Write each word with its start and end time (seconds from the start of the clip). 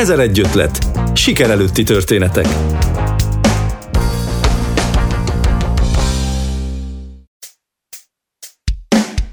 Ezer 0.00 0.18
egy 0.18 0.40
ötlet. 0.40 0.78
Siker 1.14 1.50
előtti 1.50 1.82
történetek. 1.82 2.46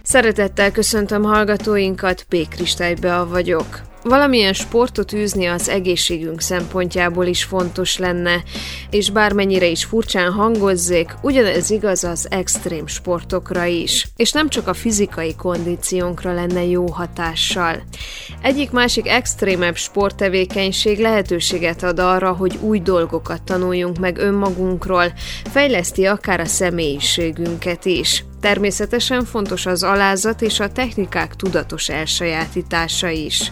Szeretettel 0.03 0.71
köszöntöm 0.71 1.24
hallgatóinkat, 1.24 2.25
P. 2.29 2.47
Kristálybe 2.49 3.24
vagyok. 3.24 3.81
Valamilyen 4.08 4.53
sportot 4.53 5.13
űzni 5.13 5.46
az 5.46 5.69
egészségünk 5.69 6.42
szempontjából 6.42 7.26
is 7.26 7.44
fontos 7.44 7.97
lenne, 7.97 8.44
és 8.89 9.10
bármennyire 9.10 9.65
is 9.65 9.83
furcsán 9.83 10.31
hangozzék, 10.31 11.13
ugyanez 11.21 11.69
igaz 11.69 12.03
az 12.03 12.28
extrém 12.29 12.88
sportokra 12.88 13.65
is, 13.65 14.07
és 14.15 14.31
nem 14.31 14.49
csak 14.49 14.67
a 14.67 14.74
fizikai 14.74 15.35
kondíciónkra 15.35 16.34
lenne 16.34 16.66
jó 16.66 16.88
hatással. 16.88 17.83
Egyik-másik 18.41 19.07
extrémebb 19.07 19.75
sporttevékenység 19.75 20.99
lehetőséget 20.99 21.83
ad 21.83 21.99
arra, 21.99 22.31
hogy 22.31 22.58
új 22.61 22.80
dolgokat 22.80 23.44
tanuljunk 23.44 23.97
meg 23.97 24.17
önmagunkról, 24.17 25.13
fejleszti 25.52 26.05
akár 26.05 26.39
a 26.39 26.45
személyiségünket 26.45 27.85
is. 27.85 28.23
Természetesen 28.41 29.25
fontos 29.25 29.65
az 29.65 29.83
alázat 29.83 30.41
és 30.41 30.59
a 30.59 30.71
technikák 30.71 31.35
tudatos 31.35 31.89
elsajátítása 31.89 33.09
is. 33.09 33.51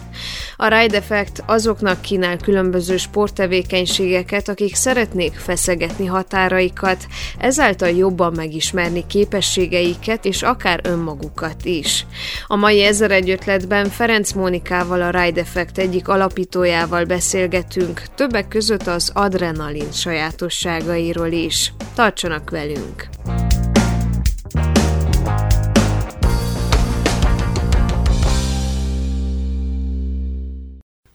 A 0.56 0.68
Ride 0.68 0.96
Effect 0.96 1.42
azoknak 1.46 2.00
kínál 2.00 2.36
különböző 2.36 2.96
sporttevékenységeket, 2.96 4.48
akik 4.48 4.74
szeretnék 4.74 5.34
feszegetni 5.34 6.06
határaikat, 6.06 7.06
ezáltal 7.38 7.88
jobban 7.88 8.32
megismerni 8.32 9.06
képességeiket 9.06 10.24
és 10.24 10.42
akár 10.42 10.80
önmagukat 10.82 11.64
is. 11.64 12.06
A 12.46 12.56
mai 12.56 12.82
ezer 12.82 13.10
egy 13.10 13.30
ötletben 13.30 13.88
Ferenc 13.88 14.32
Mónikával 14.32 15.02
a 15.02 15.10
Ride 15.10 15.40
Effect 15.40 15.78
egyik 15.78 16.08
alapítójával 16.08 17.04
beszélgetünk, 17.04 18.02
többek 18.14 18.48
között 18.48 18.86
az 18.86 19.10
adrenalin 19.14 19.92
sajátosságairól 19.92 21.32
is. 21.32 21.72
Tartsanak 21.94 22.50
velünk! 22.50 23.08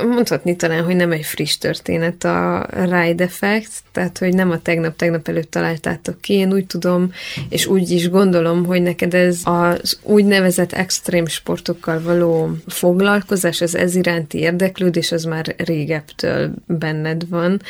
Mondhatni 0.08 0.56
talán, 0.56 0.84
hogy 0.84 0.96
nem 0.96 1.12
egy 1.12 1.26
friss 1.26 1.58
történet 1.58 2.24
a 2.24 2.68
Ride 2.74 3.24
Effect, 3.24 3.72
tehát 3.92 4.18
hogy 4.18 4.34
nem 4.34 4.52
a 4.52 4.62
tegnap-tegnap 4.62 5.28
előtt 5.28 5.52
találtátok 5.52 6.22
ki, 6.22 6.34
én 6.34 6.54
úgy 6.54 6.66
tudom, 6.66 7.12
és 7.50 7.66
úgy 7.66 7.90
is 7.90 8.10
gondolom, 8.10 8.66
hogy 8.66 8.82
neked 8.82 9.14
ez 9.14 9.40
az 9.44 10.00
úgynevezett 10.04 10.72
extrém 10.72 11.26
sportokkal 11.26 12.02
való 12.02 12.50
foglalkozás, 12.68 13.62
az 13.62 13.76
ez 13.76 13.96
iránti 13.96 14.38
érdeklődés, 14.38 15.12
az 15.12 15.24
már 15.24 15.56
régebtől 15.58 16.52
benned 16.66 17.30
van. 17.30 17.62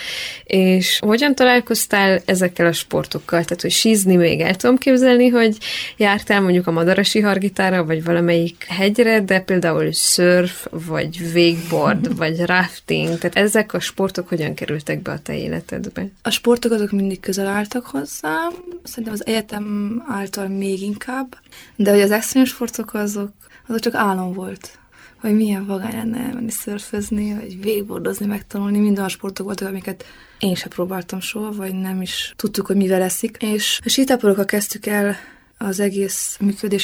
És 0.43 0.99
hogyan 0.99 1.35
találkoztál 1.35 2.21
ezekkel 2.25 2.65
a 2.65 2.71
sportokkal? 2.71 3.43
Tehát, 3.43 3.61
hogy 3.61 3.71
sízni 3.71 4.15
még 4.15 4.39
el 4.39 4.55
tudom 4.55 4.77
képzelni, 4.77 5.27
hogy 5.27 5.57
jártál 5.97 6.41
mondjuk 6.41 6.67
a 6.67 6.71
Madarasi 6.71 7.19
Hargitára, 7.19 7.85
vagy 7.85 8.03
valamelyik 8.03 8.65
hegyre, 8.67 9.21
de 9.21 9.39
például 9.39 9.91
surf, 9.91 10.67
vagy 10.87 11.21
wakeboard, 11.33 12.17
vagy 12.21 12.45
rafting, 12.45 13.17
tehát 13.17 13.35
ezek 13.35 13.73
a 13.73 13.79
sportok 13.79 14.27
hogyan 14.27 14.53
kerültek 14.53 15.01
be 15.01 15.11
a 15.11 15.19
te 15.19 15.37
életedbe? 15.37 16.07
A 16.21 16.29
sportok 16.29 16.71
azok 16.71 16.91
mindig 16.91 17.19
közel 17.19 17.47
álltak 17.47 17.85
hozzám, 17.85 18.51
szerintem 18.83 19.13
az 19.13 19.25
egyetem 19.25 20.03
által 20.07 20.47
még 20.47 20.81
inkább, 20.81 21.37
de 21.75 21.91
hogy 21.91 22.01
az 22.01 22.11
extrém 22.11 22.45
sportok 22.45 22.93
azok, 22.93 23.31
azok 23.67 23.79
csak 23.79 23.93
álom 23.93 24.33
volt 24.33 24.79
hogy 25.21 25.35
milyen 25.35 25.65
vagány 25.65 25.95
lenne 25.95 26.33
menni 26.33 26.51
szörfözni, 26.51 27.33
vagy 27.33 27.61
végbordozni, 27.61 28.25
megtanulni. 28.25 28.79
Mind 28.79 28.97
olyan 28.97 29.09
sportok 29.09 29.45
voltak, 29.45 29.67
amiket 29.67 30.05
én 30.39 30.55
sem 30.55 30.69
próbáltam 30.69 31.19
soha, 31.19 31.51
vagy 31.51 31.73
nem 31.73 32.01
is 32.01 32.33
tudtuk, 32.35 32.65
hogy 32.65 32.75
mivel 32.75 32.99
leszik. 32.99 33.37
És 33.39 33.79
a 33.85 33.89
sítáporokkal 33.89 34.45
kezdtük 34.45 34.85
el 34.85 35.15
az 35.57 35.79
egész 35.79 36.37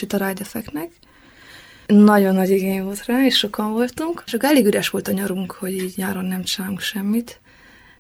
Ride 0.10 0.34
Effectnek, 0.40 0.92
nagyon 1.88 2.36
nagy 2.36 2.50
igény 2.50 2.84
volt 2.84 3.06
rá, 3.06 3.26
és 3.26 3.38
sokan 3.38 3.72
voltunk. 3.72 4.24
Csak 4.26 4.44
elég 4.44 4.66
üres 4.66 4.90
volt 4.90 5.08
a 5.08 5.12
nyarunk, 5.12 5.52
hogy 5.52 5.74
így 5.74 5.94
nyáron 5.96 6.26
nem 6.26 6.44
csinálunk 6.44 6.80
semmit. 6.80 7.40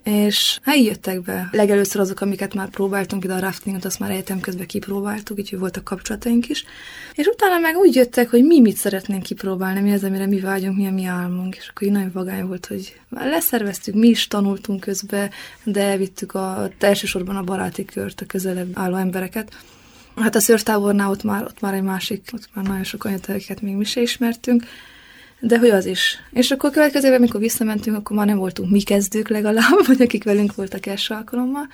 És 0.03 0.59
hát 0.61 0.75
így 0.75 0.85
jöttek 0.85 1.21
be. 1.21 1.49
Legelőször 1.51 2.01
azok, 2.01 2.21
amiket 2.21 2.53
már 2.53 2.69
próbáltunk, 2.69 3.23
ide 3.23 3.33
a 3.33 3.39
raftingot, 3.39 3.85
azt 3.85 3.99
már 3.99 4.11
egyetem 4.11 4.39
közben 4.39 4.67
kipróbáltuk, 4.67 5.37
úgyhogy 5.37 5.59
voltak 5.59 5.83
kapcsolataink 5.83 6.49
is. 6.49 6.65
És 7.13 7.25
utána 7.25 7.57
meg 7.59 7.75
úgy 7.75 7.95
jöttek, 7.95 8.29
hogy 8.29 8.43
mi 8.43 8.59
mit 8.59 8.75
szeretnénk 8.75 9.23
kipróbálni, 9.23 9.79
mi 9.79 9.93
az, 9.93 10.03
amire 10.03 10.25
mi 10.25 10.39
vágyunk, 10.39 10.77
mi 10.77 10.87
a 10.87 10.91
mi 10.91 11.05
álmunk. 11.05 11.55
És 11.55 11.67
akkor 11.67 11.87
így 11.87 11.93
nagyon 11.93 12.11
vagány 12.13 12.45
volt, 12.45 12.65
hogy 12.65 12.99
már 13.09 13.27
leszerveztük, 13.27 13.95
mi 13.95 14.07
is 14.07 14.27
tanultunk 14.27 14.79
közben, 14.79 15.29
de 15.63 15.81
elvittük 15.81 16.33
a, 16.33 16.69
elsősorban 16.79 17.35
a 17.35 17.43
baráti 17.43 17.85
kört, 17.85 18.21
a 18.21 18.25
közelebb 18.25 18.69
álló 18.73 18.95
embereket. 18.95 19.51
Hát 20.21 20.35
a 20.35 20.39
szőrtábornál 20.39 21.09
ott 21.09 21.23
már, 21.23 21.43
ott 21.43 21.59
már 21.59 21.73
egy 21.73 21.81
másik, 21.81 22.29
ott 22.33 22.49
már 22.53 22.65
nagyon 22.65 22.83
sok 22.83 23.05
olyan 23.05 23.19
akiket 23.27 23.61
még 23.61 23.75
mi 23.75 23.83
se 23.83 24.01
ismertünk, 24.01 24.63
de 25.39 25.59
hogy 25.59 25.69
az 25.69 25.85
is. 25.85 26.17
És 26.31 26.51
akkor 26.51 26.71
következőben, 26.71 27.17
amikor 27.17 27.39
visszamentünk, 27.39 27.97
akkor 27.97 28.17
már 28.17 28.25
nem 28.25 28.37
voltunk 28.37 28.71
mi 28.71 28.81
kezdők 28.81 29.27
legalább, 29.27 29.85
vagy 29.87 30.01
akik 30.01 30.23
velünk 30.23 30.55
voltak 30.55 30.85
első 30.85 31.13
alkalommal, 31.13 31.67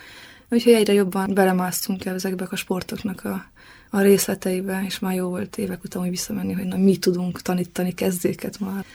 úgyhogy 0.49 0.73
egyre 0.73 0.93
jobban 0.93 1.33
belemásztunk 1.33 2.05
ezekbe 2.05 2.47
a 2.49 2.55
sportoknak 2.55 3.25
a, 3.25 3.45
a 3.89 4.01
részleteibe, 4.01 4.83
és 4.85 4.99
már 4.99 5.15
jó 5.15 5.29
volt 5.29 5.57
évek 5.57 5.83
után, 5.83 6.01
hogy 6.01 6.11
visszamenni, 6.11 6.53
hogy 6.53 6.65
na, 6.65 6.77
mi 6.77 6.97
tudunk 6.97 7.41
tanítani 7.41 7.93
kezdőket 7.93 8.59
már. 8.59 8.85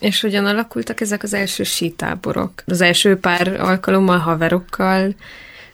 És 0.00 0.20
hogyan 0.20 0.46
alakultak 0.46 1.00
ezek 1.00 1.22
az 1.22 1.34
első 1.34 1.62
sítáborok? 1.62 2.62
Az 2.66 2.80
első 2.80 3.16
pár 3.16 3.60
alkalommal 3.60 4.18
haverokkal 4.18 5.14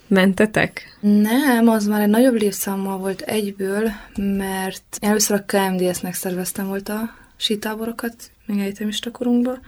mentetek? 0.06 0.98
Nem, 1.00 1.68
az 1.68 1.86
már 1.86 2.00
egy 2.00 2.08
nagyobb 2.08 2.34
létszámmal 2.34 2.98
volt 2.98 3.20
egyből, 3.20 3.90
mert 4.16 4.98
először 5.00 5.36
a 5.36 5.44
KMDS-nek 5.46 6.14
szerveztem 6.14 6.66
volt 6.66 6.88
a 6.88 7.14
sítáborokat, 7.36 8.14
még 8.46 8.58
egyetemista 8.58 9.10
korunkban, 9.10 9.60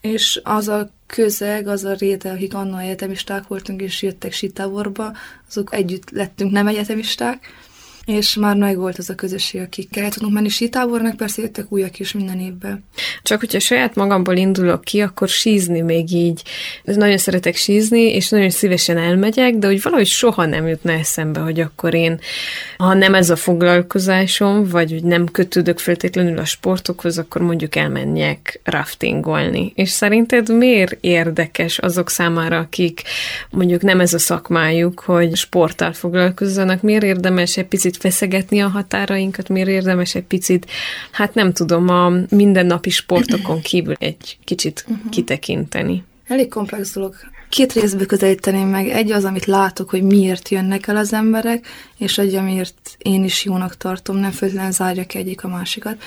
és 0.00 0.40
az 0.44 0.68
a 0.68 0.90
közeg, 1.06 1.66
az 1.66 1.84
a 1.84 1.92
réte, 1.92 2.30
akik 2.30 2.54
annól 2.54 2.80
egyetemisták 2.80 3.46
voltunk, 3.46 3.80
és 3.80 4.02
jöttek 4.02 4.32
sítáborba, 4.32 5.12
azok 5.48 5.74
együtt 5.74 6.10
lettünk 6.10 6.52
nem 6.52 6.66
egyetemisták, 6.66 7.46
és 8.06 8.34
már 8.34 8.56
nagy 8.56 8.76
volt 8.76 8.98
az 8.98 9.10
a 9.10 9.14
közösség, 9.14 9.60
akikkel 9.60 10.04
el 10.04 10.10
tudunk 10.10 10.32
menni 10.32 10.48
sítábornak, 10.48 11.16
persze 11.16 11.42
jöttek 11.42 11.72
újak 11.72 11.98
is 11.98 12.12
minden 12.12 12.40
évben. 12.40 12.84
Csak 13.22 13.40
hogyha 13.40 13.58
saját 13.58 13.94
magamból 13.94 14.36
indulok 14.36 14.84
ki, 14.84 15.00
akkor 15.00 15.28
sízni 15.28 15.80
még 15.80 16.12
így. 16.12 16.42
Nagyon 16.84 17.18
szeretek 17.18 17.56
sízni, 17.56 18.00
és 18.00 18.28
nagyon 18.28 18.50
szívesen 18.50 18.98
elmegyek, 18.98 19.54
de 19.54 19.66
hogy 19.66 19.82
valahogy 19.82 20.06
soha 20.06 20.46
nem 20.46 20.66
jutna 20.66 20.92
eszembe, 20.92 21.40
hogy 21.40 21.60
akkor 21.60 21.94
én, 21.94 22.20
ha 22.76 22.94
nem 22.94 23.14
ez 23.14 23.30
a 23.30 23.36
foglalkozásom, 23.36 24.68
vagy 24.68 24.90
hogy 24.90 25.04
nem 25.04 25.26
kötődök 25.26 25.78
feltétlenül 25.78 26.38
a 26.38 26.44
sportokhoz, 26.44 27.18
akkor 27.18 27.42
mondjuk 27.42 27.76
elmenjek 27.76 28.60
raftingolni. 28.64 29.72
És 29.74 29.90
szerinted 29.90 30.56
miért 30.56 30.96
érdekes 31.00 31.78
azok 31.78 32.10
számára, 32.10 32.58
akik 32.58 33.02
mondjuk 33.50 33.82
nem 33.82 34.00
ez 34.00 34.14
a 34.14 34.18
szakmájuk, 34.18 35.00
hogy 35.00 35.36
sporttal 35.36 35.92
foglalkozzanak, 35.92 36.82
miért 36.82 37.02
érdemes 37.02 37.56
egy 37.56 37.66
picit 37.66 37.95
picit 37.96 38.14
feszegetni 38.14 38.60
a 38.60 38.68
határainkat, 38.68 39.48
miért 39.48 39.68
érdemes 39.68 40.14
egy 40.14 40.24
picit, 40.24 40.66
hát 41.10 41.34
nem 41.34 41.52
tudom, 41.52 41.88
a 41.88 42.12
mindennapi 42.30 42.90
sportokon 42.90 43.60
kívül 43.70 43.94
egy 43.98 44.38
kicsit 44.44 44.84
uh-huh. 44.88 45.10
kitekinteni. 45.10 46.04
Elég 46.28 46.48
komplex 46.48 46.94
dolog. 46.94 47.14
Két 47.48 47.72
részből 47.72 48.06
közelíteném 48.06 48.68
meg. 48.68 48.88
Egy 48.88 49.12
az, 49.12 49.24
amit 49.24 49.44
látok, 49.44 49.90
hogy 49.90 50.02
miért 50.02 50.48
jönnek 50.48 50.86
el 50.86 50.96
az 50.96 51.12
emberek, 51.12 51.66
és 51.98 52.18
egy, 52.18 52.34
amiért 52.34 52.96
én 52.98 53.24
is 53.24 53.44
jónak 53.44 53.76
tartom, 53.76 54.16
nem 54.16 54.30
feltétlenül 54.30 54.72
zárja 54.72 55.04
ki 55.04 55.18
egyik 55.18 55.44
a 55.44 55.48
másikat. 55.48 56.02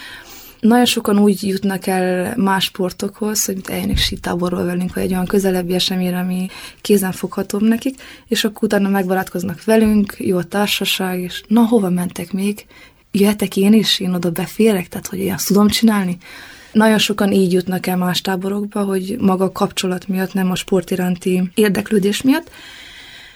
Nagyon 0.59 0.85
sokan 0.85 1.19
úgy 1.19 1.47
jutnak 1.47 1.87
el 1.87 2.33
más 2.37 2.63
sportokhoz, 2.63 3.45
hogy 3.45 3.61
eljönnek 3.65 3.97
sítáborról 3.97 4.63
velünk, 4.65 4.93
vagy 4.93 5.03
egy 5.03 5.11
olyan 5.11 5.25
közelebbi 5.25 5.73
eseményre, 5.73 6.17
ami 6.17 6.47
kézenfoghatóbb 6.81 7.61
nekik, 7.61 8.01
és 8.27 8.43
akkor 8.43 8.63
utána 8.63 8.89
megbarátkoznak 8.89 9.63
velünk, 9.63 10.15
jó 10.17 10.37
a 10.37 10.43
társaság, 10.43 11.19
és 11.19 11.43
na, 11.47 11.65
hova 11.65 11.89
mentek 11.89 12.33
még? 12.33 12.65
Jöhetek 13.11 13.57
én 13.57 13.73
is, 13.73 13.99
én 13.99 14.13
oda 14.13 14.29
beférek, 14.31 14.87
tehát 14.87 15.07
hogy 15.07 15.27
azt 15.27 15.47
tudom 15.47 15.67
csinálni? 15.67 16.17
Nagyon 16.71 16.97
sokan 16.97 17.31
így 17.31 17.53
jutnak 17.53 17.87
el 17.87 17.97
más 17.97 18.21
táborokba, 18.21 18.83
hogy 18.83 19.15
maga 19.19 19.43
a 19.43 19.51
kapcsolat 19.51 20.07
miatt, 20.07 20.33
nem 20.33 20.51
a 20.51 20.55
sport 20.55 20.91
iránti 20.91 21.51
érdeklődés 21.53 22.21
miatt. 22.21 22.51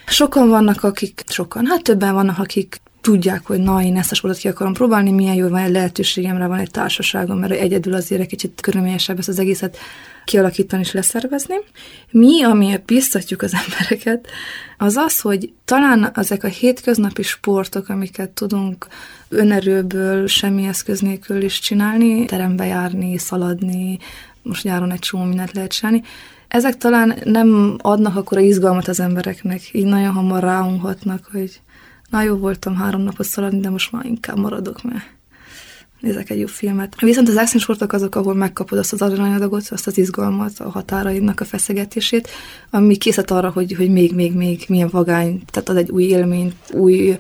Sokan 0.05 0.49
vannak, 0.49 0.83
akik, 0.83 1.23
sokan, 1.27 1.65
hát 1.65 1.83
többen 1.83 2.13
vannak, 2.13 2.39
akik 2.39 2.81
tudják, 3.03 3.45
hogy 3.45 3.59
na, 3.59 3.81
én 3.81 3.97
ezt 3.97 4.11
a 4.11 4.15
sportot 4.15 4.39
ki 4.39 4.47
akarom 4.47 4.73
próbálni, 4.73 5.11
milyen 5.11 5.35
jó, 5.35 5.47
van 5.47 5.61
egy 5.61 5.71
lehetőségemre, 5.71 6.47
van 6.47 6.59
egy 6.59 6.71
társaságom, 6.71 7.39
mert 7.39 7.53
egyedül 7.53 7.93
azért 7.93 8.21
egy 8.21 8.27
kicsit 8.27 8.61
körülményesebb 8.61 9.17
ezt 9.17 9.27
az 9.27 9.39
egészet 9.39 9.77
kialakítani 10.25 10.81
és 10.81 10.91
leszervezni. 10.91 11.55
Mi, 12.11 12.43
amiért 12.43 12.85
biztatjuk 12.85 13.41
az 13.41 13.53
embereket, 13.65 14.27
az 14.77 14.95
az, 14.95 15.19
hogy 15.19 15.53
talán 15.65 16.11
ezek 16.15 16.43
a 16.43 16.47
hétköznapi 16.47 17.21
sportok, 17.21 17.89
amiket 17.89 18.29
tudunk 18.29 18.87
önerőből, 19.29 20.27
semmi 20.27 20.65
eszköz 20.65 20.99
nélkül 20.99 21.41
is 21.41 21.59
csinálni, 21.59 22.25
terembe 22.25 22.65
járni, 22.65 23.17
szaladni, 23.17 23.97
most 24.41 24.63
nyáron 24.63 24.91
egy 24.91 24.99
csomó 24.99 25.23
mindent 25.23 25.53
lehet 25.53 25.71
csinálni, 25.71 26.03
ezek 26.47 26.77
talán 26.77 27.19
nem 27.23 27.77
adnak 27.81 28.15
akkor 28.15 28.39
izgalmat 28.39 28.87
az 28.87 28.99
embereknek, 28.99 29.61
így 29.71 29.85
nagyon 29.85 30.13
hamar 30.13 30.43
ráunhatnak, 30.43 31.29
hogy 31.31 31.61
na 32.13 32.21
jó 32.21 32.35
voltam 32.35 32.75
három 32.75 33.01
napot 33.01 33.25
szaladni, 33.25 33.59
de 33.59 33.69
most 33.69 33.91
már 33.91 34.05
inkább 34.05 34.37
maradok, 34.37 34.83
mert 34.83 35.03
nézek 35.99 36.29
egy 36.29 36.39
jó 36.39 36.45
filmet. 36.45 36.99
Viszont 36.99 37.27
az 37.27 37.35
action 37.35 37.61
sportok 37.61 37.93
azok, 37.93 38.15
ahol 38.15 38.33
megkapod 38.33 38.77
azt 38.77 38.93
az 38.93 39.01
aranyadagot, 39.01 39.67
azt 39.69 39.87
az 39.87 39.97
izgalmat, 39.97 40.59
a 40.59 40.69
határaidnak 40.69 41.39
a 41.39 41.45
feszegetését, 41.45 42.29
ami 42.69 42.97
készít 42.97 43.31
arra, 43.31 43.49
hogy, 43.49 43.73
hogy 43.73 43.89
még, 43.89 44.13
még, 44.13 44.33
még 44.33 44.65
milyen 44.67 44.89
vagány, 44.91 45.41
tehát 45.51 45.69
az 45.69 45.75
egy 45.75 45.89
új 45.89 46.03
élményt, 46.03 46.55
új 46.73 47.17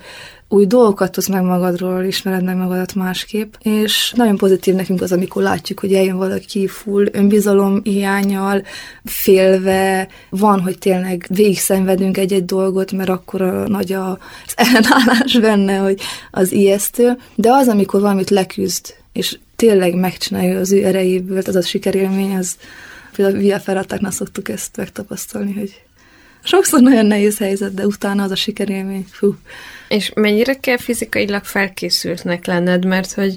új 0.47 0.65
dolgokat 0.65 1.11
tudsz 1.11 1.27
meg 1.27 1.41
magadról, 1.41 2.03
ismered 2.03 2.43
meg 2.43 2.55
magadat 2.55 2.95
másképp, 2.95 3.53
és 3.61 4.13
nagyon 4.15 4.37
pozitív 4.37 4.75
nekünk 4.75 5.01
az, 5.01 5.11
amikor 5.11 5.43
látjuk, 5.43 5.79
hogy 5.79 5.93
eljön 5.93 6.17
valaki 6.17 6.67
full 6.67 7.07
önbizalom 7.11 7.81
hiányal, 7.83 8.63
félve, 9.03 10.07
van, 10.29 10.61
hogy 10.61 10.77
tényleg 10.77 11.25
végig 11.29 11.59
szenvedünk 11.59 12.17
egy-egy 12.17 12.45
dolgot, 12.45 12.91
mert 12.91 13.09
akkor 13.09 13.41
a 13.41 13.67
nagy 13.67 13.91
az 13.91 14.17
ellenállás 14.55 15.39
benne, 15.39 15.77
hogy 15.77 16.01
az 16.31 16.51
ijesztő, 16.51 17.17
de 17.35 17.51
az, 17.51 17.67
amikor 17.67 18.01
valamit 18.01 18.29
leküzd, 18.29 18.95
és 19.13 19.37
tényleg 19.55 19.95
megcsinálja 19.95 20.59
az 20.59 20.71
ő 20.71 20.85
erejéből, 20.85 21.41
az 21.45 21.55
a 21.55 21.61
sikerélmény, 21.61 22.35
az 22.35 22.57
például 23.15 23.37
a 23.37 23.41
Via 23.41 23.59
Ferratáknál 23.59 24.11
szoktuk 24.11 24.49
ezt 24.49 24.77
megtapasztalni, 24.77 25.53
hogy 25.53 25.81
sokszor 26.43 26.81
nagyon 26.81 27.05
nehéz 27.05 27.37
helyzet, 27.37 27.73
de 27.73 27.85
utána 27.85 28.23
az 28.23 28.31
a 28.31 28.35
sikerélmény, 28.35 29.05
fú, 29.11 29.35
és 29.93 30.11
mennyire 30.15 30.53
kell 30.53 30.77
fizikailag 30.77 31.43
felkészültnek 31.43 32.45
lenned, 32.45 32.85
mert 32.85 33.11
hogy 33.11 33.35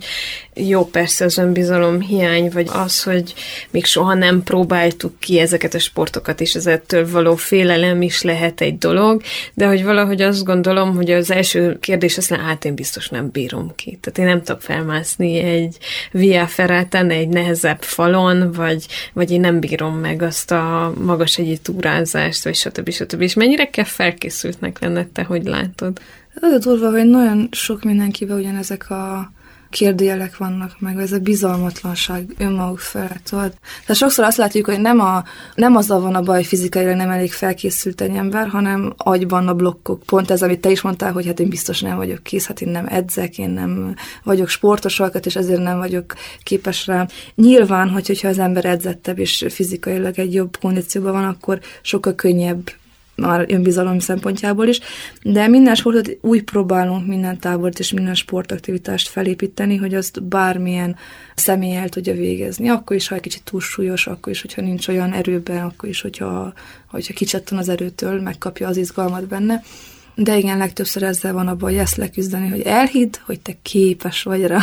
jó 0.55 0.85
persze 0.85 1.25
az 1.25 1.39
önbizalom 1.39 2.01
hiány, 2.01 2.51
vagy 2.51 2.69
az, 2.73 3.03
hogy 3.03 3.35
még 3.71 3.85
soha 3.85 4.15
nem 4.15 4.43
próbáltuk 4.43 5.21
ki 5.21 5.39
ezeket 5.39 5.75
a 5.75 5.79
sportokat, 5.79 6.41
és 6.41 6.55
ez 6.55 6.67
ettől 6.67 7.11
való 7.11 7.35
félelem 7.35 8.03
is 8.03 8.23
lehet 8.23 8.61
egy 8.61 8.79
dolog, 8.79 9.23
de 9.55 9.67
hogy 9.67 9.85
valahogy 9.85 10.23
azt 10.23 10.45
gondolom, 10.45 10.95
hogy 10.95 11.11
az 11.11 11.31
első 11.31 11.79
kérdés 11.81 12.17
azt 12.17 12.35
hát 12.35 12.65
én 12.65 12.75
biztos 12.75 13.09
nem 13.09 13.31
bírom 13.31 13.73
ki. 13.75 13.99
Tehát 14.01 14.19
én 14.19 14.25
nem 14.25 14.43
tudok 14.43 14.63
felmászni 14.63 15.39
egy 15.39 15.77
via 16.11 16.47
ferrátán, 16.47 17.11
egy 17.11 17.29
nehezebb 17.29 17.83
falon, 17.83 18.53
vagy, 18.53 18.87
vagy 19.13 19.31
én 19.31 19.41
nem 19.41 19.61
bírom 19.61 19.99
meg 19.99 20.23
azt 20.23 20.51
a 20.51 20.93
magas 21.05 21.39
egyi 21.39 21.59
túrázást, 21.59 22.45
vagy 22.45 22.55
stb. 22.55 22.91
stb. 22.91 23.21
És 23.21 23.35
mennyire 23.35 23.71
kell 23.71 23.85
felkészültnek 23.85 24.81
lenned 24.81 25.07
te, 25.07 25.23
hogy 25.23 25.45
látod? 25.45 26.01
Az 26.41 26.53
a 26.53 26.59
durva, 26.59 26.91
hogy 26.91 27.07
nagyon 27.07 27.49
sok 27.51 27.83
mindenkiben 27.83 28.39
ugyanezek 28.39 28.91
a 28.91 29.33
kérdőjelek 29.71 30.37
vannak 30.37 30.81
meg, 30.81 30.99
ez 30.99 31.13
a 31.13 31.19
bizalmatlanság 31.19 32.35
önmaguk 32.39 32.79
felett. 32.79 33.25
Tudod? 33.25 33.55
Tehát 33.81 33.97
sokszor 33.97 34.25
azt 34.25 34.37
látjuk, 34.37 34.67
hogy 34.67 34.81
nem, 34.81 35.01
a, 35.01 35.25
nem 35.55 35.77
azzal 35.77 36.01
van 36.01 36.15
a 36.15 36.23
baj, 36.23 36.43
fizikailag 36.43 36.97
nem 36.97 37.11
elég 37.11 37.33
felkészült 37.33 38.01
egy 38.01 38.15
ember, 38.17 38.49
hanem 38.49 38.93
agyban 38.97 39.49
a 39.49 39.55
blokkok. 39.55 40.03
Pont 40.03 40.31
ez, 40.31 40.43
amit 40.43 40.61
te 40.61 40.71
is 40.71 40.81
mondtál, 40.81 41.13
hogy 41.13 41.27
hát 41.27 41.41
én 41.41 41.49
biztos 41.49 41.81
nem 41.81 41.97
vagyok 41.97 42.23
kész, 42.23 42.47
hát 42.47 42.61
én 42.61 42.69
nem 42.69 42.87
edzek, 42.89 43.39
én 43.39 43.51
nem 43.51 43.95
vagyok 44.23 44.49
sportos 44.49 45.01
alkat, 45.01 45.27
és 45.27 45.37
ezért 45.37 45.63
nem 45.63 45.79
vagyok 45.79 46.15
képes 46.43 46.87
rá. 46.87 47.07
Nyilván, 47.35 47.89
hogy, 47.89 48.07
hogyha 48.07 48.29
az 48.29 48.39
ember 48.39 48.65
edzettebb 48.65 49.19
és 49.19 49.45
fizikailag 49.49 50.19
egy 50.19 50.35
jobb 50.35 50.57
kondícióban 50.61 51.13
van, 51.13 51.25
akkor 51.25 51.61
sokkal 51.83 52.15
könnyebb 52.15 52.71
már 53.17 53.45
önbizalom 53.49 53.99
szempontjából 53.99 54.67
is, 54.67 54.81
de 55.23 55.49
minden 55.49 55.75
sportot 55.75 56.19
úgy 56.21 56.43
próbálunk 56.43 57.07
minden 57.07 57.39
tábort 57.39 57.79
és 57.79 57.93
minden 57.93 58.15
sportaktivitást 58.15 59.09
felépíteni, 59.09 59.77
hogy 59.77 59.95
azt 59.95 60.23
bármilyen 60.23 60.97
személy 61.35 61.77
el 61.77 61.89
tudja 61.89 62.15
végezni. 62.15 62.69
Akkor 62.69 62.97
is, 62.97 63.09
ha 63.09 63.15
egy 63.15 63.21
kicsit 63.21 63.43
túlsúlyos, 63.45 64.07
akkor 64.07 64.33
is, 64.33 64.41
hogyha 64.41 64.63
nincs 64.63 64.89
olyan 64.89 65.13
erőben, 65.13 65.65
akkor 65.65 65.89
is, 65.89 66.01
hogyha, 66.01 66.53
hogyha 66.91 67.15
kicsattan 67.15 67.59
az 67.59 67.69
erőtől, 67.69 68.21
megkapja 68.21 68.69
az 68.69 68.77
izgalmat 68.77 69.27
benne. 69.27 69.63
De 70.15 70.37
igen, 70.37 70.59
legtöbbször 70.59 71.03
ezzel 71.03 71.33
van 71.33 71.49
a 71.49 71.55
baj, 71.55 71.79
ezt 71.79 71.97
leküzdeni, 71.97 72.49
hogy 72.49 72.61
elhidd, 72.61 73.15
hogy 73.25 73.41
te 73.41 73.53
képes 73.63 74.23
vagy 74.23 74.47
rá. 74.47 74.61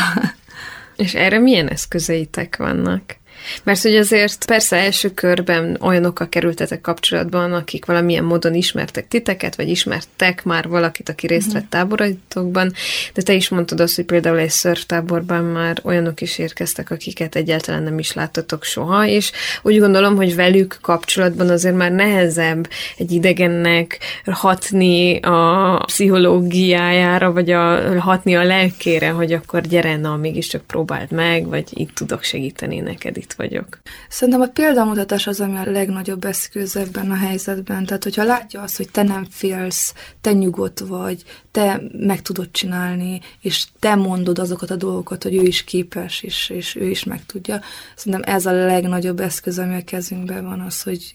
És 0.95 1.13
erre 1.13 1.39
milyen 1.39 1.67
eszközeitek 1.67 2.57
vannak? 2.57 3.21
Mert 3.63 3.81
hogy 3.81 3.95
azért 3.95 4.45
persze 4.45 4.77
első 4.77 5.09
körben 5.13 5.77
olyanokkal 5.81 6.29
kerültetek 6.29 6.81
kapcsolatban, 6.81 7.53
akik 7.53 7.85
valamilyen 7.85 8.23
módon 8.23 8.53
ismertek 8.53 9.07
titeket, 9.07 9.55
vagy 9.55 9.69
ismertek 9.69 10.43
már 10.43 10.67
valakit, 10.67 11.09
aki 11.09 11.27
részt 11.27 11.47
mhm. 11.47 11.55
vett 11.55 11.69
táboraitokban, 11.69 12.73
de 13.13 13.21
te 13.21 13.33
is 13.33 13.49
mondtad 13.49 13.79
azt, 13.79 13.95
hogy 13.95 14.05
például 14.05 14.37
egy 14.37 14.49
szörftáborban 14.49 15.43
már 15.43 15.79
olyanok 15.83 16.21
is 16.21 16.37
érkeztek, 16.37 16.91
akiket 16.91 17.35
egyáltalán 17.35 17.83
nem 17.83 17.99
is 17.99 18.13
láttatok 18.13 18.63
soha, 18.63 19.07
és 19.07 19.31
úgy 19.61 19.79
gondolom, 19.79 20.15
hogy 20.15 20.35
velük 20.35 20.77
kapcsolatban 20.81 21.49
azért 21.49 21.75
már 21.75 21.91
nehezebb 21.91 22.69
egy 22.97 23.11
idegennek 23.11 23.99
hatni 24.25 25.19
a 25.19 25.77
pszichológiájára, 25.85 27.31
vagy 27.31 27.51
a, 27.51 27.99
hatni 28.01 28.35
a 28.35 28.43
lelkére, 28.43 29.09
hogy 29.09 29.33
akkor 29.33 29.61
gyere, 29.61 29.97
na, 29.97 30.15
mégiscsak 30.15 30.61
próbáld 30.61 31.11
meg, 31.11 31.47
vagy 31.47 31.67
itt 31.69 31.95
tudok 31.95 32.23
segíteni 32.23 32.79
neked, 32.79 33.17
itt 33.17 33.32
vagyok. 33.33 33.79
Szerintem 34.09 34.41
a 34.41 34.47
példamutatás 34.47 35.27
az, 35.27 35.39
ami 35.39 35.57
a 35.57 35.71
legnagyobb 35.71 36.25
eszköz 36.25 36.75
ebben 36.75 37.11
a 37.11 37.15
helyzetben. 37.15 37.85
Tehát, 37.85 38.03
hogyha 38.03 38.23
látja 38.23 38.61
azt, 38.61 38.77
hogy 38.77 38.91
te 38.91 39.03
nem 39.03 39.25
félsz, 39.29 39.93
te 40.21 40.33
nyugodt 40.33 40.79
vagy, 40.79 41.23
te 41.51 41.81
meg 41.91 42.21
tudod 42.21 42.51
csinálni, 42.51 43.21
és 43.41 43.65
te 43.79 43.95
mondod 43.95 44.39
azokat 44.39 44.71
a 44.71 44.75
dolgokat, 44.75 45.23
hogy 45.23 45.35
ő 45.35 45.41
is 45.41 45.63
képes, 45.63 46.21
és, 46.21 46.49
és 46.49 46.75
ő 46.75 46.89
is 46.89 47.03
meg 47.03 47.25
tudja. 47.25 47.61
Szerintem 47.95 48.33
ez 48.35 48.45
a 48.45 48.51
legnagyobb 48.51 49.19
eszköz, 49.19 49.59
ami 49.59 49.75
a 49.75 49.83
kezünkben 49.83 50.43
van, 50.43 50.59
az, 50.59 50.81
hogy 50.81 51.13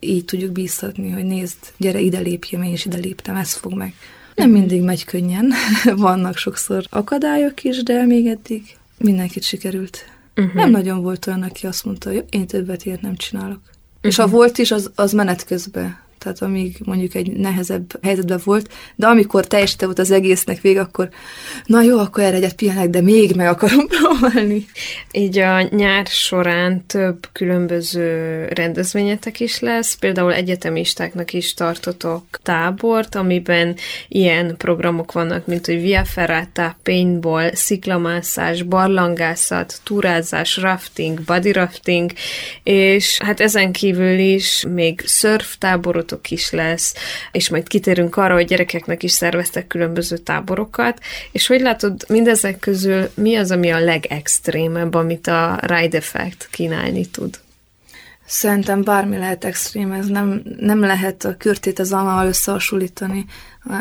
így 0.00 0.24
tudjuk 0.24 0.52
bíztatni, 0.52 1.10
hogy 1.10 1.24
nézd, 1.24 1.58
gyere 1.76 2.00
ide 2.00 2.18
lépjem, 2.18 2.62
én 2.62 2.72
is 2.72 2.84
ide 2.84 2.96
léptem, 2.96 3.36
ez 3.36 3.52
fog 3.52 3.72
meg. 3.72 3.94
Nem 4.34 4.50
mindig 4.50 4.82
megy 4.82 5.04
könnyen, 5.04 5.52
vannak 5.96 6.36
sokszor 6.36 6.84
akadályok 6.90 7.64
is, 7.64 7.82
de 7.82 8.04
még 8.04 8.26
eddig 8.26 8.62
mindenkit 8.98 9.42
sikerült 9.42 10.04
Uh-huh. 10.38 10.54
Nem 10.54 10.70
nagyon 10.70 11.02
volt 11.02 11.26
olyan, 11.26 11.42
aki 11.42 11.66
azt 11.66 11.84
mondta, 11.84 12.10
hogy 12.10 12.24
én 12.30 12.46
többet 12.46 12.84
ilyet 12.84 13.00
nem 13.00 13.16
csinálok. 13.16 13.58
Uh-huh. 13.58 13.74
És 14.00 14.16
ha 14.16 14.26
volt 14.26 14.58
is, 14.58 14.70
az, 14.70 14.90
az 14.94 15.12
menet 15.12 15.44
közben 15.44 15.98
tehát 16.18 16.42
amíg 16.42 16.76
mondjuk 16.84 17.14
egy 17.14 17.32
nehezebb 17.32 18.02
helyzetben 18.02 18.40
volt, 18.44 18.70
de 18.94 19.06
amikor 19.06 19.46
teljesített 19.46 19.86
volt 19.86 19.98
az 19.98 20.10
egésznek 20.10 20.60
vég, 20.60 20.78
akkor 20.78 21.08
na 21.64 21.82
jó, 21.82 21.98
akkor 21.98 22.22
erre 22.22 22.36
egyet 22.36 22.54
pihenek, 22.54 22.88
de 22.88 23.00
még 23.00 23.34
meg 23.36 23.46
akarom 23.46 23.86
próbálni. 23.98 24.66
Így 25.12 25.38
a 25.38 25.62
nyár 25.70 26.06
során 26.06 26.86
több 26.86 27.28
különböző 27.32 28.44
rendezvényetek 28.54 29.40
is 29.40 29.60
lesz, 29.60 29.94
például 29.94 30.32
egyetemistáknak 30.32 31.32
is 31.32 31.54
tartotok 31.54 32.24
tábort, 32.42 33.14
amiben 33.14 33.76
ilyen 34.08 34.56
programok 34.56 35.12
vannak, 35.12 35.46
mint 35.46 35.66
hogy 35.66 35.80
Via 35.80 36.04
Ferrata, 36.04 36.76
paintball, 36.82 37.54
sziklamászás, 37.54 38.62
barlangászat, 38.62 39.80
túrázás, 39.84 40.56
rafting, 40.56 41.20
body 41.22 41.52
rafting, 41.52 42.12
és 42.62 43.18
hát 43.24 43.40
ezen 43.40 43.72
kívül 43.72 44.18
is 44.18 44.64
még 44.68 45.00
surftáborot 45.06 46.07
táborotok 46.08 46.30
is 46.30 46.50
lesz, 46.50 46.94
és 47.32 47.48
majd 47.48 47.68
kitérünk 47.68 48.16
arra, 48.16 48.34
hogy 48.34 48.46
gyerekeknek 48.46 49.02
is 49.02 49.12
szerveztek 49.12 49.66
különböző 49.66 50.16
táborokat, 50.16 51.00
és 51.32 51.46
hogy 51.46 51.60
látod, 51.60 52.04
mindezek 52.08 52.58
közül 52.58 53.10
mi 53.14 53.36
az, 53.36 53.50
ami 53.50 53.70
a 53.70 53.78
legextrémebb, 53.78 54.94
amit 54.94 55.26
a 55.26 55.58
Ride 55.62 55.96
Effect 55.96 56.48
kínálni 56.50 57.06
tud? 57.06 57.38
Szerintem 58.26 58.82
bármi 58.82 59.16
lehet 59.16 59.44
extrém, 59.44 59.92
ez 59.92 60.06
nem, 60.06 60.42
nem 60.58 60.80
lehet 60.80 61.24
a 61.24 61.36
körtét 61.36 61.78
az 61.78 61.92
almával 61.92 62.26
összehasonlítani, 62.26 63.24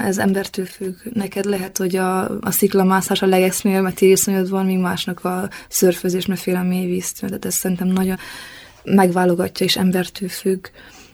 ez 0.04 0.18
embertől 0.18 0.66
függ. 0.66 0.96
Neked 1.14 1.46
lehet, 1.46 1.78
hogy 1.78 1.96
a, 1.96 2.40
a 2.40 2.52
sziklamászás 2.52 3.22
a 3.22 3.26
legextrémebb, 3.26 3.84
mert 3.84 3.96
tériszonyod 3.96 4.50
van, 4.50 4.66
míg 4.66 4.78
másnak 4.78 5.26
a 5.26 5.50
szörfözés, 5.68 6.26
mert 6.26 6.42
fél 6.42 6.56
a 6.56 6.64
mély 6.64 6.86
víztől, 6.86 7.30
tehát 7.30 7.46
ez 7.46 7.56
szerintem 7.56 7.88
nagyon 7.88 8.18
megválogatja, 8.84 9.66
és 9.66 9.78
embertől 9.78 10.30
függ. 10.30 10.68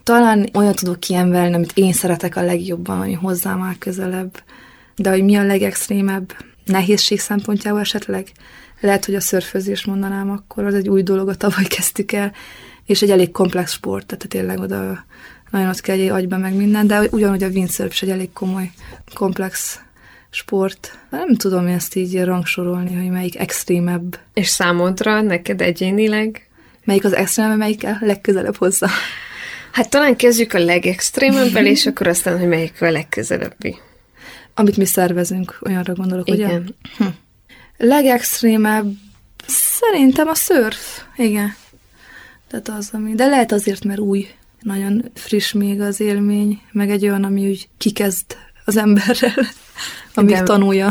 Talán 0.03 0.49
olyan 0.53 0.73
tudok 0.73 0.99
kiemelni, 0.99 1.53
amit 1.53 1.71
én 1.73 1.93
szeretek 1.93 2.35
a 2.35 2.41
legjobban, 2.41 3.01
ami 3.01 3.13
hozzám 3.13 3.61
áll 3.61 3.75
közelebb. 3.79 4.43
De 4.95 5.09
hogy 5.09 5.23
mi 5.23 5.35
a 5.35 5.43
legextrémebb 5.43 6.35
nehézség 6.65 7.19
szempontjából 7.19 7.79
esetleg, 7.79 8.27
lehet, 8.79 9.05
hogy 9.05 9.15
a 9.15 9.19
szörfözés 9.19 9.85
mondanám 9.85 10.31
akkor, 10.31 10.65
az 10.65 10.73
egy 10.73 10.89
új 10.89 11.03
dolog, 11.03 11.29
a 11.29 11.35
tavaly 11.35 11.63
kezdtük 11.63 12.11
el, 12.11 12.31
és 12.85 13.01
egy 13.01 13.09
elég 13.09 13.31
komplex 13.31 13.71
sport, 13.71 14.05
tehát 14.05 14.27
tényleg 14.27 14.59
oda 14.59 15.05
nagyon 15.51 15.69
ott 15.69 15.81
kell 15.81 15.99
egy 15.99 16.07
agyba 16.07 16.37
meg 16.37 16.55
minden, 16.55 16.87
de 16.87 17.07
ugyanúgy 17.11 17.43
a 17.43 17.47
windsurf 17.47 17.91
is 17.91 18.01
egy 18.01 18.09
elég 18.09 18.33
komoly, 18.33 18.71
komplex 19.13 19.79
sport. 20.29 20.99
Nem 21.09 21.35
tudom 21.35 21.67
ezt 21.67 21.95
így 21.95 22.23
rangsorolni, 22.23 22.95
hogy 22.95 23.09
melyik 23.09 23.39
extrémebb. 23.39 24.19
És 24.33 24.47
számodra, 24.47 25.21
neked 25.21 25.61
egyénileg? 25.61 26.47
Melyik 26.83 27.03
az 27.03 27.13
extrém, 27.13 27.51
melyik 27.51 27.83
a 27.83 27.97
legközelebb 27.99 28.55
hozzá? 28.55 28.87
Hát 29.73 29.89
talán 29.89 30.15
kezdjük 30.15 30.53
a 30.53 30.59
legextrémebbel, 30.59 31.65
és 31.65 31.85
akkor 31.85 32.07
aztán, 32.07 32.39
hogy 32.39 32.47
melyik 32.47 32.81
a 32.81 32.91
legközelebbi. 32.91 33.77
Amit 34.53 34.77
mi 34.77 34.85
szervezünk, 34.85 35.59
olyanra 35.65 35.93
gondolok, 35.93 36.29
igen. 36.29 36.61
ugye? 36.61 36.71
Hm. 36.97 37.13
Legextrémebb 37.77 38.93
szerintem 39.47 40.27
a 40.27 40.33
szörf, 40.33 41.01
igen. 41.15 41.55
Tehát 42.47 42.69
az, 42.69 42.89
ami, 42.91 43.13
de 43.13 43.25
lehet 43.25 43.51
azért, 43.51 43.83
mert 43.83 43.99
új. 43.99 44.27
Nagyon 44.59 45.11
friss 45.13 45.51
még 45.51 45.81
az 45.81 45.99
élmény, 45.99 46.61
meg 46.71 46.89
egy 46.89 47.03
olyan, 47.03 47.23
ami 47.23 47.49
úgy 47.49 47.69
kikezd 47.77 48.25
az 48.65 48.77
emberrel, 48.77 49.47
amíg 50.13 50.35
De... 50.35 50.43
tanulja. 50.43 50.89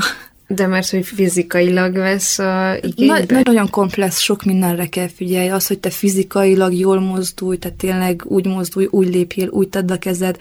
De 0.54 0.66
mert, 0.66 0.90
hogy 0.90 1.06
fizikailag 1.06 1.94
vesz 1.94 2.38
a 2.38 2.76
igénybe? 2.80 3.24
Na, 3.28 3.40
nagyon 3.42 3.70
komplex, 3.70 4.20
sok 4.20 4.44
mindenre 4.44 4.86
kell 4.86 5.08
figyelj. 5.08 5.48
Az, 5.48 5.66
hogy 5.66 5.78
te 5.78 5.90
fizikailag 5.90 6.74
jól 6.74 7.00
mozdulj, 7.00 7.56
tehát 7.56 7.76
tényleg 7.76 8.22
úgy 8.24 8.46
mozdulj, 8.46 8.86
úgy 8.90 9.08
lépjél, 9.08 9.48
úgy 9.48 9.68
tedd 9.68 9.92
a 9.92 9.98
kezed, 9.98 10.36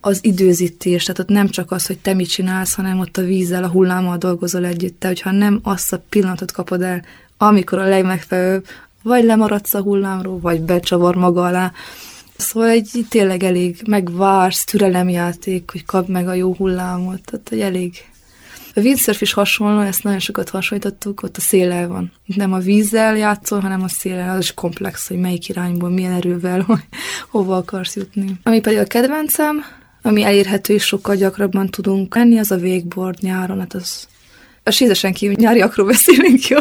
az 0.00 0.18
időzítés, 0.22 1.04
tehát 1.04 1.18
ott 1.18 1.36
nem 1.36 1.48
csak 1.48 1.70
az, 1.70 1.86
hogy 1.86 1.98
te 1.98 2.14
mit 2.14 2.28
csinálsz, 2.28 2.74
hanem 2.74 2.98
ott 2.98 3.16
a 3.16 3.22
vízzel, 3.22 3.64
a 3.64 3.68
hullámmal 3.68 4.16
dolgozol 4.16 4.64
együtt. 4.64 5.00
Te, 5.00 5.06
hogyha 5.06 5.30
nem 5.30 5.60
azt 5.62 5.92
a 5.92 6.02
pillanatot 6.08 6.52
kapod 6.52 6.82
el, 6.82 7.04
amikor 7.36 7.78
a 7.78 7.88
legmegfelelőbb, 7.88 8.66
vagy 9.02 9.24
lemaradsz 9.24 9.74
a 9.74 9.82
hullámról, 9.82 10.38
vagy 10.40 10.60
becsavar 10.60 11.14
maga 11.14 11.44
alá. 11.44 11.72
Szóval 12.36 12.68
egy 12.68 13.06
tényleg 13.08 13.42
elég 13.42 13.82
megvársz, 13.86 14.64
türelemjáték, 14.64 15.70
hogy 15.70 15.84
kap 15.84 16.08
meg 16.08 16.28
a 16.28 16.34
jó 16.34 16.54
hullámot, 16.54 17.20
tehát 17.24 17.48
egy 17.50 17.60
elég 17.60 18.04
a 18.76 18.80
windsurf 18.80 19.20
is 19.20 19.32
hasonló, 19.32 19.80
ezt 19.80 20.02
nagyon 20.02 20.18
sokat 20.18 20.48
hasonlítottuk, 20.48 21.22
ott 21.22 21.36
a 21.36 21.40
széllel 21.40 21.88
van. 21.88 22.12
Nem 22.24 22.52
a 22.52 22.58
vízzel 22.58 23.16
játszol, 23.16 23.60
hanem 23.60 23.82
a 23.82 23.88
széllel, 23.88 24.36
az 24.36 24.42
is 24.42 24.54
komplex, 24.54 25.08
hogy 25.08 25.18
melyik 25.18 25.48
irányból, 25.48 25.90
milyen 25.90 26.12
erővel, 26.12 26.60
hogy 26.60 26.84
hova 27.28 27.56
akarsz 27.56 27.96
jutni. 27.96 28.40
Ami 28.42 28.60
pedig 28.60 28.78
a 28.78 28.84
kedvencem, 28.84 29.64
ami 30.02 30.22
elérhető 30.22 30.74
és 30.74 30.84
sokkal 30.84 31.16
gyakrabban 31.16 31.68
tudunk 31.68 32.14
menni, 32.14 32.38
az 32.38 32.50
a 32.50 32.56
végboard 32.56 33.18
nyáron, 33.20 33.58
hát 33.58 33.74
az 33.74 34.08
a 34.62 34.70
sízesen 34.70 35.12
kívül 35.12 35.36
nyáriakról 35.38 35.86
beszélünk, 35.86 36.46
jó? 36.46 36.58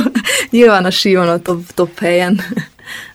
Nyilván 0.50 0.86
a 0.86 0.92
síon 0.92 1.28
a 1.28 1.40
top, 1.40 1.72
top 1.74 2.00
helyen 2.00 2.42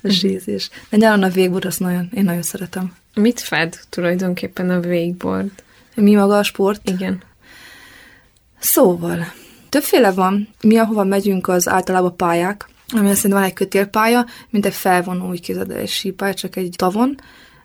a 0.02 0.10
sízés. 0.10 0.70
De 0.88 0.96
nyáron 0.96 1.22
a 1.22 1.28
végboard, 1.28 1.64
azt 1.64 1.80
nagyon, 1.80 2.10
én 2.14 2.24
nagyon 2.24 2.42
szeretem. 2.42 2.92
Mit 3.14 3.40
fed 3.40 3.80
tulajdonképpen 3.88 4.70
a 4.70 4.80
végboard? 4.80 5.50
Mi 5.94 6.14
maga 6.14 6.38
a 6.38 6.42
sport? 6.42 6.88
Igen. 6.88 7.22
Szóval, 8.60 9.32
többféle 9.68 10.10
van. 10.12 10.48
Mi, 10.60 10.76
ahova 10.76 11.04
megyünk, 11.04 11.48
az 11.48 11.68
általában 11.68 12.16
pályák, 12.16 12.68
ami 12.88 13.10
azt 13.10 13.26
van 13.26 13.42
egy 13.42 13.52
kötélpálya, 13.52 14.26
mint 14.50 14.66
egy 14.66 14.74
felvonó, 14.74 15.28
úgy 15.28 15.40
képzeld 15.40 15.70
egy 15.70 15.88
sípálya, 15.88 16.34
csak 16.34 16.56
egy 16.56 16.74
tavon, 16.76 17.20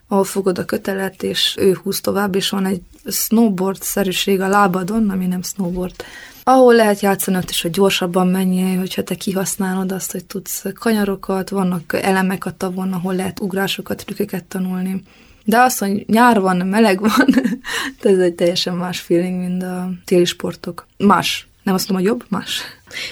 ahol 0.08 0.24
fogod 0.24 0.58
a 0.58 0.64
kötelet, 0.64 1.22
és 1.22 1.54
ő 1.58 1.78
húz 1.82 2.00
tovább, 2.00 2.34
és 2.34 2.50
van 2.50 2.66
egy 2.66 2.80
snowboard-szerűség 3.10 4.40
a 4.40 4.48
lábadon, 4.48 5.10
ami 5.10 5.26
nem 5.26 5.42
snowboard, 5.42 6.04
ahol 6.42 6.74
lehet 6.74 7.00
játszani 7.00 7.36
ott 7.36 7.50
is, 7.50 7.62
hogy 7.62 7.70
gyorsabban 7.70 8.26
menjél, 8.26 8.78
hogyha 8.78 9.02
te 9.02 9.14
kihasználod 9.14 9.92
azt, 9.92 10.12
hogy 10.12 10.24
tudsz 10.24 10.64
kanyarokat, 10.74 11.50
vannak 11.50 11.92
elemek 11.92 12.44
a 12.44 12.56
tavon, 12.56 12.92
ahol 12.92 13.14
lehet 13.14 13.40
ugrásokat, 13.40 14.04
trükköket 14.04 14.44
tanulni. 14.44 15.02
De 15.48 15.58
azt, 15.58 15.78
hogy 15.78 16.04
nyár 16.06 16.40
van, 16.40 16.56
meleg 16.56 17.00
van, 17.00 17.26
ez 18.12 18.18
egy 18.18 18.34
teljesen 18.34 18.74
más 18.74 19.00
feeling, 19.00 19.40
mint 19.40 19.62
a 19.62 19.90
téli 20.04 20.24
sportok. 20.24 20.86
Más. 20.98 21.48
Nem 21.62 21.74
azt 21.74 21.88
mondom, 21.88 22.08
hogy 22.08 22.18
jobb, 22.18 22.30
más. 22.30 22.62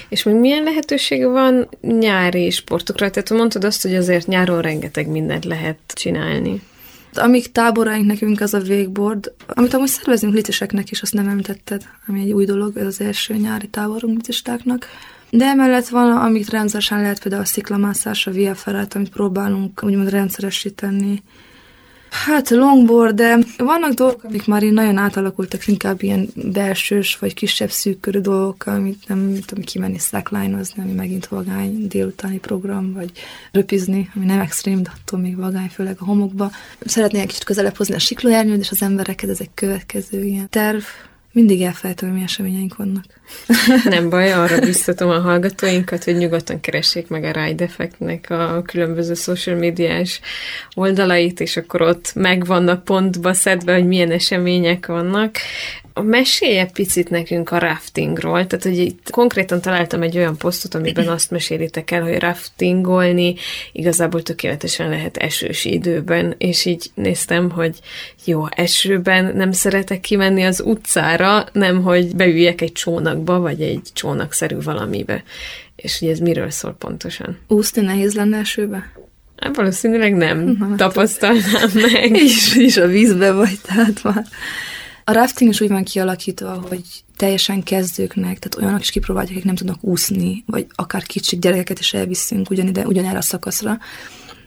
És 0.09 0.23
még 0.23 0.35
milyen 0.35 0.63
lehetőség 0.63 1.25
van 1.25 1.69
nyári 1.81 2.49
sportokra? 2.49 3.09
Tehát 3.09 3.29
mondtad 3.29 3.63
azt, 3.63 3.81
hogy 3.81 3.95
azért 3.95 4.27
nyáron 4.27 4.61
rengeteg 4.61 5.07
mindent 5.07 5.45
lehet 5.45 5.77
csinálni. 5.87 6.61
Amíg 7.13 7.51
táboraink 7.51 8.05
nekünk 8.05 8.41
az 8.41 8.53
a 8.53 8.59
végboard, 8.59 9.33
amit 9.47 9.73
amúgy 9.73 9.87
szervezünk 9.87 10.33
litiseknek 10.33 10.91
is, 10.91 11.01
azt 11.01 11.13
nem 11.13 11.27
említetted, 11.27 11.83
ami 12.07 12.21
egy 12.21 12.31
új 12.31 12.45
dolog, 12.45 12.77
ez 12.77 12.85
az 12.85 13.01
első 13.01 13.33
nyári 13.33 13.67
táborunk 13.67 14.15
litistáknak. 14.15 14.87
De 15.29 15.45
emellett 15.45 15.87
van, 15.87 16.17
amit 16.17 16.49
rendszeresen 16.49 17.01
lehet, 17.01 17.21
például 17.21 17.43
a 17.43 17.45
sziklamászás, 17.45 18.27
a 18.27 18.31
VFR-et, 18.31 18.95
amit 18.95 19.09
próbálunk 19.09 19.83
úgymond 19.83 20.09
rendszeresíteni. 20.09 21.23
Hát 22.09 22.49
longboard, 22.49 23.15
de 23.15 23.37
vannak 23.57 23.93
dolgok, 23.93 24.23
amik 24.23 24.45
már 24.45 24.63
így 24.63 24.71
nagyon 24.71 24.97
átalakultak, 24.97 25.67
inkább 25.67 26.03
ilyen 26.03 26.27
belsős 26.35 27.17
vagy 27.17 27.33
kisebb 27.33 27.69
szűkörű 27.69 28.19
dolgok, 28.19 28.65
amit 28.65 29.07
nem 29.07 29.39
tudom 29.45 29.63
kimenni 29.63 29.97
slackline-ozni, 29.97 30.81
ami 30.81 30.91
megint 30.91 31.27
vagány 31.27 31.87
délutáni 31.87 32.37
program, 32.37 32.93
vagy 32.93 33.11
röpizni, 33.51 34.09
ami 34.15 34.25
nem 34.25 34.39
extrém, 34.39 34.83
de 34.83 34.91
attól 34.95 35.19
még 35.19 35.35
vagány, 35.35 35.69
főleg 35.69 35.95
a 35.99 36.05
homokba. 36.05 36.51
Szeretnék 36.79 37.21
egy 37.21 37.27
kicsit 37.27 37.43
közelebb 37.43 37.75
hozni 37.75 37.95
a 37.95 37.99
siklóernyőt 37.99 38.59
és 38.59 38.71
az 38.71 38.81
embereket, 38.81 39.29
ez 39.29 39.39
egy 39.39 39.51
következő 39.53 40.23
ilyen 40.23 40.49
terv. 40.49 40.81
Mindig 41.35 41.61
elfelejtem, 41.61 42.07
hogy 42.07 42.13
milyen 42.17 42.29
eseményeink 42.29 42.75
vannak. 42.75 43.05
Nem 43.95 44.09
baj, 44.09 44.31
arra 44.31 44.59
biztatom 44.59 45.09
a 45.09 45.19
hallgatóinkat, 45.19 46.03
hogy 46.03 46.17
nyugodtan 46.17 46.59
keressék 46.59 47.07
meg 47.07 47.23
a 47.23 47.31
Ride 47.31 47.63
Effectnek 47.63 48.29
a 48.29 48.61
különböző 48.65 49.13
social 49.13 49.55
médiás 49.55 50.19
oldalait, 50.73 51.39
és 51.39 51.57
akkor 51.57 51.81
ott 51.81 52.11
megvannak 52.13 52.83
pontba 52.83 53.33
szedve, 53.33 53.73
hogy 53.73 53.87
milyen 53.87 54.11
események 54.11 54.85
vannak 54.85 55.35
mesélje 56.01 56.65
picit 56.65 57.09
nekünk 57.09 57.51
a 57.51 57.57
raftingról, 57.57 58.47
tehát 58.47 58.63
hogy 58.63 58.77
itt 58.77 59.09
konkrétan 59.09 59.61
találtam 59.61 60.01
egy 60.01 60.17
olyan 60.17 60.37
posztot, 60.37 60.73
amiben 60.75 61.07
azt 61.07 61.31
mesélitek 61.31 61.91
el, 61.91 62.01
hogy 62.03 62.19
raftingolni 62.19 63.35
igazából 63.71 64.21
tökéletesen 64.21 64.89
lehet 64.89 65.17
esős 65.17 65.65
időben, 65.65 66.35
és 66.37 66.65
így 66.65 66.91
néztem, 66.93 67.49
hogy 67.51 67.79
jó, 68.25 68.45
esőben 68.49 69.35
nem 69.35 69.51
szeretek 69.51 69.99
kimenni 69.99 70.43
az 70.43 70.61
utcára, 70.65 71.45
nem, 71.51 71.83
hogy 71.83 72.15
beüljek 72.15 72.61
egy 72.61 72.71
csónakba, 72.71 73.39
vagy 73.39 73.61
egy 73.61 73.89
csónakszerű 73.93 74.57
valamibe. 74.63 75.23
És 75.75 75.99
hogy 75.99 76.07
ez 76.07 76.19
miről 76.19 76.49
szól 76.49 76.75
pontosan? 76.79 77.37
Úszni 77.47 77.81
nehéz 77.81 78.13
lenne 78.13 78.37
esőbe? 78.37 78.91
Hát 79.37 79.55
valószínűleg 79.55 80.13
nem 80.13 80.55
Na, 80.59 80.75
tapasztalnám 80.75 81.69
meg. 81.73 82.15
És, 82.25 82.55
és 82.55 82.77
a 82.77 82.87
vízbe 82.87 83.31
vagy, 83.31 83.59
tehát 83.61 84.03
már 84.03 84.25
a 85.07 85.11
rafting 85.11 85.49
is 85.49 85.61
úgy 85.61 85.69
van 85.69 85.83
kialakítva, 85.83 86.65
hogy 86.69 86.81
teljesen 87.17 87.63
kezdőknek, 87.63 88.39
tehát 88.39 88.55
olyanok 88.57 88.81
is 88.81 88.91
kipróbálják, 88.91 89.31
akik 89.31 89.45
nem 89.45 89.55
tudnak 89.55 89.83
úszni, 89.83 90.43
vagy 90.45 90.65
akár 90.75 91.03
kicsik 91.03 91.39
gyerekeket 91.39 91.79
is 91.79 91.93
elviszünk 91.93 92.49
ugyanide, 92.49 92.85
ugyanerre 92.85 93.17
a 93.17 93.21
szakaszra. 93.21 93.77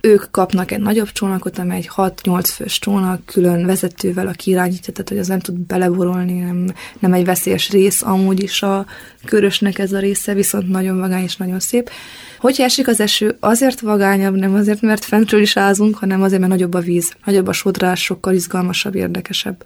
Ők 0.00 0.30
kapnak 0.30 0.70
egy 0.70 0.80
nagyobb 0.80 1.12
csónakot, 1.12 1.58
amely 1.58 1.76
egy 1.76 1.90
6-8 1.96 2.50
fős 2.54 2.78
csónak, 2.78 3.24
külön 3.24 3.66
vezetővel, 3.66 4.26
aki 4.26 4.50
irányítja, 4.50 4.92
tehát 4.92 5.08
hogy 5.08 5.18
az 5.18 5.26
nem 5.26 5.38
tud 5.38 5.58
beleborolni, 5.58 6.38
nem, 6.38 6.72
nem 6.98 7.12
egy 7.12 7.24
veszélyes 7.24 7.70
rész, 7.70 8.02
amúgy 8.02 8.42
is 8.42 8.62
a 8.62 8.86
körösnek 9.24 9.78
ez 9.78 9.92
a 9.92 9.98
része, 9.98 10.34
viszont 10.34 10.68
nagyon 10.68 10.98
vagány 10.98 11.22
és 11.22 11.36
nagyon 11.36 11.60
szép. 11.60 11.90
Hogyha 12.38 12.64
esik 12.64 12.88
az 12.88 13.00
eső, 13.00 13.36
azért 13.40 13.80
vagányabb, 13.80 14.34
nem 14.34 14.54
azért, 14.54 14.80
mert 14.80 15.04
fentről 15.04 15.40
is 15.40 15.56
ázunk, 15.56 15.96
hanem 15.96 16.22
azért, 16.22 16.40
mert 16.40 16.52
nagyobb 16.52 16.74
a 16.74 16.80
víz, 16.80 17.12
nagyobb 17.24 17.46
a 17.46 17.52
sodrás, 17.52 18.02
sokkal 18.02 18.34
izgalmasabb, 18.34 18.94
érdekesebb. 18.94 19.64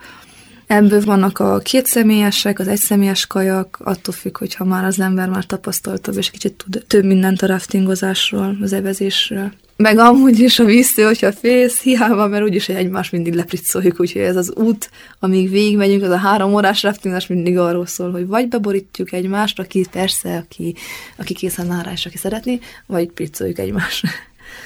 Ebből 0.66 1.00
vannak 1.00 1.38
a 1.38 1.58
kétszemélyesek, 1.58 2.58
az 2.58 2.68
egyszemélyes 2.68 3.26
kajak, 3.26 3.78
attól 3.84 4.14
függ, 4.14 4.38
hogyha 4.38 4.64
már 4.64 4.84
az 4.84 5.00
ember 5.00 5.28
már 5.28 5.44
tapasztaltabb, 5.44 6.16
és 6.16 6.30
kicsit 6.30 6.64
tud 6.64 6.84
több 6.86 7.04
mindent 7.04 7.42
a 7.42 7.46
raftingozásról, 7.46 8.56
az 8.62 8.72
evezésről. 8.72 9.52
Meg 9.76 9.98
amúgy 9.98 10.38
is 10.38 10.58
a 10.58 10.64
víztől, 10.64 11.06
hogyha 11.06 11.32
félsz, 11.32 11.80
hiába, 11.80 12.26
mert 12.26 12.42
úgyis 12.42 12.68
egymás 12.68 13.10
mindig 13.10 13.34
lepricoljuk, 13.34 14.00
úgyhogy 14.00 14.22
ez 14.22 14.36
az 14.36 14.52
út, 14.54 14.90
amíg 15.18 15.50
végigmegyünk, 15.50 16.02
az 16.02 16.10
a 16.10 16.16
három 16.16 16.54
órás 16.54 16.82
raftingás 16.82 17.26
mindig 17.26 17.58
arról 17.58 17.86
szól, 17.86 18.10
hogy 18.10 18.26
vagy 18.26 18.48
beborítjuk 18.48 19.12
egymást, 19.12 19.58
aki 19.58 19.86
persze, 19.90 20.36
aki, 20.36 20.74
aki 21.16 21.34
készen 21.34 21.70
áll 21.70 21.82
rá, 21.82 21.92
és 21.92 22.06
aki 22.06 22.16
szeretné, 22.16 22.60
vagy 22.86 23.08
pricoljuk 23.10 23.58
egymást 23.58 24.06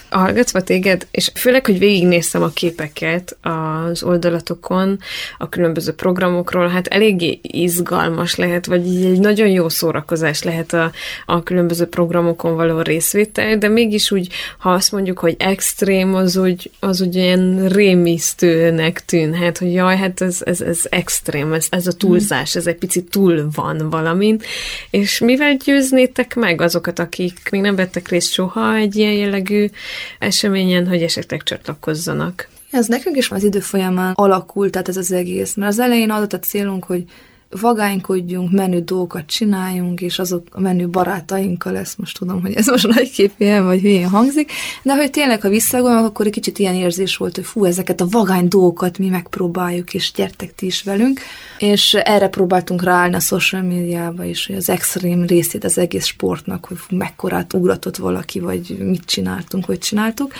hallgatva 0.09 0.61
téged, 0.61 1.07
és 1.11 1.31
főleg, 1.35 1.67
hogy 1.67 1.79
végignéztem 1.79 2.43
a 2.43 2.49
képeket 2.49 3.37
az 3.41 4.03
oldalatokon, 4.03 4.99
a 5.39 5.49
különböző 5.49 5.93
programokról, 5.93 6.69
hát 6.69 6.87
eléggé 6.87 7.39
izgalmas 7.43 8.35
lehet, 8.35 8.67
vagy 8.67 8.87
egy 8.87 9.21
nagyon 9.21 9.49
jó 9.49 9.69
szórakozás 9.69 10.43
lehet 10.43 10.73
a, 10.73 10.93
a 11.27 11.43
különböző 11.43 11.87
programokon 11.87 12.57
való 12.57 12.81
részvétel, 12.81 13.59
de 13.59 13.69
mégis 13.69 14.11
úgy, 14.11 14.29
ha 14.59 14.71
azt 14.71 14.93
mondjuk, 14.93 15.19
hogy 15.19 15.35
extrém, 15.39 16.15
az 16.15 16.37
úgy, 16.37 16.71
az 16.81 17.01
úgy 17.01 17.15
ilyen 17.15 17.69
rémisztőnek 17.69 19.05
tűnhet, 19.05 19.59
hogy 19.59 19.73
jaj, 19.73 19.97
hát 19.97 20.21
ez, 20.21 20.41
ez, 20.45 20.61
ez 20.61 20.81
extrém, 20.91 21.53
ez, 21.53 21.67
ez 21.71 21.87
a 21.87 21.93
túlzás, 21.93 22.57
ez 22.57 22.67
egy 22.67 22.77
picit 22.77 23.11
túl 23.11 23.49
van 23.55 23.91
valamin, 23.91 24.41
és 24.91 25.19
mivel 25.19 25.57
győznétek 25.65 26.35
meg 26.35 26.61
azokat, 26.61 26.99
akik 26.99 27.49
még 27.51 27.61
nem 27.61 27.77
vettek 27.77 28.09
részt 28.09 28.33
soha 28.33 28.75
egy 28.75 28.97
ilyen 28.97 29.13
jellegű 29.13 29.67
eseményen, 30.19 30.89
hogy 30.89 31.03
esetleg 31.03 31.43
csatlakozzanak. 31.43 32.49
Ez 32.71 32.87
nekünk 32.87 33.17
is 33.17 33.31
az 33.31 33.43
idő 33.43 33.61
folyamán 33.61 34.13
alakult, 34.15 34.71
tehát 34.71 34.89
ez 34.89 34.97
az 34.97 35.13
egész. 35.13 35.55
Mert 35.55 35.71
az 35.71 35.79
elején 35.79 36.11
adott 36.11 36.33
a 36.33 36.39
célunk, 36.39 36.85
hogy 36.85 37.05
vagánykodjunk, 37.51 38.51
menő 38.51 38.81
dolgokat 38.81 39.27
csináljunk, 39.27 40.01
és 40.01 40.19
azok 40.19 40.47
a 40.51 40.61
menő 40.61 40.89
barátainkkal 40.89 41.73
lesz, 41.73 41.95
most 41.95 42.19
tudom, 42.19 42.41
hogy 42.41 42.55
ez 42.55 42.67
most 42.67 42.87
nagyképűen 42.87 43.65
vagy 43.65 43.81
hülyén 43.81 44.09
hangzik, 44.09 44.53
de 44.83 44.97
hogy 44.97 45.11
tényleg, 45.11 45.41
ha 45.41 45.49
visszagondolok, 45.49 46.07
akkor 46.07 46.27
egy 46.27 46.33
kicsit 46.33 46.59
ilyen 46.59 46.75
érzés 46.75 47.17
volt, 47.17 47.35
hogy 47.35 47.45
fú, 47.45 47.65
ezeket 47.65 48.01
a 48.01 48.07
vagány 48.11 48.49
dolgokat 48.49 48.99
mi 48.99 49.09
megpróbáljuk, 49.09 49.95
és 49.95 50.13
gyertek 50.13 50.55
ti 50.55 50.67
is 50.67 50.83
velünk, 50.83 51.21
és 51.59 51.95
erre 51.95 52.29
próbáltunk 52.29 52.83
ráállni 52.83 53.15
a 53.15 53.21
social 53.21 53.63
médiába 53.63 54.25
is, 54.25 54.47
hogy 54.47 54.57
az 54.57 54.69
extrém 54.69 55.25
részét 55.25 55.65
az 55.65 55.79
egész 55.79 56.07
sportnak, 56.07 56.65
hogy 56.65 56.77
mekkorát 56.91 57.53
ugratott 57.53 57.97
valaki, 57.97 58.41
vagy 58.41 58.77
mit 58.79 59.05
csináltunk, 59.05 59.65
hogy 59.65 59.79
csináltuk. 59.79 60.33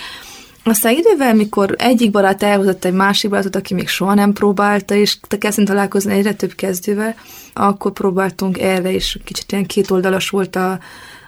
Aztán 0.63 0.93
idővel, 0.93 1.33
mikor 1.33 1.75
egyik 1.77 2.11
barát 2.11 2.43
elhozott 2.43 2.85
egy 2.85 2.93
másik 2.93 3.29
barátot, 3.29 3.55
aki 3.55 3.73
még 3.73 3.87
soha 3.87 4.13
nem 4.13 4.33
próbálta, 4.33 4.95
és 4.95 5.17
te 5.27 5.37
kezdünk 5.37 5.67
találkozni 5.67 6.13
egyre 6.13 6.33
több 6.33 6.53
kezdővel, 6.53 7.15
akkor 7.53 7.91
próbáltunk 7.91 8.59
erre 8.59 8.91
is, 8.91 9.17
kicsit 9.23 9.51
ilyen 9.51 9.65
kétoldalas 9.65 10.29
volt 10.29 10.55
a, 10.55 10.79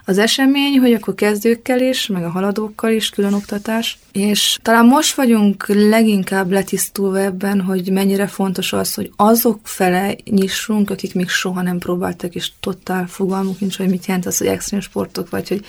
az 0.09 0.17
esemény, 0.17 0.79
hogy 0.79 0.93
akkor 0.93 1.15
kezdőkkel 1.15 1.81
is, 1.81 2.07
meg 2.07 2.23
a 2.23 2.29
haladókkal 2.29 2.91
is 2.91 3.09
külön 3.09 3.33
oktatás. 3.33 3.99
És 4.11 4.57
talán 4.61 4.85
most 4.85 5.15
vagyunk 5.15 5.67
leginkább 5.67 6.51
letisztulva 6.51 7.19
ebben, 7.19 7.61
hogy 7.61 7.91
mennyire 7.91 8.27
fontos 8.27 8.73
az, 8.73 8.93
hogy 8.93 9.11
azok 9.15 9.59
fele 9.63 10.15
nyissunk, 10.25 10.89
akik 10.89 11.13
még 11.13 11.29
soha 11.29 11.61
nem 11.61 11.77
próbáltak, 11.77 12.35
és 12.35 12.51
totál 12.59 13.07
fogalmuk 13.07 13.59
nincs, 13.59 13.77
hogy 13.77 13.89
mit 13.89 14.05
jelent 14.05 14.25
az, 14.25 14.37
hogy 14.37 14.47
extrém 14.47 14.79
sportok, 14.79 15.29
vagy 15.29 15.47
hogy 15.47 15.65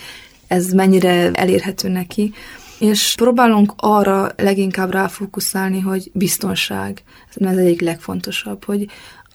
ez 0.46 0.72
mennyire 0.72 1.30
elérhető 1.32 1.88
neki. 1.88 2.32
És 2.78 3.14
próbálunk 3.16 3.72
arra 3.76 4.30
leginkább 4.36 4.92
ráfókuszálni, 4.92 5.80
hogy 5.80 6.10
biztonság. 6.12 7.02
Ez 7.34 7.56
egyik 7.56 7.80
legfontosabb, 7.80 8.64
hogy 8.64 8.86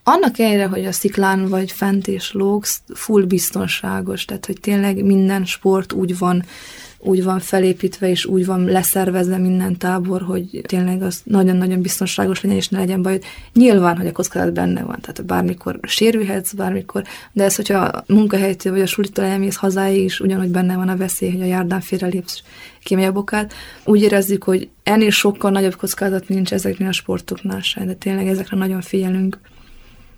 annak 0.07 0.39
ellenére, 0.39 0.65
hogy 0.65 0.85
a 0.85 0.91
sziklán 0.91 1.47
vagy 1.47 1.71
fent 1.71 2.07
és 2.07 2.31
lógsz, 2.31 2.81
full 2.93 3.24
biztonságos, 3.24 4.25
tehát 4.25 4.45
hogy 4.45 4.59
tényleg 4.59 5.03
minden 5.03 5.45
sport 5.45 5.93
úgy 5.93 6.17
van, 6.17 6.43
úgy 6.97 7.24
van 7.24 7.39
felépítve, 7.39 8.09
és 8.09 8.25
úgy 8.25 8.45
van 8.45 8.65
leszervezve 8.65 9.38
minden 9.38 9.77
tábor, 9.77 10.21
hogy 10.21 10.62
tényleg 10.67 11.01
az 11.01 11.21
nagyon-nagyon 11.24 11.81
biztonságos 11.81 12.41
legyen, 12.41 12.57
és 12.57 12.69
ne 12.69 12.77
legyen 12.77 13.01
baj. 13.01 13.19
Nyilván, 13.53 13.97
hogy 13.97 14.07
a 14.07 14.12
kockázat 14.12 14.53
benne 14.53 14.83
van, 14.83 15.00
tehát 15.01 15.25
bármikor 15.25 15.79
sérülhetsz, 15.81 16.53
bármikor, 16.53 17.03
de 17.31 17.43
ez, 17.43 17.55
hogyha 17.55 17.77
a 17.77 18.03
munkahelytől 18.07 18.74
vagy 18.74 18.81
a 18.81 18.85
sulitól 18.85 19.25
elmész 19.25 19.55
hazáig 19.55 20.03
is, 20.03 20.19
ugyanúgy 20.19 20.50
benne 20.50 20.75
van 20.75 20.89
a 20.89 20.97
veszély, 20.97 21.31
hogy 21.31 21.41
a 21.41 21.45
járdán 21.45 21.81
félrelépsz, 21.81 22.41
kimegy 22.83 23.05
a 23.05 23.12
bokát. 23.12 23.53
Úgy 23.85 24.01
érezzük, 24.01 24.43
hogy 24.43 24.69
ennél 24.83 25.09
sokkal 25.09 25.51
nagyobb 25.51 25.75
kockázat 25.75 26.27
nincs 26.27 26.53
ezeknél 26.53 26.88
a 26.88 26.91
sportoknál 26.91 27.62
sem, 27.62 27.85
de 27.85 27.93
tényleg 27.93 28.27
ezekre 28.27 28.57
nagyon 28.57 28.81
figyelünk. 28.81 29.39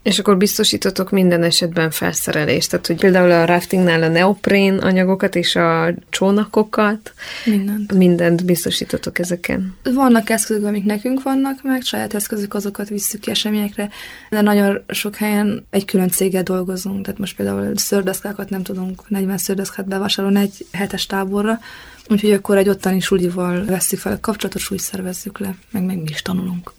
És 0.07 0.19
akkor 0.19 0.37
biztosítotok 0.37 1.11
minden 1.11 1.43
esetben 1.43 1.91
felszerelést, 1.91 2.69
tehát 2.69 2.87
hogy 2.87 2.99
például 2.99 3.31
a 3.31 3.45
raftingnál 3.45 4.03
a 4.03 4.07
neoprén 4.07 4.77
anyagokat 4.77 5.35
és 5.35 5.55
a 5.55 5.93
csónakokat, 6.09 7.13
mindent, 7.45 7.93
mindent 7.93 8.45
biztosítotok 8.45 9.19
ezeken. 9.19 9.75
Vannak 9.83 10.29
eszközök, 10.29 10.65
amik 10.65 10.83
nekünk 10.83 11.23
vannak 11.23 11.63
meg, 11.63 11.81
saját 11.81 12.13
eszközök, 12.13 12.53
azokat 12.53 12.89
visszük 12.89 13.21
ki 13.21 13.29
eseményekre, 13.29 13.89
de 14.29 14.41
nagyon 14.41 14.83
sok 14.87 15.15
helyen 15.15 15.65
egy 15.69 15.85
külön 15.85 16.09
céggel 16.09 16.43
dolgozunk, 16.43 17.05
tehát 17.05 17.19
most 17.19 17.35
például 17.35 17.77
szördeszkákat 17.77 18.49
nem 18.49 18.63
tudunk 18.63 19.09
40 19.09 19.37
szördeszkát 19.37 19.87
bevásárolni 19.87 20.39
egy 20.39 20.65
hetes 20.71 21.05
táborra, 21.05 21.59
úgyhogy 22.07 22.31
akkor 22.31 22.57
egy 22.57 22.69
ottani 22.69 22.99
sulival 22.99 23.65
veszük 23.65 23.99
fel 23.99 24.13
a 24.13 24.19
kapcsolatot, 24.19 24.61
úgy 24.69 24.79
szervezzük 24.79 25.39
le, 25.39 25.55
meg 25.71 25.83
meg 25.83 25.97
mi 25.97 26.09
is 26.09 26.21
tanulunk. 26.21 26.75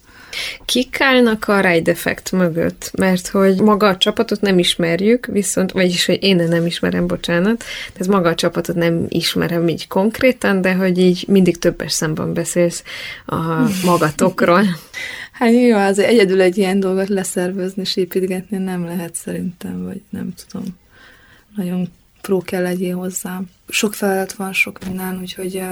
Kik 0.64 1.00
állnak 1.00 1.48
a 1.48 1.60
Ride 1.60 1.90
Effect 1.90 2.32
mögött? 2.32 2.90
Mert 2.96 3.28
hogy 3.28 3.60
maga 3.60 3.88
a 3.88 3.96
csapatot 3.96 4.40
nem 4.40 4.58
ismerjük, 4.58 5.26
viszont, 5.26 5.72
vagyis, 5.72 6.06
hogy 6.06 6.22
én 6.22 6.36
nem 6.36 6.66
ismerem, 6.66 7.06
bocsánat, 7.06 7.64
ez 7.98 8.06
maga 8.06 8.28
a 8.28 8.34
csapatot 8.34 8.76
nem 8.76 9.06
ismerem 9.08 9.68
így 9.68 9.86
konkrétan, 9.86 10.60
de 10.60 10.74
hogy 10.74 10.98
így 10.98 11.24
mindig 11.28 11.58
többes 11.58 11.92
szemben 11.92 12.32
beszélsz 12.32 12.82
a 13.26 13.36
magatokról. 13.84 14.64
Hát 15.32 15.52
jó, 15.52 15.76
az 15.76 15.98
egyedül 15.98 16.40
egy 16.40 16.58
ilyen 16.58 16.80
dolgot 16.80 17.08
leszervezni 17.08 17.82
és 17.82 17.96
építgetni 17.96 18.56
nem 18.56 18.84
lehet 18.84 19.14
szerintem, 19.14 19.84
vagy 19.84 20.00
nem 20.10 20.34
tudom. 20.34 20.64
Nagyon 21.56 21.88
pró 22.20 22.42
kell 22.42 22.62
legyél 22.62 22.96
hozzá. 22.96 23.40
Sok 23.68 23.94
feladat 23.94 24.32
van, 24.32 24.52
sok 24.52 24.84
minden, 24.84 25.18
úgyhogy 25.20 25.62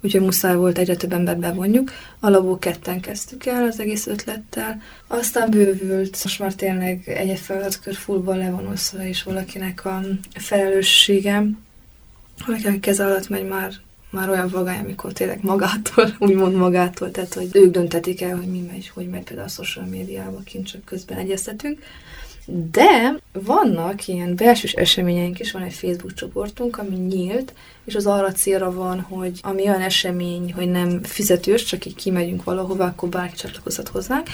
úgyhogy 0.00 0.20
muszáj 0.20 0.54
volt 0.54 0.78
egyre 0.78 0.96
több 0.96 1.12
embert 1.12 1.38
bevonjuk. 1.38 1.92
Alapból 2.20 2.58
ketten 2.58 3.00
kezdtük 3.00 3.46
el 3.46 3.64
az 3.64 3.80
egész 3.80 4.06
ötlettel, 4.06 4.82
aztán 5.06 5.50
bővült, 5.50 6.22
most 6.22 6.38
már 6.38 6.54
tényleg 6.54 7.08
egy 7.08 7.38
feladatkör 7.38 7.94
fullban 7.94 8.38
le 8.38 8.50
van 8.50 8.66
oszva, 8.66 9.04
és 9.04 9.22
valakinek 9.22 9.84
a 9.84 10.00
felelőssége, 10.34 11.44
valakinek 12.46 12.80
keze 12.80 13.04
alatt 13.04 13.28
megy 13.28 13.48
már 13.48 13.72
már 14.10 14.28
olyan 14.28 14.48
vagány, 14.48 14.78
amikor 14.78 15.12
tényleg 15.12 15.38
magától, 15.42 16.14
úgymond 16.18 16.54
magától, 16.54 17.10
tehát 17.10 17.34
hogy 17.34 17.48
ők 17.52 17.70
döntetik 17.70 18.22
el, 18.22 18.36
hogy 18.36 18.46
mi 18.46 18.60
megy, 18.60 18.88
hogy 18.88 19.08
megy 19.08 19.22
például 19.22 19.48
a 19.48 19.50
social 19.50 19.86
médiába, 19.86 20.40
kint 20.44 20.66
csak 20.66 20.84
közben 20.84 21.18
egyeztetünk. 21.18 21.78
De 22.50 23.14
vannak 23.32 24.06
ilyen 24.06 24.36
belsős 24.36 24.72
eseményeink 24.72 25.38
is, 25.38 25.52
van 25.52 25.62
egy 25.62 25.72
Facebook 25.72 26.14
csoportunk, 26.14 26.78
ami 26.78 26.96
nyílt, 26.96 27.54
és 27.84 27.94
az 27.94 28.06
arra 28.06 28.32
célra 28.32 28.72
van, 28.72 29.00
hogy 29.00 29.40
ami 29.42 29.62
olyan 29.62 29.80
esemény, 29.80 30.52
hogy 30.52 30.68
nem 30.68 31.02
fizetős, 31.02 31.64
csak 31.64 31.86
így 31.86 31.94
kimegyünk 31.94 32.44
valahova, 32.44 32.84
akkor 32.84 33.08
bárki 33.08 33.36
csatlakozhat 33.36 33.88
hozzánk, 33.88 34.26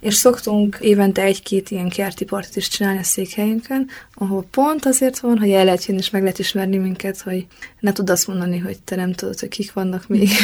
és 0.00 0.14
szoktunk 0.14 0.78
évente 0.80 1.22
egy-két 1.22 1.70
ilyen 1.70 1.88
kerti 1.88 2.24
partit 2.24 2.56
is 2.56 2.68
csinálni 2.68 2.98
a 2.98 3.02
székhelyünkön, 3.02 3.90
ahol 4.14 4.44
pont 4.50 4.86
azért 4.86 5.18
van, 5.18 5.38
hogy 5.38 5.50
el 5.50 5.64
lehet 5.64 5.84
jönni 5.84 6.00
és 6.00 6.10
meg 6.10 6.22
lehet 6.22 6.38
ismerni 6.38 6.76
minket, 6.76 7.20
hogy 7.20 7.46
ne 7.80 7.92
tud 7.92 8.10
azt 8.10 8.26
mondani, 8.26 8.58
hogy 8.58 8.78
te 8.78 8.96
nem 8.96 9.12
tudod, 9.12 9.40
hogy 9.40 9.48
kik 9.48 9.72
vannak 9.72 10.08
még. 10.08 10.28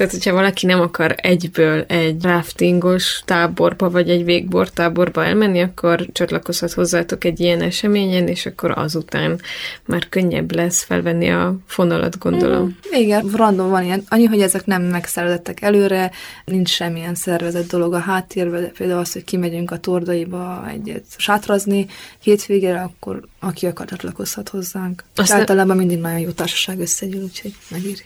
Tehát, 0.00 0.14
hogyha 0.14 0.32
valaki 0.32 0.66
nem 0.66 0.80
akar 0.80 1.14
egyből 1.16 1.84
egy 1.88 2.22
raftingos 2.22 3.22
táborba, 3.24 3.90
vagy 3.90 4.10
egy 4.10 4.24
végbor 4.24 4.70
táborba 4.70 5.24
elmenni, 5.24 5.60
akkor 5.60 6.06
csatlakozhat 6.12 6.72
hozzátok 6.72 7.24
egy 7.24 7.40
ilyen 7.40 7.60
eseményen, 7.60 8.28
és 8.28 8.46
akkor 8.46 8.70
azután 8.70 9.40
már 9.84 10.08
könnyebb 10.08 10.54
lesz 10.54 10.82
felvenni 10.82 11.30
a 11.30 11.56
fonalat, 11.66 12.18
gondolom. 12.18 12.62
Mm, 12.64 13.00
igen, 13.00 13.30
random 13.34 13.70
van 13.70 13.84
ilyen. 13.84 14.04
Annyi, 14.08 14.24
hogy 14.24 14.40
ezek 14.40 14.66
nem 14.66 14.82
megszervezettek 14.82 15.62
előre, 15.62 16.10
nincs 16.44 16.68
semmilyen 16.70 17.14
szervezett 17.14 17.70
dolog 17.70 17.94
a 17.94 17.98
háttérben, 17.98 18.70
például 18.80 19.00
az, 19.00 19.12
hogy 19.12 19.24
kimegyünk 19.24 19.70
a 19.70 19.78
tordaiba 19.78 20.68
egyet 20.68 21.04
sátrazni 21.16 21.86
hétvégére, 22.20 22.80
akkor 22.80 23.20
aki 23.38 23.66
akar 23.66 23.86
csatlakozhat 23.86 24.48
hozzánk. 24.48 25.04
Azt 25.14 25.32
általában 25.32 25.76
mindig 25.76 25.98
nagyon 25.98 26.18
jó 26.18 26.30
társaság 26.30 26.78
összegyűl, 26.78 27.22
úgyhogy 27.22 27.54
megéri. 27.70 28.04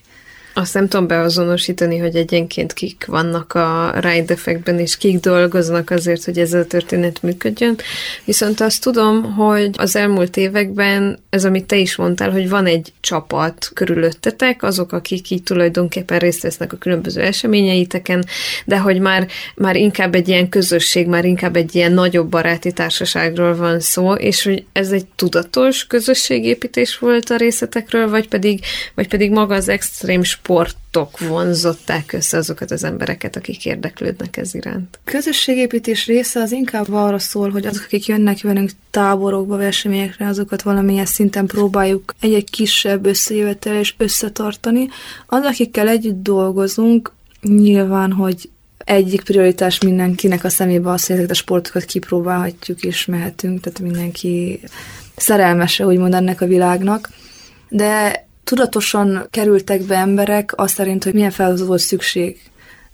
Azt 0.56 0.74
nem 0.74 0.88
tudom 0.88 1.06
beazonosítani, 1.06 1.98
hogy 1.98 2.16
egyenként 2.16 2.72
kik 2.72 3.04
vannak 3.06 3.52
a 3.52 3.92
Ride 3.94 4.32
Effectben, 4.32 4.78
és 4.78 4.96
kik 4.96 5.20
dolgoznak 5.20 5.90
azért, 5.90 6.24
hogy 6.24 6.38
ez 6.38 6.52
a 6.52 6.66
történet 6.66 7.22
működjön. 7.22 7.76
Viszont 8.24 8.60
azt 8.60 8.82
tudom, 8.82 9.22
hogy 9.32 9.70
az 9.76 9.96
elmúlt 9.96 10.36
években, 10.36 11.18
ez 11.30 11.44
amit 11.44 11.64
te 11.64 11.76
is 11.76 11.96
mondtál, 11.96 12.30
hogy 12.30 12.48
van 12.48 12.66
egy 12.66 12.92
csapat 13.00 13.70
körülöttetek, 13.74 14.62
azok, 14.62 14.92
akik 14.92 15.30
így 15.30 15.42
tulajdonképpen 15.42 16.18
részt 16.18 16.42
vesznek 16.42 16.72
a 16.72 16.76
különböző 16.76 17.20
eseményeiteken, 17.20 18.24
de 18.64 18.78
hogy 18.78 19.00
már, 19.00 19.26
már 19.54 19.76
inkább 19.76 20.14
egy 20.14 20.28
ilyen 20.28 20.48
közösség, 20.48 21.06
már 21.06 21.24
inkább 21.24 21.56
egy 21.56 21.74
ilyen 21.74 21.92
nagyobb 21.92 22.28
baráti 22.28 22.72
társaságról 22.72 23.56
van 23.56 23.80
szó, 23.80 24.12
és 24.12 24.44
hogy 24.44 24.64
ez 24.72 24.90
egy 24.90 25.06
tudatos 25.16 25.86
közösségépítés 25.86 26.98
volt 26.98 27.30
a 27.30 27.36
részletekről, 27.36 28.08
vagy 28.08 28.28
pedig, 28.28 28.60
vagy 28.94 29.08
pedig 29.08 29.30
maga 29.30 29.54
az 29.54 29.68
extrém 29.68 30.22
sportok 30.44 31.18
vonzották 31.18 32.12
össze 32.12 32.36
azokat 32.36 32.70
az 32.70 32.84
embereket, 32.84 33.36
akik 33.36 33.66
érdeklődnek 33.66 34.36
ez 34.36 34.54
iránt? 34.54 34.98
Közösségépítés 35.04 36.06
része 36.06 36.40
az 36.40 36.52
inkább 36.52 36.92
arra 36.92 37.18
szól, 37.18 37.50
hogy 37.50 37.66
azok, 37.66 37.82
akik 37.84 38.06
jönnek 38.06 38.40
velünk 38.40 38.70
táborokba, 38.90 39.56
verseményekre, 39.56 40.26
azokat 40.26 40.62
valamilyen 40.62 41.06
szinten 41.06 41.46
próbáljuk 41.46 42.14
egy-egy 42.20 42.50
kisebb 42.50 43.06
összejövetel 43.06 43.76
és 43.76 43.94
összetartani. 43.96 44.88
Az, 45.26 45.44
akikkel 45.44 45.88
együtt 45.88 46.22
dolgozunk, 46.22 47.12
nyilván, 47.42 48.12
hogy 48.12 48.50
egyik 48.78 49.22
prioritás 49.22 49.80
mindenkinek 49.80 50.44
a 50.44 50.48
szemébe 50.48 50.90
az, 50.90 51.06
hogy 51.06 51.16
ezeket 51.16 51.30
a 51.30 51.34
sportokat 51.34 51.84
kipróbálhatjuk 51.84 52.82
és 52.82 53.04
mehetünk, 53.06 53.60
tehát 53.60 53.80
mindenki 53.80 54.60
szerelmese, 55.16 55.86
úgymond 55.86 56.14
ennek 56.14 56.40
a 56.40 56.46
világnak. 56.46 57.08
De 57.68 58.24
tudatosan 58.44 59.26
kerültek 59.30 59.82
be 59.82 59.96
emberek 59.96 60.52
azt 60.56 60.74
szerint, 60.74 61.04
hogy 61.04 61.14
milyen 61.14 61.30
feladat 61.30 61.66
volt 61.66 61.80
szükség. 61.80 62.40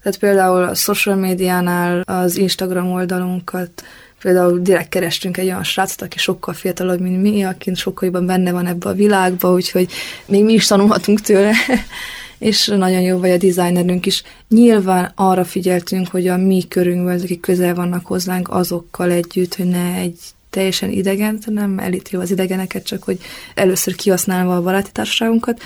Tehát 0.02 0.18
például 0.18 0.62
a 0.62 0.74
social 0.74 1.16
médiánál 1.16 2.00
az 2.00 2.36
Instagram 2.36 2.92
oldalunkat 2.92 3.84
például 4.20 4.58
direkt 4.58 4.88
kerestünk 4.88 5.36
egy 5.36 5.46
olyan 5.46 5.64
srácot, 5.64 6.02
aki 6.02 6.18
sokkal 6.18 6.54
fiatalabb, 6.54 7.00
mint 7.00 7.22
mi, 7.22 7.44
aki 7.44 7.74
sokkal 7.74 8.08
jobban 8.08 8.26
benne 8.26 8.52
van 8.52 8.66
ebbe 8.66 8.88
a 8.88 8.94
világba, 8.94 9.52
úgyhogy 9.52 9.92
még 10.26 10.44
mi 10.44 10.52
is 10.52 10.66
tanulhatunk 10.66 11.20
tőle, 11.20 11.52
és 12.38 12.66
nagyon 12.66 13.00
jó 13.00 13.18
vagy 13.18 13.30
a 13.30 13.36
designerünk 13.36 14.06
is. 14.06 14.22
Nyilván 14.48 15.12
arra 15.14 15.44
figyeltünk, 15.44 16.08
hogy 16.08 16.28
a 16.28 16.36
mi 16.36 16.68
körünkben, 16.68 17.20
akik 17.20 17.40
közel 17.40 17.74
vannak 17.74 18.06
hozzánk, 18.06 18.48
azokkal 18.50 19.10
együtt, 19.10 19.54
hogy 19.54 19.66
ne 19.66 19.94
egy 19.94 20.18
teljesen 20.50 20.90
idegen, 20.90 21.38
nem 21.46 21.78
elítélve 21.78 22.24
az 22.24 22.30
idegeneket, 22.30 22.84
csak 22.84 23.02
hogy 23.02 23.18
először 23.54 23.94
kihasználva 23.94 24.56
a 24.56 24.62
baráti 24.62 24.90
társaságunkat, 24.92 25.60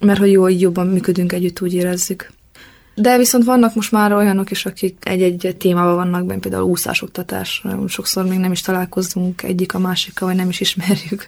mert 0.00 0.18
hogy 0.18 0.30
jó, 0.30 0.48
jobban 0.48 0.86
működünk 0.86 1.32
együtt, 1.32 1.60
úgy 1.60 1.74
érezzük. 1.74 2.30
De 2.94 3.18
viszont 3.18 3.44
vannak 3.44 3.74
most 3.74 3.92
már 3.92 4.12
olyanok 4.12 4.50
is, 4.50 4.66
akik 4.66 4.96
egy-egy 5.02 5.56
témában 5.58 5.94
vannak 5.94 6.26
benne, 6.26 6.40
például 6.40 6.62
úszásoktatás. 6.62 7.64
Sokszor 7.86 8.24
még 8.24 8.38
nem 8.38 8.52
is 8.52 8.60
találkozunk 8.60 9.42
egyik 9.42 9.74
a 9.74 9.78
másikkal, 9.78 10.28
vagy 10.28 10.36
nem 10.36 10.48
is 10.48 10.60
ismerjük. 10.60 11.26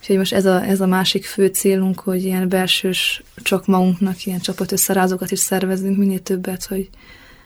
Úgyhogy 0.00 0.16
most 0.16 0.32
ez 0.32 0.44
a, 0.44 0.64
ez 0.64 0.80
a 0.80 0.86
másik 0.86 1.24
fő 1.24 1.46
célunk, 1.46 2.00
hogy 2.00 2.24
ilyen 2.24 2.48
belsős, 2.48 3.22
csak 3.42 3.66
magunknak 3.66 4.24
ilyen 4.24 4.40
csapat 4.40 4.72
összerázókat 4.72 5.30
is 5.30 5.38
szervezünk, 5.38 5.96
minél 5.96 6.22
többet, 6.22 6.64
hogy 6.64 6.88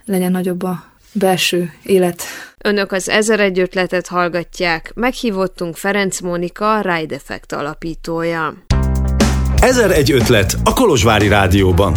legyen 0.05 0.31
nagyobb 0.31 0.63
a 0.63 0.85
belső 1.13 1.73
élet. 1.83 2.23
Önök 2.65 2.93
az 2.93 3.09
ezer 3.09 3.41
egy 3.41 3.59
ötletet 3.59 4.07
hallgatják. 4.07 4.93
Meghívottunk 4.95 5.77
Ferenc 5.77 6.21
Mónika, 6.21 6.81
Ride 6.81 7.15
Effect 7.15 7.53
alapítója. 7.53 8.55
Ezer 9.61 9.91
egy 9.91 10.13
ötlet 10.13 10.55
a 10.65 10.73
Kolozsvári 10.73 11.29
Rádióban. 11.29 11.95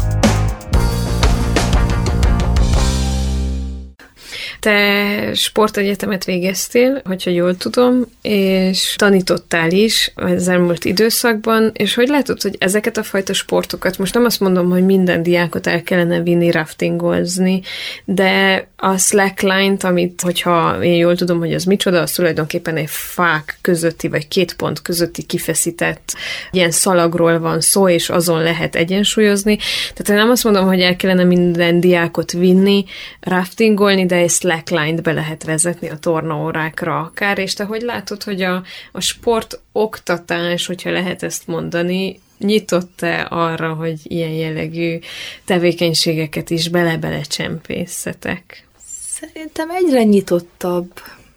Te 4.65 5.33
sportegyetemet 5.33 6.25
végeztél, 6.25 7.01
hogyha 7.03 7.31
jól 7.31 7.57
tudom, 7.57 8.05
és 8.21 8.93
tanítottál 8.97 9.71
is 9.71 10.11
az 10.15 10.47
elmúlt 10.47 10.85
időszakban, 10.85 11.71
és 11.73 11.93
hogy 11.93 12.07
látod, 12.07 12.41
hogy 12.41 12.55
ezeket 12.59 12.97
a 12.97 13.03
fajta 13.03 13.33
sportokat, 13.33 13.97
most 13.97 14.13
nem 14.13 14.25
azt 14.25 14.39
mondom, 14.39 14.69
hogy 14.69 14.85
minden 14.85 15.23
diákot 15.23 15.67
el 15.67 15.83
kellene 15.83 16.21
vinni 16.21 16.51
raftingozni, 16.51 17.61
de 18.05 18.67
a 18.75 18.97
slackline-t, 18.97 19.83
amit, 19.83 20.21
hogyha 20.21 20.83
én 20.83 20.95
jól 20.95 21.15
tudom, 21.15 21.39
hogy 21.39 21.53
az 21.53 21.63
micsoda, 21.63 22.01
az 22.01 22.11
tulajdonképpen 22.11 22.75
egy 22.75 22.89
fák 22.89 23.57
közötti, 23.61 24.07
vagy 24.07 24.27
két 24.27 24.55
pont 24.55 24.81
közötti 24.81 25.23
kifeszített 25.23 26.13
ilyen 26.51 26.71
szalagról 26.71 27.39
van 27.39 27.61
szó, 27.61 27.89
és 27.89 28.09
azon 28.09 28.41
lehet 28.41 28.75
egyensúlyozni. 28.75 29.57
Tehát 29.93 30.09
én 30.09 30.15
nem 30.15 30.29
azt 30.29 30.43
mondom, 30.43 30.65
hogy 30.65 30.81
el 30.81 30.95
kellene 30.95 31.23
minden 31.23 31.79
diákot 31.79 32.31
vinni, 32.31 32.85
raftingolni, 33.19 34.05
de 34.05 34.15
egy 34.15 34.29
slackline-t 34.55 35.01
be 35.01 35.11
lehet 35.11 35.43
vezetni 35.43 35.89
a 35.89 35.97
tornaórákra 35.97 36.99
akár, 36.99 37.37
és 37.37 37.53
te 37.53 37.63
hogy 37.63 37.81
látod, 37.81 38.23
hogy 38.23 38.41
a, 38.41 38.63
a 38.91 38.99
sport 38.99 39.59
oktatás, 39.71 40.65
hogyha 40.65 40.91
lehet 40.91 41.23
ezt 41.23 41.47
mondani, 41.47 42.19
nyitott-e 42.37 43.27
arra, 43.29 43.73
hogy 43.73 43.99
ilyen 44.03 44.29
jellegű 44.29 44.99
tevékenységeket 45.45 46.49
is 46.49 46.69
bele-bele 46.69 47.21
csempészetek? 47.21 48.67
Szerintem 49.09 49.69
egyre 49.69 50.03
nyitottabb 50.03 50.91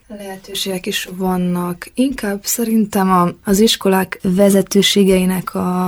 lehetőségek 0.08 0.86
is 0.86 1.08
vannak. 1.12 1.90
Inkább 1.94 2.44
szerintem 2.44 3.10
a, 3.10 3.28
az 3.44 3.60
iskolák 3.60 4.18
vezetőségeinek 4.22 5.54
a, 5.54 5.86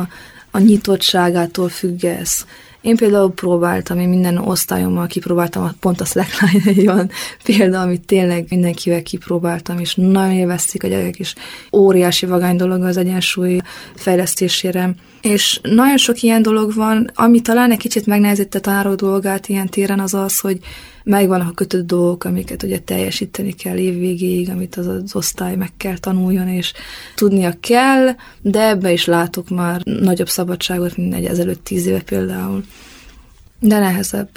a 0.50 0.58
nyitottságától 0.58 1.68
függ 1.68 2.04
ez. 2.04 2.44
Én 2.80 2.96
például 2.96 3.32
próbáltam, 3.32 3.98
én 3.98 4.08
minden 4.08 4.36
osztályommal 4.36 5.06
kipróbáltam, 5.06 5.70
pont 5.80 6.00
a 6.00 6.04
slackline 6.04 6.62
egy 6.64 6.86
olyan 6.86 7.10
példa, 7.44 7.80
amit 7.80 8.06
tényleg 8.06 8.46
mindenkivel 8.48 9.02
kipróbáltam, 9.02 9.78
és 9.78 9.94
nagyon 9.94 10.32
élvezték 10.32 10.84
a 10.84 10.88
gyerekek, 10.88 11.18
és 11.18 11.34
óriási 11.72 12.26
vagány 12.26 12.56
dolog 12.56 12.82
az 12.82 12.96
egyensúly 12.96 13.58
fejlesztésére. 13.94 14.94
És 15.20 15.60
nagyon 15.62 15.96
sok 15.96 16.22
ilyen 16.22 16.42
dolog 16.42 16.74
van, 16.74 17.10
ami 17.14 17.40
talán 17.40 17.70
egy 17.70 17.78
kicsit 17.78 18.06
megnehezítette 18.06 18.58
a 18.58 18.60
tanárok 18.60 18.94
dolgát 18.94 19.48
ilyen 19.48 19.68
téren 19.68 20.00
az 20.00 20.14
az, 20.14 20.38
hogy 20.38 20.58
megvannak 21.04 21.50
a 21.50 21.54
kötött 21.54 21.86
dolgok, 21.86 22.24
amiket 22.24 22.62
ugye 22.62 22.78
teljesíteni 22.78 23.52
kell 23.52 23.76
évvégéig, 23.76 24.50
amit 24.50 24.76
az, 24.76 24.86
az 24.86 25.14
osztály 25.14 25.56
meg 25.56 25.70
kell 25.76 25.98
tanuljon, 25.98 26.48
és 26.48 26.72
tudnia 27.14 27.54
kell, 27.60 28.14
de 28.40 28.68
ebbe 28.68 28.92
is 28.92 29.04
látok 29.04 29.48
már 29.48 29.80
nagyobb 29.84 30.28
szabadságot, 30.28 30.96
mint 30.96 31.14
egy 31.14 31.24
ezelőtt 31.24 31.64
tíz 31.64 31.86
éve 31.86 32.00
például. 32.00 32.64
De 33.58 33.78
nehezebb. 33.78 34.28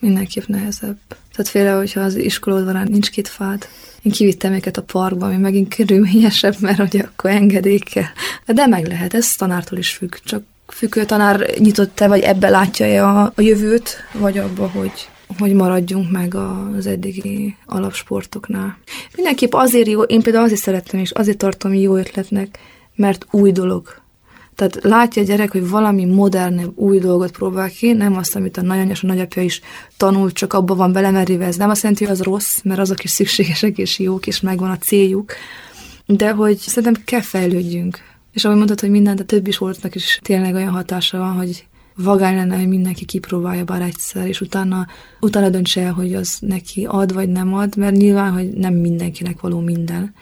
Mindenképp 0.00 0.46
nehezebb. 0.46 0.98
Tehát 1.08 1.50
félre, 1.50 1.72
hogyha 1.72 2.00
az 2.00 2.14
iskolódvarán 2.16 2.88
nincs 2.90 3.10
két 3.10 3.28
fád, 3.28 3.68
én 4.02 4.12
kivittem 4.12 4.52
őket 4.52 4.76
a 4.76 4.82
parkba, 4.82 5.26
ami 5.26 5.36
megint 5.36 5.74
körülményesebb, 5.74 6.54
mert 6.60 6.78
ugye 6.78 7.02
akkor 7.02 7.30
engedékkel. 7.30 8.10
De 8.46 8.66
meg 8.66 8.86
lehet, 8.86 9.14
ez 9.14 9.34
tanártól 9.36 9.78
is 9.78 9.90
függ. 9.90 10.14
Csak 10.24 10.42
függ, 10.66 10.94
hogy 10.94 11.02
a 11.02 11.06
tanár 11.06 11.50
nyitott-e, 11.58 12.08
vagy 12.08 12.20
ebbe 12.20 12.48
látja 12.48 13.20
a, 13.20 13.32
a 13.34 13.40
jövőt, 13.40 13.96
vagy 14.12 14.38
abba, 14.38 14.68
hogy 14.68 15.08
hogy 15.38 15.52
maradjunk 15.52 16.10
meg 16.10 16.34
az 16.34 16.86
eddigi 16.86 17.56
alapsportoknál. 17.66 18.78
Mindenképp 19.14 19.52
azért 19.52 19.88
jó, 19.88 20.02
én 20.02 20.22
például 20.22 20.44
azért 20.44 20.60
szerettem, 20.60 21.00
és 21.00 21.10
azért 21.10 21.38
tartom 21.38 21.74
jó 21.74 21.96
ötletnek, 21.96 22.58
mert 22.94 23.26
új 23.30 23.52
dolog. 23.52 24.00
Tehát 24.54 24.78
látja 24.82 25.22
a 25.22 25.24
gyerek, 25.24 25.52
hogy 25.52 25.68
valami 25.68 26.04
modernebb, 26.04 26.78
új 26.78 26.98
dolgot 26.98 27.30
próbál 27.30 27.70
ki, 27.70 27.92
nem 27.92 28.16
azt, 28.16 28.36
amit 28.36 28.56
a 28.56 28.62
nagyanyja 28.62 28.92
és 28.92 29.02
a 29.02 29.06
nagyapja 29.06 29.42
is 29.42 29.60
tanult, 29.96 30.34
csak 30.34 30.52
abba 30.52 30.74
van 30.74 30.92
belemerülve. 30.92 31.46
Ez 31.46 31.56
nem 31.56 31.70
azt 31.70 31.82
jelenti, 31.82 32.04
hogy 32.04 32.12
az 32.12 32.22
rossz, 32.22 32.60
mert 32.62 32.80
azok 32.80 33.04
is 33.04 33.10
szükségesek 33.10 33.78
és 33.78 33.98
jók, 33.98 34.26
és 34.26 34.40
megvan 34.40 34.70
a 34.70 34.78
céljuk, 34.78 35.32
de 36.06 36.30
hogy 36.30 36.58
szerintem 36.58 37.02
kell 37.04 37.20
fejlődjünk. 37.20 37.98
És 38.32 38.44
ahogy 38.44 38.56
mondtad, 38.56 38.80
hogy 38.80 38.90
mindent 38.90 39.20
a 39.20 39.24
többi 39.24 39.50
sportnak 39.50 39.94
is 39.94 40.18
tényleg 40.22 40.54
olyan 40.54 40.72
hatása 40.72 41.18
van, 41.18 41.32
hogy 41.32 41.66
vagány 41.96 42.36
lenne, 42.36 42.56
hogy 42.56 42.68
mindenki 42.68 43.04
kipróbálja 43.04 43.64
bár 43.64 43.82
egyszer, 43.82 44.26
és 44.26 44.40
utána, 44.40 44.86
utána 45.20 45.48
döntse 45.48 45.80
el, 45.80 45.92
hogy 45.92 46.14
az 46.14 46.38
neki 46.40 46.84
ad 46.84 47.12
vagy 47.12 47.28
nem 47.28 47.54
ad, 47.54 47.76
mert 47.76 47.96
nyilván, 47.96 48.32
hogy 48.32 48.48
nem 48.52 48.74
mindenkinek 48.74 49.40
való 49.40 49.60
minden. 49.60 50.14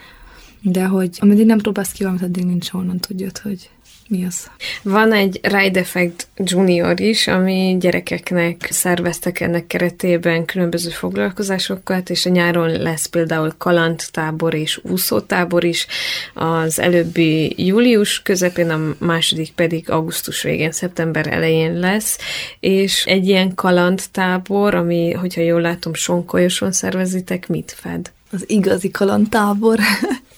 De 0.63 0.87
hogy 0.87 1.19
ameddig 1.21 1.47
nem 1.47 1.59
próbálsz 1.59 1.93
ki 1.93 2.03
valamit, 2.03 2.23
addig 2.25 2.45
nincs 2.45 2.69
honnan 2.69 2.99
tudjad, 2.99 3.39
hogy 3.39 3.71
mi 4.11 4.25
az? 4.25 4.51
Van 4.83 5.13
egy 5.13 5.41
Ride 5.43 5.81
Effect 5.81 6.29
Junior 6.37 7.01
is, 7.01 7.27
ami 7.27 7.77
gyerekeknek 7.81 8.69
szerveztek 8.71 9.41
ennek 9.41 9.67
keretében 9.67 10.45
különböző 10.45 10.91
foglalkozásokat, 10.91 12.11
és 12.11 12.27
a 12.27 12.31
nyáron 12.31 12.71
lesz 12.71 13.07
például 13.07 13.55
kalandtábor 13.59 14.55
és 14.55 14.81
úszótábor 14.83 15.65
is, 15.65 15.87
az 16.35 16.79
előbbi 16.79 17.55
július 17.67 18.23
közepén, 18.23 18.71
a 18.71 18.95
második 18.99 19.53
pedig 19.53 19.91
augusztus 19.91 20.43
végén, 20.43 20.73
szeptember 20.73 21.27
elején 21.27 21.79
lesz, 21.79 22.19
és 22.61 23.05
egy 23.07 23.29
ilyen 23.29 23.55
kalandtábor, 23.55 24.75
ami, 24.75 25.13
hogyha 25.13 25.41
jól 25.41 25.61
látom, 25.61 25.95
sonkolyoson 25.95 26.73
szervezitek, 26.73 27.49
mit 27.49 27.75
fed? 27.77 28.13
Az 28.33 28.45
igazi 28.47 28.91
kalandtábor. 28.91 29.79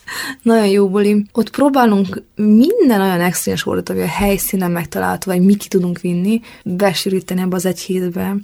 Nagyon 0.42 0.66
jó 0.66 0.88
buli. 0.88 1.26
Ott 1.32 1.50
próbálunk 1.50 2.22
minden 2.34 3.00
olyan 3.00 3.20
extrémes 3.20 3.62
voltat, 3.62 3.88
ami 3.88 4.00
a 4.00 4.06
helyszínen 4.06 4.70
megtalálható, 4.70 5.30
vagy 5.30 5.40
mi 5.40 5.54
ki 5.54 5.68
tudunk 5.68 6.00
vinni, 6.00 6.40
besűríteni 6.64 7.40
ebbe 7.40 7.56
az 7.56 7.66
egy 7.66 7.80
hétbe, 7.80 8.36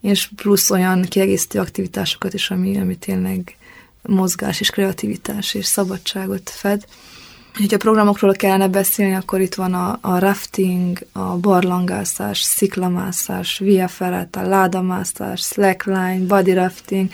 és 0.00 0.28
plusz 0.36 0.70
olyan 0.70 1.02
kiegészítő 1.02 1.58
aktivitásokat 1.58 2.34
is, 2.34 2.50
ami, 2.50 2.78
ami 2.78 2.96
tényleg 2.96 3.56
mozgás 4.02 4.60
és 4.60 4.70
kreativitás 4.70 5.54
és 5.54 5.66
szabadságot 5.66 6.50
fed. 6.50 6.84
Ha 7.70 7.76
programokról 7.76 8.32
kellene 8.32 8.68
beszélni, 8.68 9.14
akkor 9.14 9.40
itt 9.40 9.54
van 9.54 9.74
a, 9.74 9.98
a 10.00 10.18
rafting, 10.18 10.98
a 11.12 11.36
barlangászás, 11.36 12.42
sziklamászás, 12.42 13.58
via 13.58 13.88
ferrata, 13.88 14.42
ládamászás, 14.42 15.40
slackline, 15.40 16.18
body 16.26 16.52
rafting, 16.52 17.10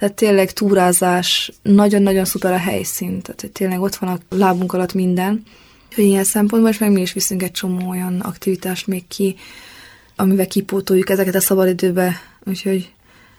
tehát 0.00 0.14
tényleg 0.14 0.52
túrázás, 0.52 1.52
nagyon-nagyon 1.62 2.24
szuper 2.24 2.52
a 2.52 2.58
helyszín, 2.58 3.20
tehát 3.20 3.40
hogy 3.40 3.52
tényleg 3.52 3.80
ott 3.80 3.94
van 3.94 4.10
a 4.10 4.36
lábunk 4.36 4.72
alatt 4.72 4.94
minden. 4.94 5.42
Hogy 5.94 6.04
ilyen 6.04 6.24
szempontból, 6.24 6.70
és 6.70 6.78
meg 6.78 6.92
mi 6.92 7.00
is 7.00 7.12
viszünk 7.12 7.42
egy 7.42 7.50
csomó 7.50 7.88
olyan 7.88 8.20
aktivitást 8.20 8.86
még 8.86 9.06
ki, 9.08 9.36
amivel 10.16 10.46
kipótoljuk 10.46 11.10
ezeket 11.10 11.34
a 11.34 11.40
szabadidőbe, 11.40 12.20
úgyhogy 12.44 12.92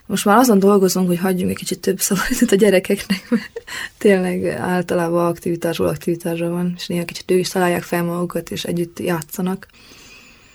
most 0.06 0.26
már 0.26 0.38
azon 0.38 0.60
dolgozunk, 0.60 1.08
hogy 1.08 1.18
hagyjunk 1.18 1.52
egy 1.52 1.58
kicsit 1.58 1.80
több 1.80 2.00
szabadidőt 2.00 2.52
a 2.52 2.56
gyerekeknek, 2.56 3.30
mert 3.30 3.62
tényleg 3.98 4.46
általában 4.46 5.26
aktivitásról 5.26 5.88
aktivitásra 5.88 6.50
van, 6.50 6.74
és 6.78 6.88
néha 6.88 7.06
kicsit 7.06 7.32
ők 7.32 7.40
is 7.40 7.50
találják 7.50 7.84
fel 7.84 8.04
magukat, 8.04 8.52
és 8.52 8.64
együtt 8.64 9.00
játszanak. 9.00 9.68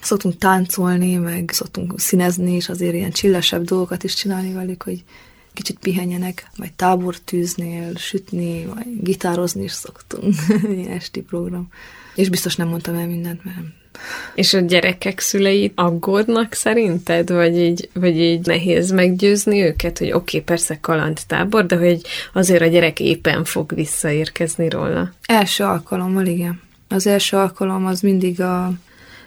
Szoktunk 0.01 0.39
táncolni, 0.39 1.17
meg 1.17 1.51
szoktunk 1.53 2.01
színezni, 2.01 2.53
és 2.53 2.69
azért 2.69 2.95
ilyen 2.95 3.11
csillesebb 3.11 3.65
dolgokat 3.65 4.05
is 4.05 4.15
csinálni 4.15 4.53
velük, 4.53 4.83
hogy 4.83 5.05
kicsit 5.57 5.79
pihenjenek, 5.79 6.51
vagy 6.57 6.73
tábortűznél 6.73 7.97
sütni, 7.97 8.65
vagy 8.65 9.03
gitározni 9.03 9.63
is 9.63 9.73
szoktunk, 9.73 10.35
ilyen 10.77 10.91
esti 10.91 11.21
program. 11.21 11.69
És 12.15 12.29
biztos 12.29 12.57
nem 12.57 12.69
mondtam 12.69 12.95
el 12.95 13.07
mindent, 13.07 13.45
mert. 13.45 13.59
És 14.35 14.55
a 14.55 14.61
gyerekek 14.61 15.21
szülei 15.21 15.73
aggódnak 15.75 16.53
szerinted, 16.53 17.31
vagy 17.31 17.59
így, 17.59 17.89
vagy 17.93 18.21
így 18.21 18.47
nehéz 18.47 18.91
meggyőzni 18.91 19.63
őket, 19.63 19.99
hogy 19.99 20.07
oké, 20.13 20.17
okay, 20.17 20.41
persze 20.41 20.79
kalandtábor, 20.81 21.67
de 21.67 21.77
hogy 21.77 22.01
azért 22.33 22.63
a 22.63 22.67
gyerek 22.67 23.01
éppen 23.01 23.45
fog 23.45 23.75
visszaérkezni 23.75 24.69
róla? 24.69 25.13
Első 25.27 25.65
alkalommal, 25.65 26.27
igen. 26.27 26.61
Az 26.89 27.07
első 27.07 27.37
alkalom 27.37 27.87
az 27.87 28.01
mindig 28.01 28.41
a 28.41 28.73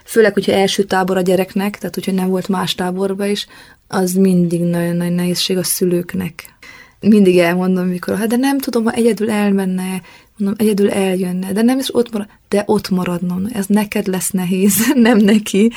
főleg, 0.05 0.33
hogyha 0.33 0.51
első 0.51 0.83
tábor 0.83 1.17
a 1.17 1.21
gyereknek, 1.21 1.77
tehát 1.77 1.95
hogyha 1.95 2.11
nem 2.11 2.29
volt 2.29 2.47
más 2.47 2.75
táborba 2.75 3.25
is, 3.25 3.47
az 3.91 4.13
mindig 4.13 4.61
nagyon 4.61 4.95
nagy 4.95 5.15
nehézség 5.15 5.57
a 5.57 5.63
szülőknek. 5.63 6.53
Mindig 6.99 7.37
elmondom, 7.37 7.87
mikor, 7.87 8.17
hát 8.17 8.27
de 8.27 8.35
nem 8.35 8.57
tudom, 8.57 8.83
ha 8.83 8.91
egyedül 8.91 9.31
elmenne, 9.31 10.01
mondom, 10.37 10.57
egyedül 10.57 10.89
eljönne, 10.89 11.51
de 11.51 11.61
nem 11.61 11.79
is 11.79 11.95
ott 11.95 12.11
marad, 12.11 12.27
de 12.49 12.63
ott 12.65 12.89
maradnom, 12.89 13.45
ez 13.53 13.65
neked 13.65 14.07
lesz 14.07 14.29
nehéz, 14.29 14.73
nem 14.93 15.17
neki. 15.17 15.71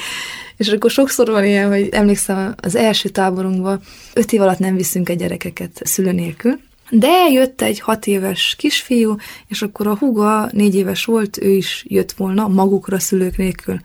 És 0.57 0.68
akkor 0.68 0.90
sokszor 0.90 1.29
van 1.29 1.44
ilyen, 1.44 1.68
hogy 1.68 1.88
emlékszem, 1.90 2.55
az 2.57 2.75
első 2.75 3.09
táborunkban 3.09 3.81
öt 4.14 4.33
év 4.33 4.40
alatt 4.40 4.59
nem 4.59 4.77
viszünk 4.77 5.09
egy 5.09 5.18
gyerekeket 5.18 5.81
szülő 5.85 6.12
nélkül, 6.12 6.59
De 6.90 7.29
jött 7.33 7.62
egy 7.62 7.81
hat 7.81 8.07
éves 8.07 8.55
kisfiú, 8.59 9.16
és 9.48 9.62
akkor 9.62 9.87
a 9.87 9.96
huga 9.96 10.48
négy 10.53 10.75
éves 10.75 11.05
volt, 11.05 11.38
ő 11.42 11.51
is 11.51 11.85
jött 11.88 12.12
volna 12.12 12.48
magukra 12.48 12.98
szülők 12.98 13.37
nélkül. 13.37 13.81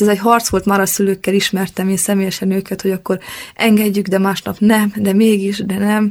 Ez 0.00 0.08
egy 0.08 0.18
harc 0.18 0.48
volt 0.48 0.64
már 0.64 0.80
a 0.80 0.86
szülőkkel, 0.86 1.34
ismertem 1.34 1.88
én 1.88 1.96
személyesen 1.96 2.50
őket, 2.50 2.82
hogy 2.82 2.90
akkor 2.90 3.18
engedjük, 3.54 4.06
de 4.06 4.18
másnap 4.18 4.58
nem, 4.58 4.92
de 4.96 5.12
mégis, 5.12 5.58
de 5.58 5.78
nem. 5.78 6.10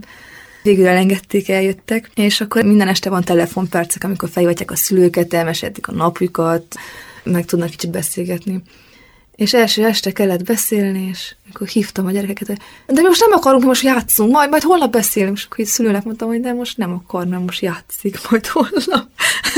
Végül 0.63 0.87
elengedték, 0.87 1.49
eljöttek, 1.49 2.11
és 2.15 2.41
akkor 2.41 2.63
minden 2.63 2.87
este 2.87 3.09
van 3.09 3.23
telefonpercek, 3.23 4.03
amikor 4.03 4.29
felhívják 4.29 4.71
a 4.71 4.75
szülőket, 4.75 5.33
elmeséltik 5.33 5.87
a 5.87 5.91
napjukat, 5.91 6.75
meg 7.23 7.45
tudnak 7.45 7.69
kicsit 7.69 7.91
beszélgetni. 7.91 8.61
És 9.35 9.53
első 9.53 9.85
este 9.85 10.11
kellett 10.11 10.43
beszélni, 10.43 11.07
és 11.11 11.35
akkor 11.53 11.67
hívtam 11.67 12.05
a 12.05 12.11
gyerekeket, 12.11 12.47
hogy 12.47 12.57
de 12.87 13.01
mi 13.01 13.07
most 13.07 13.19
nem 13.19 13.31
akarunk, 13.31 13.63
most 13.63 13.83
játszunk, 13.83 14.31
majd, 14.31 14.49
majd 14.49 14.63
holnap 14.63 14.91
beszélünk. 14.91 15.37
És 15.37 15.43
akkor 15.43 15.59
így 15.59 15.65
szülőnek 15.65 16.03
mondtam, 16.03 16.27
hogy 16.27 16.39
de 16.39 16.53
most 16.53 16.77
nem 16.77 16.91
akar, 16.91 17.25
mert 17.25 17.43
most 17.43 17.61
játszik, 17.61 18.29
majd 18.29 18.47
holnap. 18.47 19.07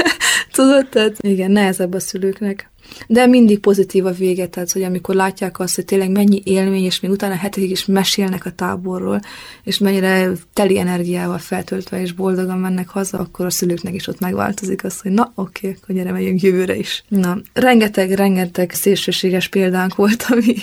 Tudod, 0.52 0.88
tehát 0.90 1.18
igen, 1.22 1.52
nehezebb 1.52 1.94
a 1.94 2.00
szülőknek. 2.00 2.70
De 3.08 3.26
mindig 3.26 3.60
pozitív 3.60 4.06
a 4.06 4.12
vége, 4.12 4.48
tehát 4.48 4.72
hogy 4.72 4.84
amikor 4.84 5.16
látják 5.16 5.60
azt, 5.60 5.76
hogy 5.76 5.86
tényleg 5.86 6.10
mennyi 6.12 6.42
élmény, 6.46 6.84
és 6.84 7.00
még 7.00 7.12
utána 7.12 7.36
hetekig 7.36 7.70
is 7.70 7.86
mesélnek 7.86 8.46
a 8.46 8.52
táborról, 8.52 9.20
és 9.64 9.78
mennyire 9.78 10.32
teli 10.54 10.80
energiával 10.80 11.38
feltöltve 11.38 12.02
és 12.02 12.12
boldogan 12.12 12.58
mennek 12.58 12.90
haza, 12.90 13.18
akkor 13.18 13.46
a 13.46 13.50
szülőknek 13.50 13.94
is 13.94 14.08
ott 14.08 14.20
megváltozik 14.20 14.84
az, 14.84 15.00
hogy 15.00 15.12
na 15.12 15.32
oké, 15.36 15.78
akkor 15.82 15.96
gyere, 15.96 16.12
megyünk 16.12 16.42
jövőre 16.42 16.76
is. 16.76 17.04
Na, 17.08 17.38
rengeteg, 17.54 18.12
rengeteg 18.12 18.72
szélsőséges 18.72 19.48
példánk 19.48 19.96
volt, 19.96 20.26
ami, 20.32 20.56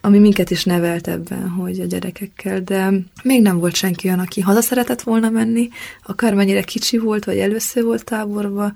ami 0.00 0.18
minket 0.18 0.50
is 0.50 0.64
nevelt 0.64 1.08
ebben, 1.08 1.48
hogy 1.48 1.80
a 1.80 1.84
gyerekekkel, 1.84 2.60
de 2.60 2.92
még 3.22 3.42
nem 3.42 3.58
volt 3.58 3.74
senki 3.74 4.06
olyan, 4.06 4.18
aki 4.18 4.40
haza 4.40 4.60
szeretett 4.60 5.02
volna 5.02 5.30
menni, 5.30 5.68
akármennyire 6.06 6.62
kicsi 6.62 6.98
volt, 6.98 7.24
vagy 7.24 7.38
először 7.38 7.84
volt 7.84 8.04
táborba, 8.04 8.72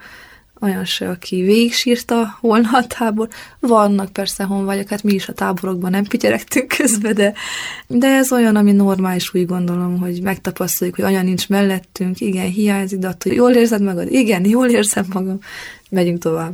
olyan 0.65 0.85
se, 0.85 1.09
aki 1.09 1.43
végig 1.43 1.73
sírta 1.73 2.39
volna 2.41 2.69
a 2.73 2.87
tábor. 2.87 3.29
Vannak 3.61 4.13
persze 4.13 4.45
honvágyak, 4.45 4.89
hát 4.89 5.03
mi 5.03 5.13
is 5.13 5.29
a 5.29 5.33
táborokban 5.33 5.91
nem 5.91 6.05
pityeregtünk 6.05 6.69
közben, 6.77 7.15
de, 7.15 7.33
de 7.87 8.07
ez 8.07 8.33
olyan, 8.33 8.57
ami 8.57 8.73
normális, 8.73 9.35
úgy 9.35 9.47
gondolom, 9.47 9.99
hogy 9.99 10.23
megtapasztaljuk, 10.23 10.97
hogy 10.97 11.05
anya 11.05 11.23
nincs 11.23 11.49
mellettünk, 11.49 12.21
igen, 12.21 12.47
hiányzik, 12.47 12.99
de 12.99 13.09
attól 13.09 13.33
jól 13.33 13.51
érzed 13.51 13.83
magad? 13.83 14.13
Igen, 14.13 14.45
jól 14.45 14.69
érzem 14.69 15.05
magam. 15.13 15.39
Megyünk 15.91 16.19
tovább. 16.19 16.53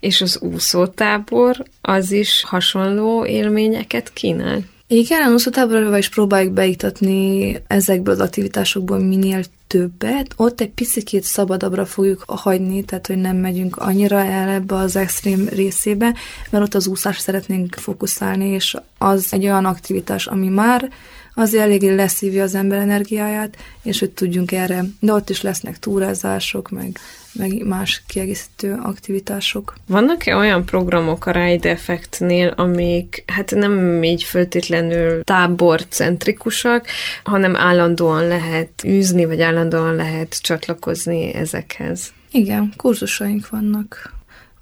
És 0.00 0.20
az 0.20 0.38
úszótábor 0.40 1.64
az 1.80 2.12
is 2.12 2.44
hasonló 2.46 3.26
élményeket 3.26 4.12
kínál? 4.12 4.60
Igen, 4.86 5.22
a 5.22 5.32
úszótáborra 5.32 5.98
is 5.98 6.08
próbáljuk 6.08 6.52
beiktatni 6.52 7.56
ezekből 7.66 8.14
az 8.14 8.20
aktivitásokból 8.20 8.98
minél 8.98 9.42
többet, 9.68 10.34
ott 10.36 10.60
egy 10.60 10.70
picit 10.70 11.22
szabadabbra 11.22 11.86
fogjuk 11.86 12.24
hagyni, 12.26 12.84
tehát 12.84 13.06
hogy 13.06 13.16
nem 13.16 13.36
megyünk 13.36 13.76
annyira 13.76 14.18
el 14.18 14.48
ebbe 14.48 14.74
az 14.74 14.96
extrém 14.96 15.48
részébe, 15.48 16.14
mert 16.50 16.64
ott 16.64 16.74
az 16.74 16.86
úszás 16.86 17.18
szeretnénk 17.18 17.74
fókuszálni, 17.74 18.48
és 18.48 18.76
az 18.98 19.26
egy 19.30 19.44
olyan 19.44 19.64
aktivitás, 19.64 20.26
ami 20.26 20.48
már 20.48 20.90
azért 21.34 21.62
eléggé 21.62 21.94
leszívja 21.94 22.42
az 22.42 22.54
ember 22.54 22.78
energiáját, 22.78 23.56
és 23.82 23.98
hogy 23.98 24.10
tudjunk 24.10 24.52
erre. 24.52 24.84
De 25.00 25.12
ott 25.12 25.30
is 25.30 25.42
lesznek 25.42 25.78
túrázások, 25.78 26.70
meg, 26.70 26.98
meg 27.32 27.66
más 27.66 28.02
kiegészítő 28.06 28.78
aktivitások. 28.82 29.74
Vannak-e 29.86 30.36
olyan 30.36 30.64
programok 30.64 31.26
a 31.26 31.30
Ride 31.30 31.70
Effectnél, 31.70 32.48
amik 32.48 33.24
hát 33.26 33.54
nem 33.54 34.02
így 34.02 34.22
föltétlenül 34.22 35.24
táborcentrikusak, 35.24 36.86
hanem 37.24 37.56
állandóan 37.56 38.26
lehet 38.26 38.84
űzni, 38.84 39.24
vagy 39.24 39.40
állandóan 39.40 39.94
lehet 39.94 40.42
csatlakozni 40.42 41.34
ezekhez? 41.34 42.12
Igen, 42.30 42.72
kurzusaink 42.76 43.48
vannak. 43.48 44.16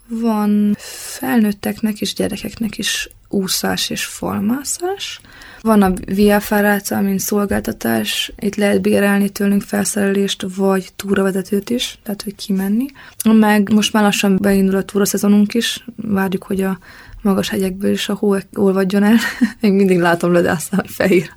Van 0.09 0.77
felnőtteknek 0.79 2.01
és 2.01 2.15
gyerekeknek 2.15 2.79
is 2.79 3.09
úszás 3.29 3.91
és 3.91 4.05
falmászás. 4.05 5.21
Van 5.61 5.83
a 5.83 5.93
Via 6.05 6.41
Ferrata, 6.41 7.01
mint 7.01 7.21
szolgáltatás, 7.21 8.33
itt 8.39 8.55
lehet 8.55 8.81
bérelni 8.81 9.29
tőlünk 9.29 9.63
felszerelést, 9.63 10.47
vagy 10.57 10.89
túravezetőt 10.97 11.71
is, 11.71 11.99
tehát 12.03 12.23
hogy 12.23 12.35
kimenni. 12.35 12.87
Meg 13.25 13.73
most 13.73 13.93
már 13.93 14.03
lassan 14.03 14.39
beindul 14.41 14.77
a 14.77 14.85
túraszezonunk 14.85 15.55
is, 15.55 15.85
várjuk, 15.97 16.43
hogy 16.43 16.63
a 16.63 16.79
magas 17.23 17.49
hegyekből 17.49 17.91
is 17.91 18.09
a 18.09 18.15
hó 18.15 18.37
olvadjon 18.55 19.03
el. 19.03 19.17
Még 19.61 19.73
mindig 19.73 19.99
látom 19.99 20.33
lödászna, 20.33 20.77
hogy 20.77 20.91
fehér. 20.91 21.31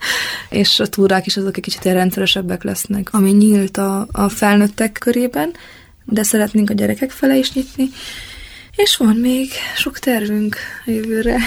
és 0.50 0.80
a 0.80 0.86
túrák 0.86 1.26
is 1.26 1.36
azok 1.36 1.56
egy 1.56 1.62
kicsit 1.62 1.84
rendszeresebbek 1.84 2.62
lesznek, 2.62 3.08
ami 3.12 3.30
nyílt 3.30 3.76
a, 3.76 4.06
a 4.12 4.28
felnőttek 4.28 4.96
körében, 5.00 5.50
de 6.04 6.22
szeretnénk 6.22 6.70
a 6.70 6.74
gyerekek 6.74 7.10
fele 7.10 7.36
is 7.36 7.52
nyitni. 7.52 7.88
És 8.76 8.96
van 8.96 9.16
még 9.16 9.50
sok 9.76 9.98
tervünk 9.98 10.56
a 10.86 10.90
jövőre 10.90 11.38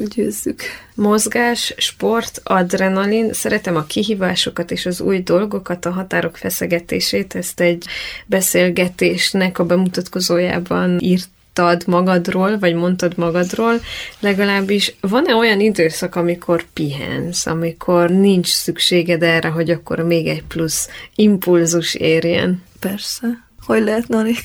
csak 0.00 0.14
győzzük. 0.14 0.62
Mozgás, 0.94 1.74
sport, 1.76 2.40
adrenalin, 2.44 3.32
szeretem 3.32 3.76
a 3.76 3.84
kihívásokat 3.84 4.70
és 4.70 4.86
az 4.86 5.00
új 5.00 5.20
dolgokat, 5.20 5.86
a 5.86 5.90
határok 5.90 6.36
feszegetését, 6.36 7.34
ezt 7.34 7.60
egy 7.60 7.84
beszélgetésnek 8.26 9.58
a 9.58 9.64
bemutatkozójában 9.64 10.98
írt 11.00 11.28
mondtad 11.54 11.86
magadról, 11.86 12.58
vagy 12.58 12.74
mondtad 12.74 13.16
magadról, 13.16 13.74
legalábbis 14.20 14.94
van-e 15.00 15.34
olyan 15.34 15.60
időszak, 15.60 16.14
amikor 16.14 16.64
pihensz, 16.72 17.46
amikor 17.46 18.10
nincs 18.10 18.48
szükséged 18.48 19.22
erre, 19.22 19.48
hogy 19.48 19.70
akkor 19.70 19.98
még 19.98 20.26
egy 20.26 20.42
plusz 20.42 20.88
impulzus 21.14 21.94
érjen? 21.94 22.62
Persze. 22.78 23.26
Hogy 23.66 23.82
lehet, 23.82 24.08
Norik? 24.08 24.42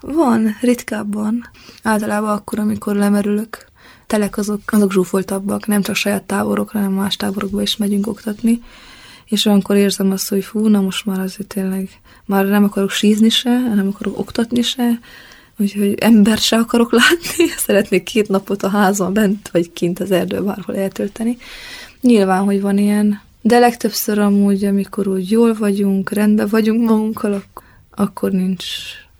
Van, 0.00 0.56
ritkábban. 0.60 1.50
Általában 1.82 2.30
akkor, 2.30 2.58
amikor 2.58 2.96
lemerülök 2.96 3.66
telek 4.12 4.36
azok, 4.36 4.60
azok 4.66 4.92
zsúfoltabbak, 4.92 5.66
nem 5.66 5.82
csak 5.82 5.94
saját 5.94 6.22
táborokra, 6.22 6.78
hanem 6.78 6.94
más 6.94 7.16
táborokba 7.16 7.62
is 7.62 7.76
megyünk 7.76 8.06
oktatni, 8.06 8.62
és 9.24 9.44
olyankor 9.44 9.76
érzem 9.76 10.10
azt, 10.10 10.28
hogy 10.28 10.44
fú, 10.44 10.66
na 10.68 10.80
most 10.80 11.06
már 11.06 11.20
azért 11.20 11.48
tényleg, 11.48 11.88
már 12.24 12.44
nem 12.44 12.64
akarok 12.64 12.90
sízni 12.90 13.28
se, 13.28 13.58
nem 13.74 13.88
akarok 13.88 14.18
oktatni 14.18 14.62
se, 14.62 15.00
úgyhogy 15.58 15.94
ember 15.98 16.38
se 16.38 16.56
akarok 16.56 16.92
látni, 17.00 17.46
szeretnék 17.56 18.02
két 18.02 18.28
napot 18.28 18.62
a 18.62 18.68
házban 18.68 19.12
bent, 19.12 19.48
vagy 19.48 19.72
kint 19.72 20.00
az 20.00 20.10
erdő 20.10 20.42
bárhol 20.42 20.76
eltölteni. 20.76 21.36
Nyilván, 22.00 22.44
hogy 22.44 22.60
van 22.60 22.78
ilyen, 22.78 23.20
de 23.40 23.58
legtöbbször 23.58 24.18
amúgy, 24.18 24.64
amikor 24.64 25.08
úgy 25.08 25.30
jól 25.30 25.54
vagyunk, 25.54 26.10
rendben 26.10 26.48
vagyunk 26.50 26.88
magunkkal, 26.88 27.44
akkor 27.90 28.30
nincs 28.30 28.64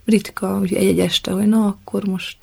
ritka, 0.04 0.58
hogy 0.58 0.72
egy-egy 0.74 1.00
este, 1.00 1.30
hogy 1.30 1.46
na, 1.46 1.66
akkor 1.66 2.04
most 2.04 2.36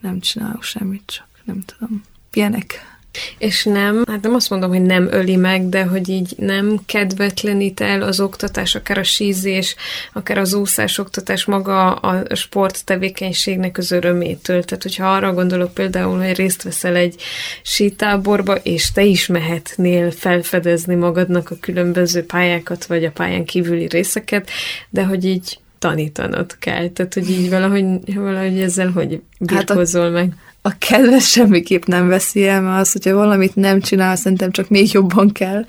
nem 0.00 0.20
csinálok 0.20 0.62
semmit, 0.62 1.02
csak 1.06 1.25
nem 1.46 1.62
tudom, 1.66 2.02
ilyenek. 2.32 2.96
És 3.38 3.64
nem, 3.64 4.04
hát 4.06 4.22
nem 4.22 4.34
azt 4.34 4.50
mondom, 4.50 4.70
hogy 4.70 4.82
nem 4.82 5.08
öli 5.10 5.36
meg, 5.36 5.68
de 5.68 5.84
hogy 5.84 6.08
így 6.08 6.34
nem 6.36 6.80
kedvetlenít 6.86 7.80
el 7.80 8.02
az 8.02 8.20
oktatás, 8.20 8.74
akár 8.74 8.98
a 8.98 9.02
sízés, 9.02 9.76
akár 10.12 10.38
az 10.38 10.54
úszás 10.54 10.98
oktatás 10.98 11.44
maga 11.44 11.94
a 11.94 12.34
sport 12.34 12.84
tevékenységnek 12.84 13.78
az 13.78 13.90
örömétől. 13.90 14.64
Tehát, 14.64 14.82
hogyha 14.82 15.14
arra 15.14 15.32
gondolok 15.32 15.74
például, 15.74 16.18
hogy 16.18 16.36
részt 16.36 16.62
veszel 16.62 16.96
egy 16.96 17.22
sítáborba, 17.62 18.54
és 18.54 18.92
te 18.92 19.04
is 19.04 19.26
mehetnél 19.26 20.10
felfedezni 20.10 20.94
magadnak 20.94 21.50
a 21.50 21.56
különböző 21.60 22.24
pályákat, 22.24 22.86
vagy 22.86 23.04
a 23.04 23.10
pályán 23.10 23.44
kívüli 23.44 23.86
részeket, 23.86 24.50
de 24.90 25.04
hogy 25.04 25.24
így 25.24 25.58
tanítanod 25.78 26.58
kell. 26.58 26.88
Tehát, 26.88 27.14
hogy 27.14 27.30
így 27.30 27.50
valahogy, 27.50 28.14
valahogy 28.14 28.60
ezzel 28.60 28.90
hogy 28.90 29.20
birkozol 29.38 30.02
hát 30.02 30.12
a, 30.12 30.14
meg 30.14 30.34
a 30.66 30.74
kedves 30.78 31.30
semmiképp 31.30 31.84
nem 31.84 32.08
veszi 32.08 32.46
el, 32.46 32.60
mert 32.60 32.80
az, 32.80 32.92
hogyha 32.92 33.14
valamit 33.14 33.54
nem 33.54 33.80
csinál, 33.80 34.16
szerintem 34.16 34.50
csak 34.50 34.68
még 34.68 34.92
jobban 34.92 35.32
kell. 35.32 35.64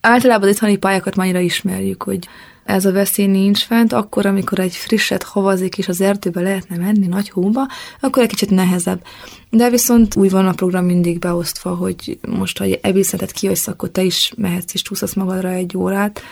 Általában 0.00 0.48
az 0.48 0.54
itthoni 0.54 0.76
pályákat 0.76 1.16
annyira 1.16 1.38
ismerjük, 1.38 2.02
hogy 2.02 2.28
ez 2.64 2.84
a 2.84 2.92
veszély 2.92 3.26
nincs 3.26 3.58
fent, 3.58 3.92
akkor, 3.92 4.26
amikor 4.26 4.58
egy 4.58 4.74
frisset 4.74 5.22
havazik, 5.22 5.78
és 5.78 5.88
az 5.88 6.00
erdőbe 6.00 6.40
lehetne 6.40 6.76
menni 6.76 7.06
nagy 7.06 7.28
hóba, 7.28 7.66
akkor 8.00 8.22
egy 8.22 8.28
kicsit 8.28 8.50
nehezebb. 8.50 9.02
De 9.50 9.70
viszont 9.70 10.16
úgy 10.16 10.30
van 10.30 10.46
a 10.46 10.52
program 10.52 10.84
mindig 10.84 11.18
beosztva, 11.18 11.74
hogy 11.74 12.18
most, 12.28 12.58
ha 12.58 12.64
ebédszetet 12.80 13.32
kijössz, 13.32 13.66
akkor 13.66 13.88
te 13.88 14.02
is 14.02 14.32
mehetsz 14.36 14.74
és 14.74 14.82
túszasz 14.82 15.14
magadra 15.14 15.48
egy 15.48 15.76
órát. 15.76 16.22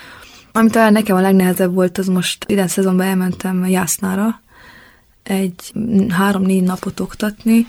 Ami 0.51 0.69
talán 0.69 0.91
nekem 0.91 1.15
a 1.15 1.21
legnehezebb 1.21 1.73
volt, 1.73 1.97
az 1.97 2.07
most 2.07 2.45
idén 2.47 2.67
szezonban 2.67 3.05
elmentem 3.05 3.65
Jásznára, 3.65 4.41
egy 5.23 5.73
három-négy 6.09 6.63
napot 6.63 6.99
oktatni, 6.99 7.67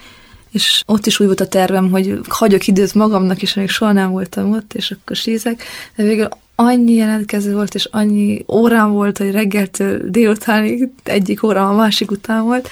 és 0.54 0.82
ott 0.86 1.06
is 1.06 1.20
úgy 1.20 1.26
volt 1.26 1.40
a 1.40 1.48
tervem, 1.48 1.90
hogy 1.90 2.20
hagyok 2.28 2.66
időt 2.66 2.94
magamnak, 2.94 3.42
és 3.42 3.54
még 3.54 3.68
soha 3.68 3.92
nem 3.92 4.10
voltam 4.10 4.52
ott, 4.52 4.74
és 4.74 4.90
akkor 4.90 5.16
sízek, 5.16 5.62
de 5.96 6.02
végül 6.02 6.28
annyi 6.54 6.92
jelentkező 6.92 7.54
volt, 7.54 7.74
és 7.74 7.88
annyi 7.90 8.44
órám 8.48 8.90
volt, 8.90 9.18
hogy 9.18 9.30
reggeltől 9.30 10.10
délutánig 10.10 10.88
egyik 11.02 11.42
órám 11.42 11.70
a 11.70 11.76
másik 11.76 12.10
után 12.10 12.42
volt, 12.42 12.68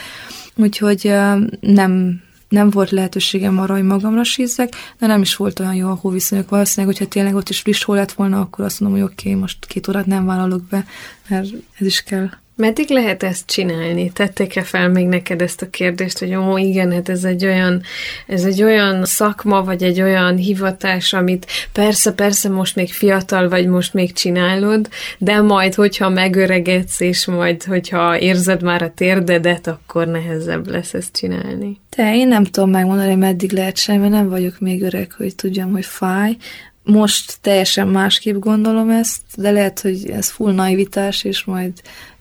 úgyhogy 0.55 1.12
nem 1.61 2.21
nem 2.49 2.71
volt 2.71 2.90
lehetőségem 2.90 3.59
arra, 3.59 3.75
hogy 3.75 3.83
magamra 3.83 4.25
sízzek, 4.25 4.75
de 4.99 5.07
nem 5.07 5.21
is 5.21 5.37
volt 5.37 5.61
olyan 5.61 5.75
jó 5.75 5.88
a 5.88 5.99
hóviszonyok. 6.01 6.49
Valószínűleg, 6.49 6.97
hogyha 6.97 7.11
tényleg 7.12 7.35
ott 7.35 7.49
is 7.49 7.61
friss 7.61 7.83
hó 7.83 7.95
lett 7.95 8.12
volna, 8.12 8.40
akkor 8.40 8.64
azt 8.64 8.81
mondom, 8.81 9.01
hogy 9.01 9.11
oké, 9.11 9.29
okay, 9.29 9.40
most 9.40 9.66
két 9.66 9.88
órát 9.88 10.07
nem 10.07 10.27
vállalok 10.27 10.62
be, 10.62 10.85
mert 11.29 11.47
ez 11.79 11.87
is 11.87 12.03
kell. 12.03 12.31
Meddig 12.57 12.88
lehet 12.88 13.23
ezt 13.23 13.47
csinálni? 13.47 14.11
Tették-e 14.11 14.62
fel 14.62 14.88
még 14.88 15.07
neked 15.07 15.43
ezt 15.43 15.62
a 15.62 15.71
kérdést, 15.71 16.19
hogy 16.19 16.35
ó, 16.35 16.57
igen, 16.57 16.93
hát 16.93 17.09
ez 17.09 17.25
egy 17.25 17.45
olyan, 17.45 17.83
ez 18.27 18.45
egy 18.45 18.62
olyan 18.62 19.05
szakma, 19.05 19.65
vagy 19.65 19.83
egy 19.83 20.01
olyan 20.01 20.37
hivatás, 20.37 21.12
amit 21.12 21.47
persze, 21.73 22.12
persze 22.12 22.49
most 22.49 22.77
még 22.77 22.93
fiatal 22.93 23.49
vagy, 23.49 23.67
most 23.67 23.95
még 23.95 24.12
csinálod, 24.12 24.88
de 25.19 25.41
majd, 25.41 25.75
hogyha 25.75 26.09
megöregedsz, 26.09 27.01
és 27.01 27.27
majd, 27.27 27.65
hogyha 27.65 28.19
érzed 28.19 28.62
már 28.62 28.83
a 28.83 28.93
térdedet, 28.95 29.67
akkor 29.67 30.07
nehezebb 30.07 30.69
lesz 30.69 30.95
ezt 30.95 31.17
csinálni. 31.17 31.81
Te, 31.88 32.15
én 32.15 32.29
nem 32.29 32.45
tudom 32.45 32.71
megmondani, 32.71 33.15
meddig 33.15 33.53
lehet 33.53 33.77
sem, 33.77 34.01
mert 34.01 34.12
nem 34.12 34.29
vagyok 34.29 34.59
még 34.59 34.83
öreg, 34.83 35.12
hogy 35.12 35.35
tudjam, 35.35 35.71
hogy 35.71 35.87
fáj 35.87 36.37
most 36.85 37.38
teljesen 37.40 37.88
másképp 37.88 38.37
gondolom 38.37 38.90
ezt, 38.90 39.21
de 39.37 39.51
lehet, 39.51 39.81
hogy 39.81 40.11
ez 40.11 40.31
full 40.31 40.53
naivitás, 40.53 41.25
és 41.25 41.45
majd 41.45 41.73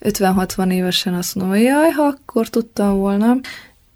50-60 0.01 0.71
évesen 0.71 1.13
azt 1.13 1.35
mondom, 1.35 1.55
hogy 1.55 1.63
jaj, 1.63 1.89
ha 1.89 2.03
akkor 2.03 2.49
tudtam 2.49 2.97
volna. 2.97 3.37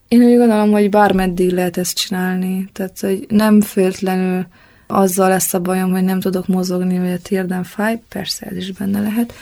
Én 0.07 0.23
úgy 0.23 0.37
gondolom, 0.37 0.71
hogy 0.71 0.89
bármeddig 0.89 1.51
lehet 1.51 1.77
ezt 1.77 1.97
csinálni, 1.97 2.69
tehát 2.73 2.99
hogy 2.99 3.25
nem 3.29 3.61
féltlenül 3.61 4.47
azzal 4.87 5.29
lesz 5.29 5.53
a 5.53 5.59
bajom, 5.59 5.91
hogy 5.91 6.03
nem 6.03 6.19
tudok 6.19 6.47
mozogni, 6.47 6.99
vagy 6.99 7.11
a 7.11 7.19
térdem 7.19 7.63
fáj, 7.63 8.01
persze 8.09 8.45
ez 8.45 8.57
is 8.57 8.71
benne 8.71 9.01
lehet, 9.01 9.33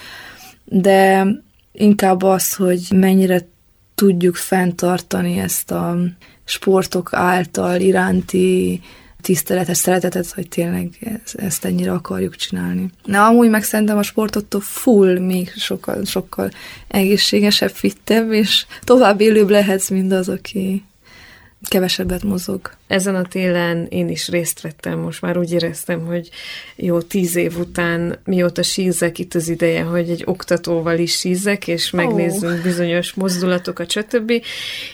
de 0.65 1.27
inkább 1.71 2.23
az, 2.23 2.53
hogy 2.53 2.87
mennyire 2.95 3.47
tudjuk 3.95 4.35
fenntartani 4.35 5.37
ezt 5.37 5.71
a 5.71 5.97
sportok 6.43 7.13
által 7.13 7.79
iránti 7.79 8.81
tiszteletes 9.23 9.77
szeretetet, 9.77 10.31
hogy 10.31 10.47
tényleg 10.47 10.89
ezt 11.33 11.65
ennyire 11.65 11.91
akarjuk 11.91 12.35
csinálni. 12.35 12.89
Na, 13.03 13.25
amúgy 13.25 13.49
meg 13.49 13.63
szerintem 13.63 13.97
a 13.97 14.03
sportottól 14.03 14.61
full 14.61 15.19
még 15.19 15.51
sokkal, 15.55 16.05
sokkal 16.05 16.51
egészségesebb, 16.87 17.69
fittebb, 17.69 18.31
és 18.31 18.65
tovább 18.81 19.21
élőbb 19.21 19.49
lehetsz, 19.49 19.89
mint 19.89 20.13
az, 20.13 20.29
aki 20.29 20.83
kevesebbet 21.67 22.23
mozog. 22.23 22.71
Ezen 22.93 23.15
a 23.15 23.21
télen 23.21 23.85
én 23.89 24.09
is 24.09 24.29
részt 24.29 24.61
vettem, 24.61 24.99
most 24.99 25.21
már 25.21 25.37
úgy 25.37 25.51
éreztem, 25.51 26.05
hogy 26.05 26.29
jó 26.75 27.01
tíz 27.01 27.35
év 27.35 27.57
után, 27.57 28.19
mióta 28.25 28.63
sízek, 28.63 29.19
itt 29.19 29.33
az 29.33 29.49
ideje, 29.49 29.83
hogy 29.83 30.09
egy 30.09 30.23
oktatóval 30.25 30.97
is 30.97 31.11
sízek, 31.11 31.67
és 31.67 31.91
megnézzünk 31.91 32.57
oh. 32.57 32.63
bizonyos 32.63 33.13
mozdulatokat, 33.13 33.91
stb. 33.91 34.31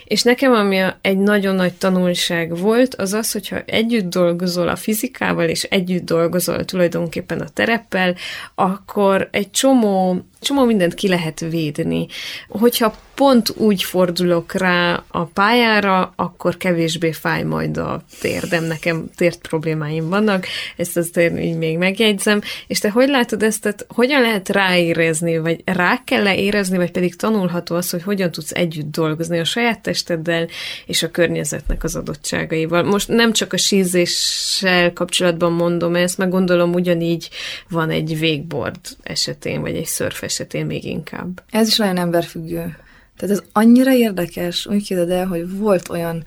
És 0.03 0.23
nekem, 0.23 0.51
ami 0.51 0.81
egy 1.01 1.17
nagyon 1.17 1.55
nagy 1.55 1.73
tanulság 1.73 2.57
volt, 2.57 2.95
az 2.95 3.13
az, 3.13 3.31
hogyha 3.31 3.61
együtt 3.65 4.09
dolgozol 4.09 4.67
a 4.67 4.75
fizikával, 4.75 5.49
és 5.49 5.63
együtt 5.63 6.05
dolgozol 6.05 6.65
tulajdonképpen 6.65 7.39
a 7.39 7.49
tereppel, 7.49 8.15
akkor 8.55 9.27
egy 9.31 9.51
csomó 9.51 10.23
csomó 10.41 10.65
mindent 10.65 10.93
ki 10.93 11.07
lehet 11.07 11.39
védni. 11.39 12.07
Hogyha 12.47 12.95
pont 13.15 13.49
úgy 13.49 13.83
fordulok 13.83 14.53
rá 14.53 15.03
a 15.07 15.23
pályára, 15.25 16.13
akkor 16.15 16.57
kevésbé 16.57 17.11
fáj 17.11 17.43
majd 17.43 17.77
a 17.77 17.88
térdem, 18.19 18.63
nekem 18.63 19.09
tért 19.15 19.47
problémáim 19.47 20.09
vannak, 20.09 20.45
ezt 20.77 20.97
azt 20.97 21.19
így 21.19 21.57
még 21.57 21.77
megjegyzem, 21.77 22.41
és 22.67 22.79
te 22.79 22.89
hogy 22.89 23.09
látod 23.09 23.43
ezt, 23.43 23.61
tehát 23.61 23.85
hogyan 23.89 24.21
lehet 24.21 24.49
ráérezni, 24.49 25.37
vagy 25.37 25.61
rá 25.65 26.03
kell 26.03 26.27
-e 26.27 26.35
érezni, 26.35 26.77
vagy 26.77 26.91
pedig 26.91 27.15
tanulható 27.15 27.75
az, 27.75 27.89
hogy 27.89 28.03
hogyan 28.03 28.31
tudsz 28.31 28.51
együtt 28.51 28.91
dolgozni 28.91 29.39
a 29.39 29.43
saját 29.43 29.81
testeddel 29.81 30.47
és 30.85 31.03
a 31.03 31.11
környezetnek 31.11 31.83
az 31.83 31.95
adottságaival. 31.95 32.83
Most 32.83 33.07
nem 33.07 33.33
csak 33.33 33.53
a 33.53 33.57
sízéssel 33.57 34.93
kapcsolatban 34.93 35.51
mondom 35.51 35.95
ezt, 35.95 36.17
meg 36.17 36.29
gondolom 36.29 36.73
ugyanígy 36.73 37.29
van 37.69 37.89
egy 37.89 38.19
végboard 38.19 38.79
esetén, 39.03 39.61
vagy 39.61 39.75
egy 39.75 39.85
szörf 39.85 40.23
esetén 40.23 40.65
még 40.65 40.85
inkább. 40.85 41.43
Ez 41.49 41.67
is 41.67 41.77
nagyon 41.77 41.97
emberfüggő. 41.97 42.77
Tehát 43.17 43.35
ez 43.35 43.43
annyira 43.51 43.93
érdekes, 43.93 44.65
úgy 44.65 44.85
képzeld 44.85 45.09
el, 45.09 45.25
hogy 45.25 45.57
volt 45.57 45.89
olyan 45.89 46.23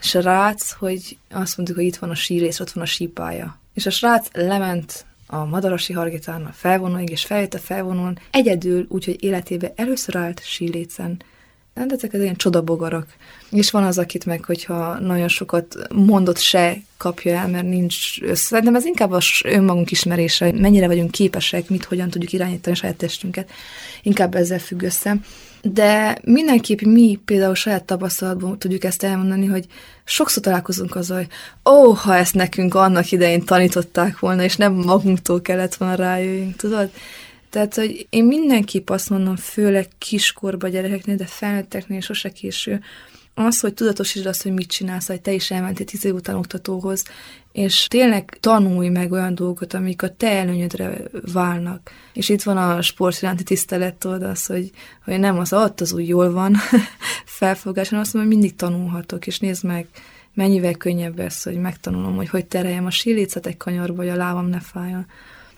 srác, 0.00 0.70
hogy 0.72 1.18
azt 1.30 1.56
mondtuk, 1.56 1.78
hogy 1.78 1.86
itt 1.86 1.96
van 1.96 2.10
a 2.10 2.14
sírész, 2.14 2.60
ott 2.60 2.70
van 2.70 2.84
a 2.84 2.86
sípája. 2.86 3.58
És 3.74 3.86
a 3.86 3.90
srác 3.90 4.26
lement 4.32 5.04
a 5.26 5.44
Madarasi 5.44 5.92
Hargitán 5.92 6.44
a 6.44 6.52
felvonóig, 6.54 7.10
és 7.10 7.24
feljött 7.24 7.54
a 7.54 7.58
felvonón 7.58 8.18
egyedül, 8.30 8.86
úgyhogy 8.88 9.24
életébe 9.24 9.72
először 9.76 10.16
állt 10.16 10.42
sílécen. 10.44 11.22
De 11.74 11.94
ezek 11.94 12.12
az 12.12 12.20
ilyen 12.20 12.36
csodabogarak. 12.36 13.06
És 13.50 13.70
van 13.70 13.84
az, 13.84 13.98
akit 13.98 14.24
meg, 14.24 14.44
hogyha 14.44 14.98
nagyon 14.98 15.28
sokat 15.28 15.76
mondott, 15.92 16.38
se 16.38 16.76
kapja 16.96 17.36
el, 17.36 17.48
mert 17.48 17.68
nincs 17.68 18.22
össze. 18.22 18.34
Szerintem 18.34 18.74
ez 18.74 18.84
inkább 18.84 19.10
az 19.10 19.24
önmagunk 19.44 19.90
ismerése, 19.90 20.52
mennyire 20.52 20.86
vagyunk 20.86 21.10
képesek, 21.10 21.68
mit, 21.68 21.84
hogyan 21.84 22.10
tudjuk 22.10 22.32
irányítani 22.32 22.76
a 22.76 22.78
saját 22.78 22.96
testünket. 22.96 23.50
Inkább 24.02 24.34
ezzel 24.34 24.58
függ 24.58 24.82
össze. 24.82 25.16
De 25.62 26.18
mindenképp 26.22 26.80
mi 26.80 27.18
például 27.24 27.54
saját 27.54 27.84
tapasztalatban 27.84 28.58
tudjuk 28.58 28.84
ezt 28.84 29.02
elmondani, 29.02 29.46
hogy 29.46 29.66
sokszor 30.04 30.42
találkozunk 30.42 30.96
azzal, 30.96 31.16
hogy 31.16 31.28
ó, 31.74 31.88
oh, 31.88 31.96
ha 31.96 32.16
ezt 32.16 32.34
nekünk 32.34 32.74
annak 32.74 33.10
idején 33.10 33.44
tanították 33.44 34.18
volna, 34.18 34.42
és 34.42 34.56
nem 34.56 34.72
magunktól 34.72 35.42
kellett 35.42 35.74
volna 35.74 35.94
rájöjjünk, 35.94 36.56
tudod? 36.56 36.90
Tehát, 37.50 37.74
hogy 37.74 38.06
én 38.10 38.24
mindenképp 38.24 38.90
azt 38.90 39.10
mondom, 39.10 39.36
főleg 39.36 39.88
kiskorba 39.98 40.68
gyerekeknél, 40.68 41.16
de 41.16 41.26
felnőtteknél 41.26 42.00
sose 42.00 42.28
késő, 42.28 42.80
az, 43.40 43.60
hogy 43.60 43.74
tudatosítsd 43.74 44.26
azt, 44.26 44.42
hogy 44.42 44.52
mit 44.52 44.70
csinálsz, 44.70 45.06
hogy 45.06 45.20
te 45.20 45.32
is 45.32 45.50
elmentél 45.50 45.86
tíz 45.86 46.04
év 46.04 46.14
után 46.14 46.36
oktatóhoz, 46.36 47.04
és 47.52 47.86
tényleg 47.86 48.38
tanulj 48.40 48.88
meg 48.88 49.12
olyan 49.12 49.34
dolgokat, 49.34 49.74
amik 49.74 50.02
a 50.02 50.14
te 50.14 50.30
előnyödre 50.30 51.02
válnak. 51.32 51.90
És 52.12 52.28
itt 52.28 52.42
van 52.42 52.56
a 52.56 52.82
sport 52.82 53.22
iránti 53.22 53.42
tisztelet, 53.42 53.94
tudod, 53.94 54.22
az, 54.22 54.46
hogy, 54.46 54.70
hogy 55.04 55.18
nem 55.18 55.38
az 55.38 55.52
ott 55.52 55.80
az 55.80 55.92
úgy 55.92 56.08
jól 56.08 56.32
van 56.32 56.56
felfogás, 57.24 57.88
hanem 57.88 58.04
azt 58.04 58.14
mondom, 58.14 58.32
hogy 58.32 58.40
mindig 58.40 58.58
tanulhatok, 58.58 59.26
és 59.26 59.38
nézd 59.38 59.64
meg, 59.64 59.86
mennyivel 60.34 60.74
könnyebb 60.74 61.18
ez, 61.18 61.42
hogy 61.42 61.56
megtanulom, 61.56 62.16
hogy 62.16 62.28
hogy 62.28 62.46
tereljem 62.46 62.86
a 62.86 62.90
sílécet 62.90 63.46
egy 63.46 63.56
kanyarba, 63.56 63.96
hogy 63.96 64.08
a 64.08 64.16
lábam 64.16 64.46
ne 64.46 64.60
fájjon 64.60 65.06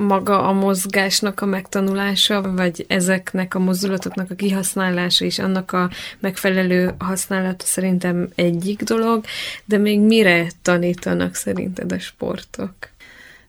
maga 0.02 0.42
a 0.48 0.52
mozgásnak 0.52 1.40
a 1.40 1.46
megtanulása, 1.46 2.52
vagy 2.52 2.84
ezeknek 2.88 3.54
a 3.54 3.58
mozdulatoknak 3.58 4.30
a 4.30 4.34
kihasználása 4.34 5.24
és 5.24 5.38
annak 5.38 5.72
a 5.72 5.90
megfelelő 6.20 6.94
használata 6.98 7.64
szerintem 7.64 8.28
egyik 8.34 8.82
dolog, 8.82 9.24
de 9.64 9.78
még 9.78 10.00
mire 10.00 10.46
tanítanak 10.62 11.34
szerinted 11.34 11.92
a 11.92 11.98
sportok? 11.98 12.74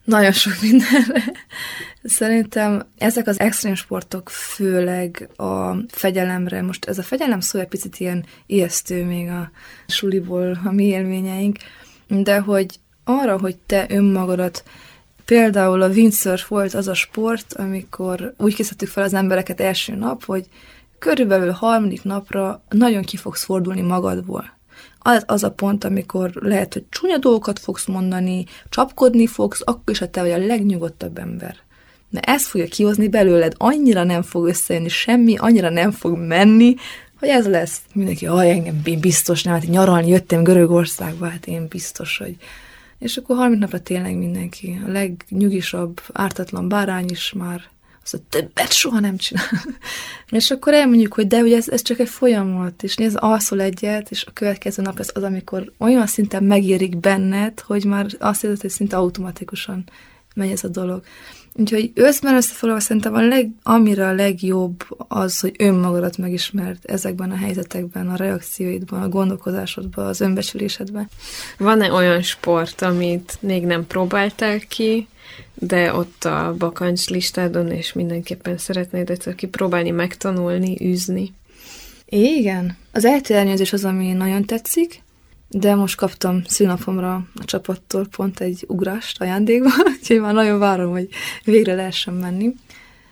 Nagyon 0.04 0.32
sok 0.32 0.54
mindenre. 0.62 1.24
Szerintem 2.04 2.86
ezek 2.98 3.28
az 3.28 3.40
extrém 3.40 3.76
sportok 3.76 4.30
főleg 4.30 5.30
a 5.36 5.76
fegyelemre, 5.88 6.62
most 6.62 6.86
ez 6.86 6.98
a 6.98 7.04
fegyelem 7.04 7.40
szó 7.40 7.60
egy 7.60 7.68
picit 7.68 7.98
ilyen 7.98 8.26
ijesztő 8.46 9.06
még 9.06 9.30
a 9.30 9.52
suliból 9.88 10.60
a 10.64 10.72
mi 10.72 10.86
élményeink, 10.86 11.58
de 12.08 12.40
hogy 12.40 12.80
arra, 13.04 13.40
hogy 13.40 13.58
te 13.58 13.86
önmagadat 13.90 14.64
Például 15.26 15.82
a 15.82 15.88
windsurf 15.88 16.48
volt 16.48 16.74
az 16.74 16.88
a 16.88 16.94
sport, 16.94 17.54
amikor 17.54 18.34
úgy 18.38 18.56
készítettük 18.56 18.88
fel 18.88 19.04
az 19.04 19.14
embereket 19.14 19.62
első 19.62 19.96
nap, 19.96 20.24
hogy 20.24 20.46
körülbelül 21.00 21.52
harmadik 21.52 22.04
napra 22.04 22.62
nagyon 22.70 23.04
ki 23.04 23.18
fogsz 23.18 23.44
fordulni 23.44 23.82
magadból. 23.82 24.58
Az, 25.00 25.24
az 25.28 25.44
a 25.44 25.52
pont, 25.52 25.84
amikor 25.84 26.32
lehet, 26.34 26.74
hogy 26.74 26.84
csúnya 26.90 27.18
dolgokat 27.18 27.60
fogsz 27.60 27.86
mondani, 27.86 28.46
csapkodni 28.70 29.28
fogsz, 29.28 29.62
akkor 29.64 29.94
is, 29.94 30.00
ha 30.00 30.10
te 30.10 30.22
vagy 30.22 30.32
a 30.32 30.38
legnyugodtabb 30.38 31.18
ember. 31.18 31.56
De 32.10 32.20
ezt 32.20 32.46
fogja 32.46 32.68
kihozni 32.68 33.08
belőled, 33.08 33.54
annyira 33.58 34.04
nem 34.04 34.22
fog 34.22 34.48
összejönni 34.48 34.90
semmi, 34.90 35.38
annyira 35.38 35.70
nem 35.70 35.92
fog 35.92 36.18
menni, 36.18 36.76
hogy 37.20 37.30
ez 37.30 37.48
lesz. 37.48 37.82
Mindenki, 37.94 38.26
hogy 38.26 38.48
engem 38.48 38.82
én 38.84 39.00
biztos 39.00 39.44
nem, 39.44 39.54
hát 39.54 39.68
nyaralni 39.68 40.08
jöttem 40.08 40.44
Görögországba, 40.44 41.28
hát 41.28 41.46
én 41.46 41.68
biztos, 41.68 42.18
hogy 42.18 42.36
és 43.04 43.18
akkor 43.18 43.36
harmadik 43.36 43.60
napra 43.60 43.80
tényleg 43.80 44.18
mindenki, 44.18 44.82
a 44.88 44.92
legnyugisabb, 44.92 46.02
ártatlan 46.14 46.70
bárány 46.70 47.10
is 47.10 47.34
már 47.34 47.62
azt 48.04 48.14
mondja, 48.14 48.40
többet 48.40 48.72
soha 48.72 49.00
nem 49.00 49.18
csinál. 49.18 49.46
és 50.30 50.52
akkor 50.52 50.74
elmondjuk, 50.74 51.14
hogy 51.14 51.28
de 51.28 51.42
ugye 51.42 51.56
ez, 51.56 51.70
ez 51.70 51.82
csak 51.82 52.00
egy 52.00 52.10
folyamat, 52.10 52.84
és 52.84 52.96
nézd, 52.96 53.18
alszol 53.20 53.62
egyet, 53.62 54.12
és 54.12 54.26
a 54.26 54.32
következő 54.34 54.82
nap 54.82 55.00
ez 55.00 55.10
az, 55.14 55.24
amikor 55.24 55.72
olyan 55.78 56.08
szinten 56.08 56.44
megérik 56.44 56.98
benned, 56.98 57.60
hogy 57.60 57.86
már 57.86 58.06
azt 58.20 58.44
érzed, 58.44 58.62
hogy 58.62 58.70
szinte 58.70 58.98
automatikusan 58.98 59.84
megy 60.36 60.52
ez 60.52 60.64
a 60.64 60.68
dolog. 60.68 61.04
Úgyhogy 61.56 61.92
összben 61.94 62.36
összefoglalva 62.36 62.82
szerintem 62.82 63.14
a 63.14 63.22
leg, 63.22 63.50
amire 63.64 64.08
a 64.08 64.14
legjobb 64.14 64.86
az, 65.08 65.40
hogy 65.40 65.56
önmagadat 65.60 66.18
megismerd 66.18 66.78
ezekben 66.84 67.32
a 67.32 67.36
helyzetekben, 67.36 68.10
a 68.10 68.16
reakcióidban, 68.16 69.02
a 69.02 69.10
gondolkodásodban, 69.10 70.06
az 70.06 70.22
önbecsülésedben. 70.22 71.10
Van-e 71.58 71.92
olyan 71.92 72.22
sport, 72.22 72.82
amit 72.82 73.38
még 73.40 73.66
nem 73.66 73.88
próbáltál 73.88 74.60
ki, 74.60 75.08
de 75.54 75.94
ott 75.94 76.24
a 76.24 76.56
bakancs 76.58 77.10
listádon, 77.10 77.72
és 77.72 77.94
mindenképpen 77.94 78.58
szeretnéd 78.58 79.10
egyszer 79.10 79.36
kipróbálni, 79.36 79.90
megtanulni, 79.90 80.78
űzni? 80.86 81.34
Igen. 82.06 82.78
Az 82.92 83.06
elternyezés 83.06 83.74
az, 83.74 83.86
ami 83.86 84.12
nagyon 84.12 84.46
tetszik, 84.46 85.02
de 85.54 85.76
most 85.76 85.96
kaptam 85.96 86.42
szülnapomra 86.48 87.14
a 87.14 87.46
csapattól 87.46 88.08
pont 88.16 88.40
egy 88.40 88.66
ugrást 88.68 89.22
ajándékba, 89.22 89.70
úgyhogy 90.00 90.20
már 90.20 90.34
nagyon 90.34 90.60
várom, 90.60 90.92
hogy 90.92 91.08
végre 91.44 91.76
lehessen 91.76 92.14
menni. 92.14 92.54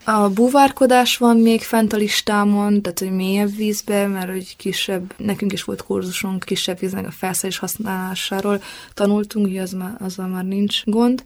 A 0.05 0.29
búvárkodás 0.29 1.17
van 1.17 1.37
még 1.37 1.61
fent 1.61 1.93
a 1.93 1.97
listámon, 1.97 2.81
tehát 2.81 2.99
hogy 2.99 3.11
mélyebb 3.11 3.55
vízbe, 3.55 4.07
mert 4.07 4.29
hogy 4.29 4.55
kisebb, 4.55 5.13
nekünk 5.17 5.53
is 5.53 5.63
volt 5.63 5.83
kurzusunk 5.83 6.43
kisebb 6.43 6.79
víznek 6.79 7.07
a 7.07 7.11
felszerelés 7.11 7.57
használásáról 7.57 8.61
tanultunk, 8.93 9.45
hogy 9.47 9.57
az 9.57 9.71
már, 9.71 9.95
azzal 9.99 10.27
már 10.27 10.43
nincs 10.43 10.83
gond. 10.85 11.23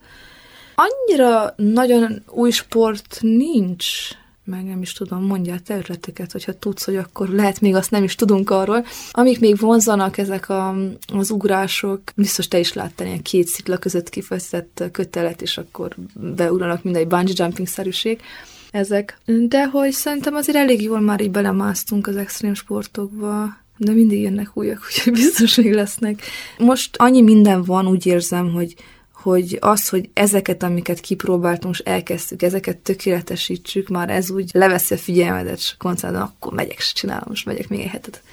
Annyira 0.75 1.53
nagyon 1.55 2.23
új 2.27 2.51
sport 2.51 3.17
nincs, 3.21 3.87
meg 4.45 4.63
nem 4.63 4.81
is 4.81 4.93
tudom, 4.93 5.25
mondjál 5.25 5.59
te 5.59 5.77
ötleteket, 5.77 6.31
hogyha 6.31 6.59
tudsz, 6.59 6.85
hogy 6.85 6.95
akkor 6.95 7.29
lehet 7.29 7.61
még 7.61 7.75
azt 7.75 7.91
nem 7.91 8.03
is 8.03 8.15
tudunk 8.15 8.49
arról. 8.49 8.85
Amik 9.11 9.39
még 9.39 9.59
vonzanak 9.59 10.17
ezek 10.17 10.49
a, 10.49 10.75
az 11.13 11.31
ugrások, 11.31 12.01
biztos 12.15 12.47
te 12.47 12.59
is 12.59 12.73
láttál 12.73 13.07
ilyen 13.07 13.21
két 13.21 13.47
szikla 13.47 13.77
között 13.77 14.09
kifesztett 14.09 14.83
kötelet, 14.91 15.41
és 15.41 15.57
akkor 15.57 15.95
beugranak 16.13 16.83
mindegy 16.83 17.07
bungee 17.07 17.33
jumping-szerűség 17.37 18.21
ezek. 18.71 19.19
De 19.25 19.65
hogy 19.65 19.91
szerintem 19.91 20.35
azért 20.35 20.57
elég 20.57 20.81
jól 20.81 20.99
már 20.99 21.21
így 21.21 21.31
belemásztunk 21.31 22.07
az 22.07 22.15
extrém 22.15 22.53
sportokba, 22.53 23.57
de 23.77 23.91
mindig 23.91 24.21
jönnek 24.21 24.49
újak, 24.53 24.79
úgyhogy 24.87 25.13
biztos 25.13 25.55
még 25.55 25.73
lesznek. 25.73 26.21
Most 26.57 26.95
annyi 26.97 27.21
minden 27.21 27.63
van, 27.63 27.87
úgy 27.87 28.05
érzem, 28.05 28.51
hogy 28.51 28.75
hogy 29.25 29.57
az, 29.61 29.89
hogy 29.89 30.09
ezeket, 30.13 30.63
amiket 30.63 30.99
kipróbáltunk, 30.99 31.73
és 31.73 31.79
elkezdtük, 31.79 32.41
ezeket 32.41 32.77
tökéletesítsük, 32.77 33.87
már 33.87 34.09
ez 34.09 34.29
úgy 34.29 34.49
leveszi 34.53 34.93
a 34.93 34.97
figyelmedet, 34.97 35.57
és 35.57 35.75
koncerten, 35.77 36.21
akkor 36.21 36.53
megyek, 36.53 36.77
és 36.77 36.93
csinálom, 36.93 37.23
most 37.27 37.45
megyek 37.45 37.69
még 37.69 37.79
egy 37.79 37.87
hetet. 37.87 38.23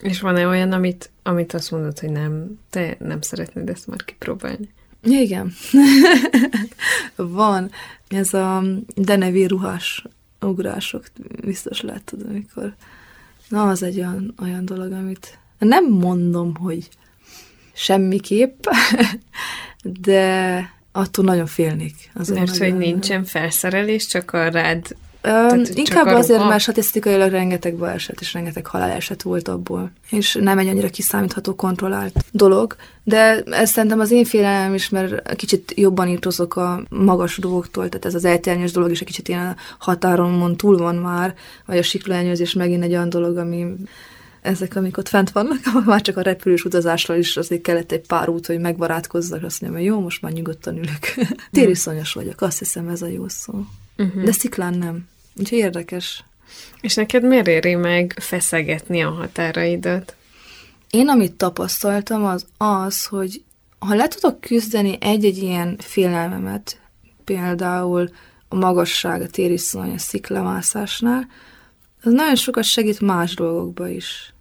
És 0.00 0.20
van-e 0.20 0.46
olyan, 0.46 0.72
amit, 0.72 1.10
amit 1.22 1.54
azt 1.54 1.70
mondod, 1.70 1.98
hogy 1.98 2.10
nem, 2.10 2.58
te 2.70 2.96
nem 2.98 3.20
szeretnéd 3.20 3.68
ezt 3.68 3.86
már 3.86 4.04
kipróbálni? 4.04 4.68
Ja, 5.02 5.20
igen. 5.20 5.52
van. 7.16 7.70
Ez 8.08 8.34
a 8.34 8.62
denevi 8.94 9.46
ruhás 9.46 10.04
ugrások, 10.40 11.04
biztos 11.44 11.80
láttad, 11.80 12.20
amikor... 12.28 12.74
Na, 13.48 13.68
az 13.68 13.82
egy 13.82 13.98
olyan, 13.98 14.34
olyan 14.42 14.64
dolog, 14.64 14.92
amit 14.92 15.38
nem 15.58 15.84
mondom, 15.84 16.54
hogy 16.54 16.88
semmiképp, 17.72 18.64
de 19.82 20.70
attól 20.92 21.24
nagyon 21.24 21.46
félnék. 21.46 21.94
Azért 22.14 22.38
Mert 22.38 22.58
nagyon, 22.58 22.70
hogy 22.70 22.80
nincsen 22.80 23.24
felszerelés, 23.24 24.06
csak 24.06 24.32
a 24.32 24.48
rád 24.48 24.96
tehát, 25.20 25.68
inkább 25.74 26.06
azért, 26.06 26.48
mert 26.48 26.60
statisztikailag 26.60 27.30
rengeteg 27.30 27.74
baleset 27.74 28.20
és 28.20 28.32
rengeteg 28.32 28.66
haláleset 28.66 29.22
volt 29.22 29.48
abból, 29.48 29.90
és 30.10 30.38
nem 30.40 30.58
egy 30.58 30.68
annyira 30.68 30.88
kiszámítható, 30.88 31.54
kontrollált 31.54 32.24
dolog, 32.30 32.76
de 33.04 33.42
ez 33.42 33.70
szerintem 33.70 34.00
az 34.00 34.10
én 34.10 34.24
félelem 34.24 34.74
is, 34.74 34.88
mert 34.88 35.36
kicsit 35.36 35.72
jobban 35.76 36.08
írtozok 36.08 36.56
a 36.56 36.82
magas 36.88 37.38
dolgoktól, 37.38 37.88
tehát 37.88 38.04
ez 38.04 38.14
az 38.14 38.24
elternyős 38.24 38.72
dolog 38.72 38.90
is 38.90 39.00
egy 39.00 39.06
kicsit 39.06 39.28
ilyen 39.28 39.56
határon 39.78 40.56
túl 40.56 40.76
van 40.76 40.96
már, 40.96 41.34
vagy 41.66 41.78
a 41.78 41.82
siklóelnyőzés 41.82 42.52
megint 42.52 42.82
egy 42.82 42.92
olyan 42.92 43.08
dolog, 43.08 43.36
ami 43.36 43.66
ezek, 44.40 44.76
amik 44.76 44.96
ott 44.96 45.08
fent 45.08 45.30
vannak, 45.30 45.58
már 45.84 46.00
csak 46.00 46.16
a 46.16 46.22
repülős 46.22 46.64
utazásra 46.64 47.16
is 47.16 47.36
azért 47.36 47.62
kellett 47.62 47.92
egy 47.92 48.06
pár 48.06 48.28
út, 48.28 48.46
hogy 48.46 48.58
megbarátkozzak, 48.60 49.42
azt 49.42 49.60
mondjam, 49.60 49.82
hogy 49.82 49.90
jó, 49.92 50.00
most 50.00 50.22
már 50.22 50.32
nyugodtan 50.32 50.76
ülök. 50.76 51.14
Tériszonyos 51.50 52.12
vagyok, 52.12 52.40
azt 52.40 52.58
hiszem 52.58 52.88
ez 52.88 53.02
a 53.02 53.06
jó 53.06 53.28
szó. 53.28 53.64
Uh-huh. 53.96 54.22
De 54.22 54.32
sziklán 54.32 54.74
nem. 54.74 55.08
Úgyhogy 55.36 55.58
érdekes. 55.58 56.24
És 56.80 56.94
neked 56.94 57.24
miért 57.24 57.46
éri 57.46 57.74
meg 57.74 58.14
feszegetni 58.20 59.02
a 59.02 59.10
határaidat? 59.10 60.16
Én 60.90 61.08
amit 61.08 61.32
tapasztaltam 61.32 62.24
az 62.24 62.46
az, 62.56 63.06
hogy 63.06 63.42
ha 63.78 63.94
le 63.94 64.08
tudok 64.08 64.40
küzdeni 64.40 64.98
egy-egy 65.00 65.38
ilyen 65.38 65.76
félelmemet, 65.78 66.80
például 67.24 68.10
a 68.48 68.54
magasság, 68.54 69.20
a 69.20 69.28
tériszony, 69.28 69.94
a 69.94 69.98
sziklamászásnál, 69.98 71.28
az 72.02 72.12
nagyon 72.12 72.34
sokat 72.34 72.64
segít 72.64 73.00
más 73.00 73.34
dolgokba 73.34 73.88
is. 73.88 74.32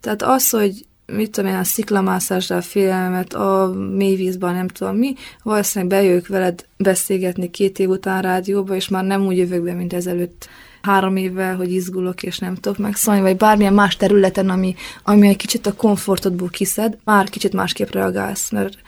Tehát 0.00 0.22
az, 0.22 0.50
hogy 0.50 0.86
mit 1.06 1.30
tudom 1.30 1.50
én, 1.50 1.56
a 1.56 1.64
sziklamászásra 1.64 2.56
a 2.56 2.62
félelmet, 2.62 3.34
a 3.34 3.74
mélyvízben, 3.96 4.54
nem 4.54 4.68
tudom 4.68 4.96
mi, 4.96 5.14
valószínűleg 5.42 5.98
bejövök 5.98 6.26
veled 6.26 6.66
beszélgetni 6.76 7.50
két 7.50 7.78
év 7.78 7.88
után 7.88 8.22
rádióba, 8.22 8.74
és 8.74 8.88
már 8.88 9.04
nem 9.04 9.26
úgy 9.26 9.36
jövök 9.36 9.62
be, 9.62 9.72
mint 9.72 9.92
ezelőtt 9.92 10.48
három 10.82 11.16
évvel, 11.16 11.56
hogy 11.56 11.72
izgulok, 11.72 12.22
és 12.22 12.38
nem 12.38 12.54
tudok 12.54 12.78
megszólni, 12.78 13.20
vagy 13.20 13.36
bármilyen 13.36 13.74
más 13.74 13.96
területen, 13.96 14.50
ami, 14.50 14.74
ami 15.02 15.28
egy 15.28 15.36
kicsit 15.36 15.66
a 15.66 15.74
komfortodból 15.74 16.48
kiszed, 16.48 16.98
már 17.04 17.28
kicsit 17.28 17.52
másképp 17.52 17.90
reagálsz, 17.90 18.50
mert 18.50 18.78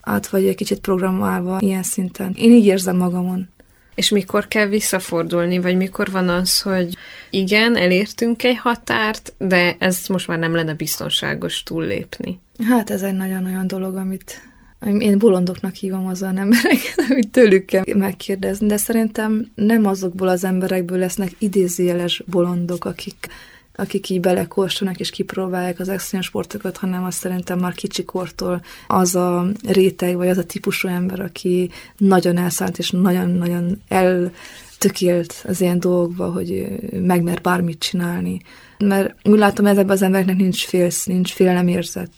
át 0.00 0.28
vagy 0.28 0.46
egy 0.46 0.54
kicsit 0.54 0.80
programálva 0.80 1.58
ilyen 1.60 1.82
szinten. 1.82 2.32
Én 2.36 2.52
így 2.52 2.66
érzem 2.66 2.96
magamon. 2.96 3.48
És 3.94 4.08
mikor 4.08 4.48
kell 4.48 4.66
visszafordulni, 4.66 5.58
vagy 5.58 5.76
mikor 5.76 6.10
van 6.10 6.28
az, 6.28 6.60
hogy 6.60 6.96
igen, 7.30 7.76
elértünk 7.76 8.42
egy 8.42 8.56
határt, 8.56 9.32
de 9.38 9.76
ez 9.78 10.06
most 10.08 10.28
már 10.28 10.38
nem 10.38 10.54
lenne 10.54 10.74
biztonságos 10.74 11.62
túllépni? 11.62 12.40
Hát 12.68 12.90
ez 12.90 13.02
egy 13.02 13.14
nagyon-nagyon 13.14 13.66
dolog, 13.66 13.96
amit 13.96 14.50
én 14.98 15.18
bolondoknak 15.18 15.74
hívom 15.74 16.06
azon 16.06 16.38
embereket, 16.38 17.04
amit 17.10 17.30
tőlük 17.30 17.64
kell 17.64 17.84
megkérdezni, 17.94 18.66
de 18.66 18.76
szerintem 18.76 19.50
nem 19.54 19.86
azokból 19.86 20.28
az 20.28 20.44
emberekből 20.44 20.98
lesznek 20.98 21.30
idézőjeles 21.38 22.22
bolondok, 22.26 22.84
akik 22.84 23.28
akik 23.74 24.08
így 24.08 24.20
belekóstolnak 24.20 25.00
és 25.00 25.10
kipróbálják 25.10 25.78
az 25.78 25.88
extrém 25.88 26.20
sportokat, 26.20 26.76
hanem 26.76 27.04
azt 27.04 27.18
szerintem 27.18 27.58
már 27.58 27.72
kicsikortól 27.72 28.62
az 28.86 29.14
a 29.14 29.46
réteg, 29.66 30.16
vagy 30.16 30.28
az 30.28 30.38
a 30.38 30.44
típusú 30.44 30.88
ember, 30.88 31.20
aki 31.20 31.70
nagyon 31.96 32.36
elszállt 32.36 32.78
és 32.78 32.90
nagyon-nagyon 32.90 33.82
eltökélt 33.88 35.44
az 35.48 35.60
ilyen 35.60 35.80
dolgokba, 35.80 36.30
hogy 36.30 36.66
megmer 36.92 37.40
bármit 37.40 37.78
csinálni. 37.78 38.40
Mert 38.78 39.14
úgy 39.24 39.38
látom, 39.38 39.66
ezekben 39.66 39.96
az 39.96 40.02
embereknek 40.02 40.36
nincs 40.36 40.64
félsz, 40.64 41.04
nincs 41.04 41.38
érzet. 41.66 42.10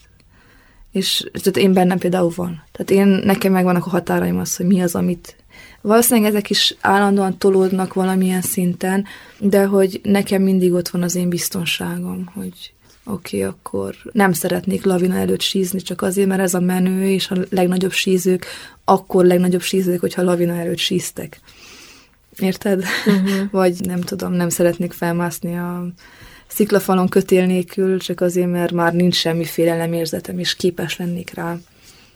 És 0.91 1.29
tehát 1.31 1.57
én 1.57 1.73
bennem 1.73 1.97
például 1.97 2.31
van. 2.35 2.63
Tehát 2.71 2.91
én, 2.91 3.07
nekem 3.07 3.51
megvannak 3.51 3.85
a 3.85 3.89
határaim 3.89 4.37
az, 4.37 4.55
hogy 4.55 4.65
mi 4.65 4.81
az, 4.81 4.95
amit 4.95 5.35
Valószínűleg 5.81 6.29
ezek 6.29 6.49
is 6.49 6.75
állandóan 6.81 7.37
tolódnak 7.37 7.93
valamilyen 7.93 8.41
szinten, 8.41 9.05
de 9.39 9.65
hogy 9.65 9.99
nekem 10.03 10.41
mindig 10.41 10.73
ott 10.73 10.89
van 10.89 11.03
az 11.03 11.15
én 11.15 11.29
biztonságom, 11.29 12.29
hogy 12.33 12.73
oké, 13.05 13.37
okay, 13.37 13.49
akkor 13.49 13.95
nem 14.11 14.33
szeretnék 14.33 14.83
lavina 14.83 15.15
előtt 15.15 15.41
sízni, 15.41 15.81
csak 15.81 16.01
azért, 16.01 16.27
mert 16.27 16.41
ez 16.41 16.53
a 16.53 16.59
menő, 16.59 17.07
és 17.07 17.29
a 17.29 17.37
legnagyobb 17.49 17.91
sízők, 17.91 18.45
akkor 18.85 19.25
legnagyobb 19.25 19.61
sízők, 19.61 19.99
hogyha 19.99 20.21
lavina 20.21 20.55
előtt 20.55 20.77
síztek. 20.77 21.39
Érted? 22.39 22.83
Uh-huh. 23.05 23.51
Vagy 23.61 23.85
nem 23.85 24.01
tudom, 24.01 24.33
nem 24.33 24.49
szeretnék 24.49 24.91
felmászni 24.91 25.57
a 25.57 25.87
sziklafalon 26.47 27.07
kötél 27.07 27.45
nélkül, 27.45 27.99
csak 27.99 28.21
azért, 28.21 28.51
mert 28.51 28.71
már 28.71 28.93
nincs 28.93 29.15
semmiféle 29.15 29.77
lemérzetem, 29.77 30.39
és 30.39 30.55
képes 30.55 30.97
lennék 30.97 31.33
rá. 31.33 31.57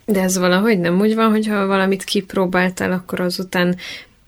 De 0.09 0.21
ez 0.21 0.37
valahogy 0.37 0.79
nem 0.79 0.99
úgy 0.99 1.15
van, 1.15 1.29
hogyha 1.29 1.65
valamit 1.65 2.03
kipróbáltál, 2.03 2.91
akkor 2.91 3.19
azután 3.19 3.75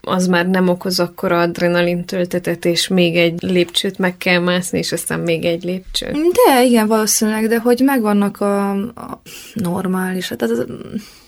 az 0.02 0.28
már 0.28 0.48
nem 0.48 0.68
okoz 0.68 1.00
akkor 1.00 1.32
adrenalin 1.32 2.06
töltetet, 2.06 2.66
és 2.66 2.88
még 2.88 3.16
egy 3.16 3.42
lépcsőt 3.42 3.98
meg 3.98 4.18
kell 4.18 4.40
mászni, 4.40 4.78
és 4.78 4.92
aztán 4.92 5.20
még 5.20 5.46
egy 5.46 5.64
lépcső. 5.64 6.12
De 6.12 6.64
igen, 6.64 6.88
valószínűleg, 6.88 7.48
de 7.48 7.60
hogy 7.60 7.82
megvannak 7.86 8.42
a, 8.42 8.70
a 8.70 9.22
normális, 9.54 10.30
hát 10.30 10.42
az, 10.42 10.66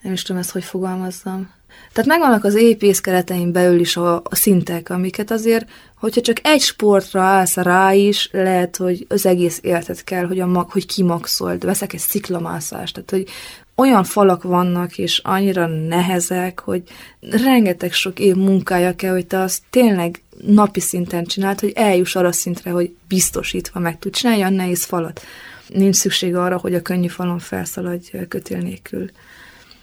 nem 0.01 0.14
is 0.14 0.22
tudom 0.22 0.41
ezt, 0.41 0.51
hogy 0.51 0.64
fogalmazzam. 0.64 1.51
Tehát 1.94 2.10
megvannak 2.10 2.44
az 2.44 2.56
épész 2.56 3.00
keretein 3.00 3.52
belül 3.52 3.80
is 3.80 3.98
a, 3.98 4.16
a 4.16 4.36
szintek, 4.36 4.90
amiket 4.90 5.32
azért, 5.32 5.70
hogyha 5.98 6.22
csak 6.22 6.38
egy 6.44 6.62
sportra 6.62 7.22
állsz 7.22 7.56
rá 7.56 7.94
is, 7.94 8.30
lehet, 8.32 8.76
hogy 8.76 9.06
az 9.10 9.26
egész 9.26 9.60
életet 9.62 10.04
kell, 10.04 10.26
hogy, 10.26 10.40
a 10.40 10.46
mag, 10.46 10.72
hogy 10.72 10.86
kimaxold, 10.86 11.66
veszek 11.66 11.94
egy 11.94 12.00
sziklamászást, 12.00 12.94
tehát 12.94 13.10
hogy 13.10 13.28
olyan 13.76 14.04
falak 14.04 14.44
vannak, 14.44 14.98
és 14.98 15.18
annyira 15.24 15.68
nehezek, 15.68 16.60
hogy 16.60 16.84
rengeteg 17.20 17.94
sok 17.94 18.20
év 18.20 18.36
munkája 18.36 18.96
kell, 18.96 19.12
hogy 19.12 19.28
te 19.28 19.40
azt 19.40 19.62
tényleg 19.70 20.22
napi 20.46 20.80
szinten 20.80 21.26
csináld, 21.26 21.60
hogy 21.60 21.72
eljuss 21.76 22.16
arra 22.16 22.32
szintre, 22.32 22.72
hogy 22.72 22.96
biztosítva 23.08 23.80
meg 23.80 24.00
tud 24.00 24.14
csinálni 24.14 24.42
olyan 24.42 24.54
nehéz 24.54 24.84
falat. 24.84 25.22
Nincs 25.68 25.96
szükség 25.96 26.36
arra, 26.36 26.58
hogy 26.58 26.74
a 26.74 26.82
könnyű 26.82 27.08
falon 27.08 27.40
felszaladj 27.40 28.12
kötél 28.28 28.58
nélkül. 28.58 29.10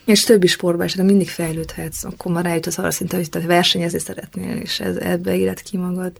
És 0.04 0.24
többi 0.24 0.46
sportban 0.46 0.88
de 0.96 1.02
mindig 1.02 1.28
fejlődhetsz, 1.28 2.04
akkor 2.04 2.32
már 2.32 2.46
eljutasz 2.46 2.78
arra 2.78 2.90
szintre, 2.90 3.16
hogy 3.16 3.28
te 3.28 3.40
versenyezni 3.40 3.98
szeretnél, 3.98 4.56
és 4.56 4.80
ez, 4.80 4.96
ebbe 4.96 5.36
élet 5.36 5.60
ki 5.60 5.76
magad. 5.76 6.12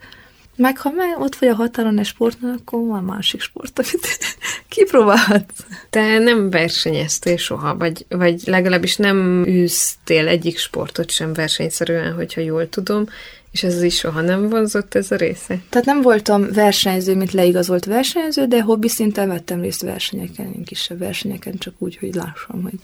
Meg 0.56 0.78
ha 0.78 0.90
meg 0.90 1.20
ott 1.20 1.36
vagy 1.36 1.48
a 1.48 1.54
határon 1.54 1.98
egy 1.98 2.06
sportnál, 2.06 2.54
akkor 2.58 2.86
van 2.86 3.04
másik 3.04 3.40
sport, 3.40 3.78
amit 3.78 4.08
kipróbálhatsz. 4.68 5.64
Te 5.90 6.18
nem 6.18 6.50
versenyeztél 6.50 7.36
soha, 7.36 7.76
vagy, 7.76 8.06
vagy 8.08 8.42
legalábbis 8.44 8.96
nem 8.96 9.44
űztél 9.46 10.28
egyik 10.28 10.58
sportot 10.58 11.10
sem 11.10 11.32
versenyszerűen, 11.32 12.14
hogyha 12.14 12.40
jól 12.40 12.68
tudom, 12.68 13.06
és 13.50 13.62
ez 13.62 13.82
is 13.82 13.96
soha 13.96 14.20
nem 14.20 14.48
vonzott 14.48 14.94
ez 14.94 15.10
a 15.10 15.16
része? 15.16 15.58
Tehát 15.68 15.86
nem 15.86 16.02
voltam 16.02 16.52
versenyző, 16.52 17.16
mint 17.16 17.32
leigazolt 17.32 17.84
versenyző, 17.84 18.46
de 18.46 18.62
hobbi 18.62 18.88
szinten 18.88 19.28
vettem 19.28 19.60
részt 19.60 19.82
versenyeken, 19.82 20.64
kisebb 20.64 20.98
versenyeken, 20.98 21.58
csak 21.58 21.74
úgy, 21.78 21.96
hogy 21.96 22.14
lássam, 22.14 22.62
hogy, 22.62 22.78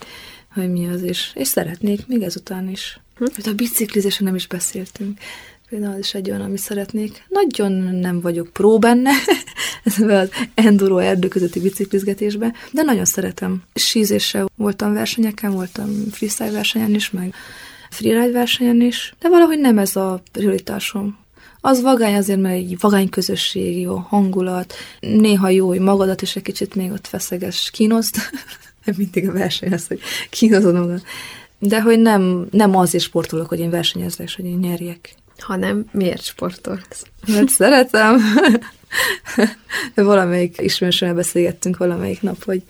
hogy 0.56 0.72
mi 0.72 0.88
az, 0.88 1.02
és, 1.02 1.30
és 1.34 1.48
szeretnék 1.48 2.06
még 2.06 2.22
ezután 2.22 2.68
is. 2.68 3.00
Hm? 3.18 3.24
A 3.44 3.52
biciklizésen 3.56 4.26
nem 4.26 4.34
is 4.34 4.46
beszéltünk. 4.46 5.18
Például 5.68 5.92
az 5.92 5.98
is 5.98 6.14
egy 6.14 6.30
olyan, 6.30 6.40
amit 6.40 6.58
szeretnék. 6.58 7.24
Nagyon 7.28 7.72
nem 7.72 8.20
vagyok 8.20 8.48
pró 8.52 8.78
benne, 8.78 9.10
ez 9.84 9.98
az 9.98 10.30
enduro 10.54 10.98
erdő 10.98 11.28
közötti 11.28 11.60
biciklizgetésben, 11.60 12.54
de 12.70 12.82
nagyon 12.82 13.04
szeretem. 13.04 13.62
Sízéssel 13.74 14.50
voltam 14.56 14.92
versenyeken, 14.92 15.52
voltam 15.52 15.88
freestyle 16.10 16.50
versenyen 16.50 16.94
is, 16.94 17.10
meg 17.10 17.34
freeride 17.90 18.32
versenyen 18.32 18.80
is, 18.80 19.14
de 19.20 19.28
valahogy 19.28 19.58
nem 19.58 19.78
ez 19.78 19.96
a 19.96 20.22
prioritásom. 20.32 21.18
Az 21.60 21.80
vagány 21.80 22.14
azért, 22.14 22.40
mert 22.40 22.54
egy 22.54 22.76
vagány 22.80 23.08
közösség, 23.08 23.80
jó 23.80 23.96
hangulat, 23.96 24.74
néha 25.00 25.48
jó, 25.48 25.66
hogy 25.66 25.80
magadat 25.80 26.22
is 26.22 26.36
egy 26.36 26.42
kicsit 26.42 26.74
még 26.74 26.90
ott 26.90 27.06
feszeges, 27.06 27.70
kínoszt, 27.70 28.18
mindig 28.96 29.28
a 29.28 29.32
verseny 29.32 29.72
az, 29.72 29.86
hogy 29.86 30.00
kínozod 30.30 30.74
magad. 30.74 31.02
De 31.58 31.80
hogy 31.82 32.00
nem, 32.00 32.46
nem 32.50 32.76
azért 32.76 33.04
sportolok, 33.04 33.48
hogy 33.48 33.60
én 33.60 33.70
versenyezzek, 33.70 34.28
hogy 34.36 34.44
én 34.44 34.58
nyerjek. 34.58 35.14
Hanem 35.38 35.84
miért 35.92 36.24
sportolsz? 36.24 37.04
Mert 37.26 37.48
szeretem. 37.48 38.20
Valamelyik 39.94 40.60
ismerősömmel 40.60 41.14
beszélgettünk 41.14 41.76
valamelyik 41.76 42.22
nap, 42.22 42.44
hogy 42.44 42.62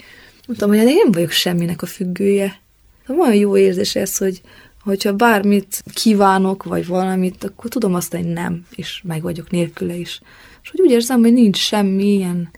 mondtam, 0.47 0.69
hogy 0.69 0.79
én 0.79 1.12
vagyok 1.12 1.31
semminek 1.31 1.83
a 1.83 1.87
függője. 1.87 2.61
Olyan 3.09 3.35
jó 3.35 3.57
érzés 3.57 3.95
ez, 3.95 4.17
hogy 4.17 4.41
hogyha 4.87 5.12
bármit 5.12 5.83
kívánok, 5.95 6.62
vagy 6.64 6.87
valamit, 6.87 7.45
akkor 7.45 7.71
tudom 7.71 7.95
azt, 7.95 8.14
hogy 8.14 8.25
nem, 8.25 8.67
és 8.75 9.03
meg 9.05 9.23
vagyok 9.23 9.51
nélküle 9.51 9.95
is. 9.95 10.21
És 10.62 10.71
hogy 10.71 10.81
úgy 10.81 10.91
érzem, 10.91 11.21
hogy 11.21 11.33
nincs 11.33 11.57
semmi 11.57 12.14
ilyen 12.14 12.51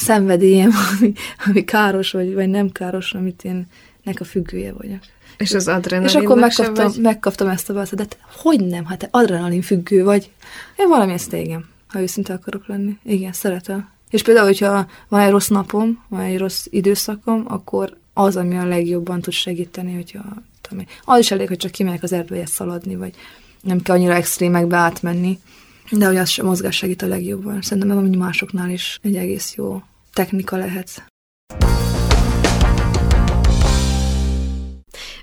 szenvedélyem, 0.00 0.70
ami, 0.98 1.12
ami 1.46 1.64
káros, 1.64 2.10
vagy, 2.10 2.34
vagy 2.34 2.48
nem 2.48 2.70
káros, 2.70 3.12
amit 3.12 3.44
én 3.44 3.66
nek 4.02 4.20
a 4.20 4.24
függője 4.24 4.72
vagyok. 4.72 5.00
És 5.36 5.54
az 5.54 5.68
adrenalin 5.68 6.08
És 6.08 6.14
akkor 6.14 6.38
megkaptam, 6.38 6.86
vagy? 6.86 7.00
megkaptam 7.00 7.48
ezt 7.48 7.70
a 7.70 7.72
választ, 7.72 7.94
de 7.94 8.06
hogy 8.36 8.66
nem, 8.66 8.84
hát 8.84 8.98
te 8.98 9.08
adrenalin 9.10 9.62
függő 9.62 10.04
vagy. 10.04 10.30
Én 10.76 10.88
valami 10.88 11.12
ezt 11.12 11.32
igen, 11.32 11.64
ha 11.88 12.00
őszinte 12.00 12.32
akarok 12.32 12.66
lenni. 12.66 12.98
Igen, 13.02 13.32
szeretem. 13.32 13.88
És 14.10 14.22
például, 14.22 14.46
hogyha 14.46 14.86
van 15.08 15.20
egy 15.20 15.30
rossz 15.30 15.48
napom, 15.48 16.04
van 16.08 16.20
egy 16.20 16.38
rossz 16.38 16.66
időszakom, 16.70 17.44
akkor 17.48 17.96
az, 18.12 18.36
ami 18.36 18.56
a 18.56 18.66
legjobban 18.66 19.20
tud 19.20 19.32
segíteni, 19.32 19.94
hogyha 19.94 20.22
tudom 20.60 20.84
Az 21.04 21.18
is 21.18 21.30
elég, 21.30 21.48
hogy 21.48 21.56
csak 21.56 21.70
kimegyek 21.70 22.02
az 22.02 22.12
erdője 22.12 22.46
szaladni, 22.46 22.96
vagy 22.96 23.14
nem 23.60 23.82
kell 23.82 23.96
annyira 23.96 24.14
extrémekbe 24.14 24.76
átmenni. 24.76 25.38
De 25.90 26.06
hogy 26.06 26.16
az 26.16 26.38
a 26.38 26.44
mozgás 26.44 26.76
segít 26.76 27.02
a 27.02 27.06
legjobban. 27.06 27.62
Szerintem 27.62 28.00
hogy 28.00 28.16
másoknál 28.16 28.70
is 28.70 28.98
egy 29.02 29.16
egész 29.16 29.54
jó 29.56 29.82
technika 30.12 30.56
lehet. 30.56 31.04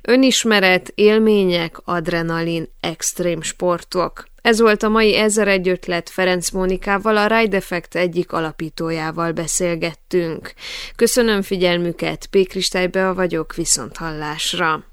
Önismeret, 0.01 0.91
élmények, 0.95 1.77
adrenalin, 1.83 2.69
extrém 2.79 3.41
sportok. 3.41 4.27
Ez 4.41 4.59
volt 4.59 4.83
a 4.83 4.89
mai 4.89 5.15
Ezer 5.15 5.47
egy 5.47 5.67
ötlet 5.69 6.09
Ferenc 6.09 6.49
Mónikával, 6.49 7.17
a 7.17 7.27
Ride 7.27 7.57
Effect 7.57 7.95
egyik 7.95 8.31
alapítójával 8.31 9.31
beszélgettünk. 9.31 10.53
Köszönöm 10.95 11.41
figyelmüket, 11.41 12.25
P. 12.25 12.47
Kristály 12.47 12.89
vagyok, 13.15 13.55
viszont 13.55 13.97
hallásra. 13.97 14.86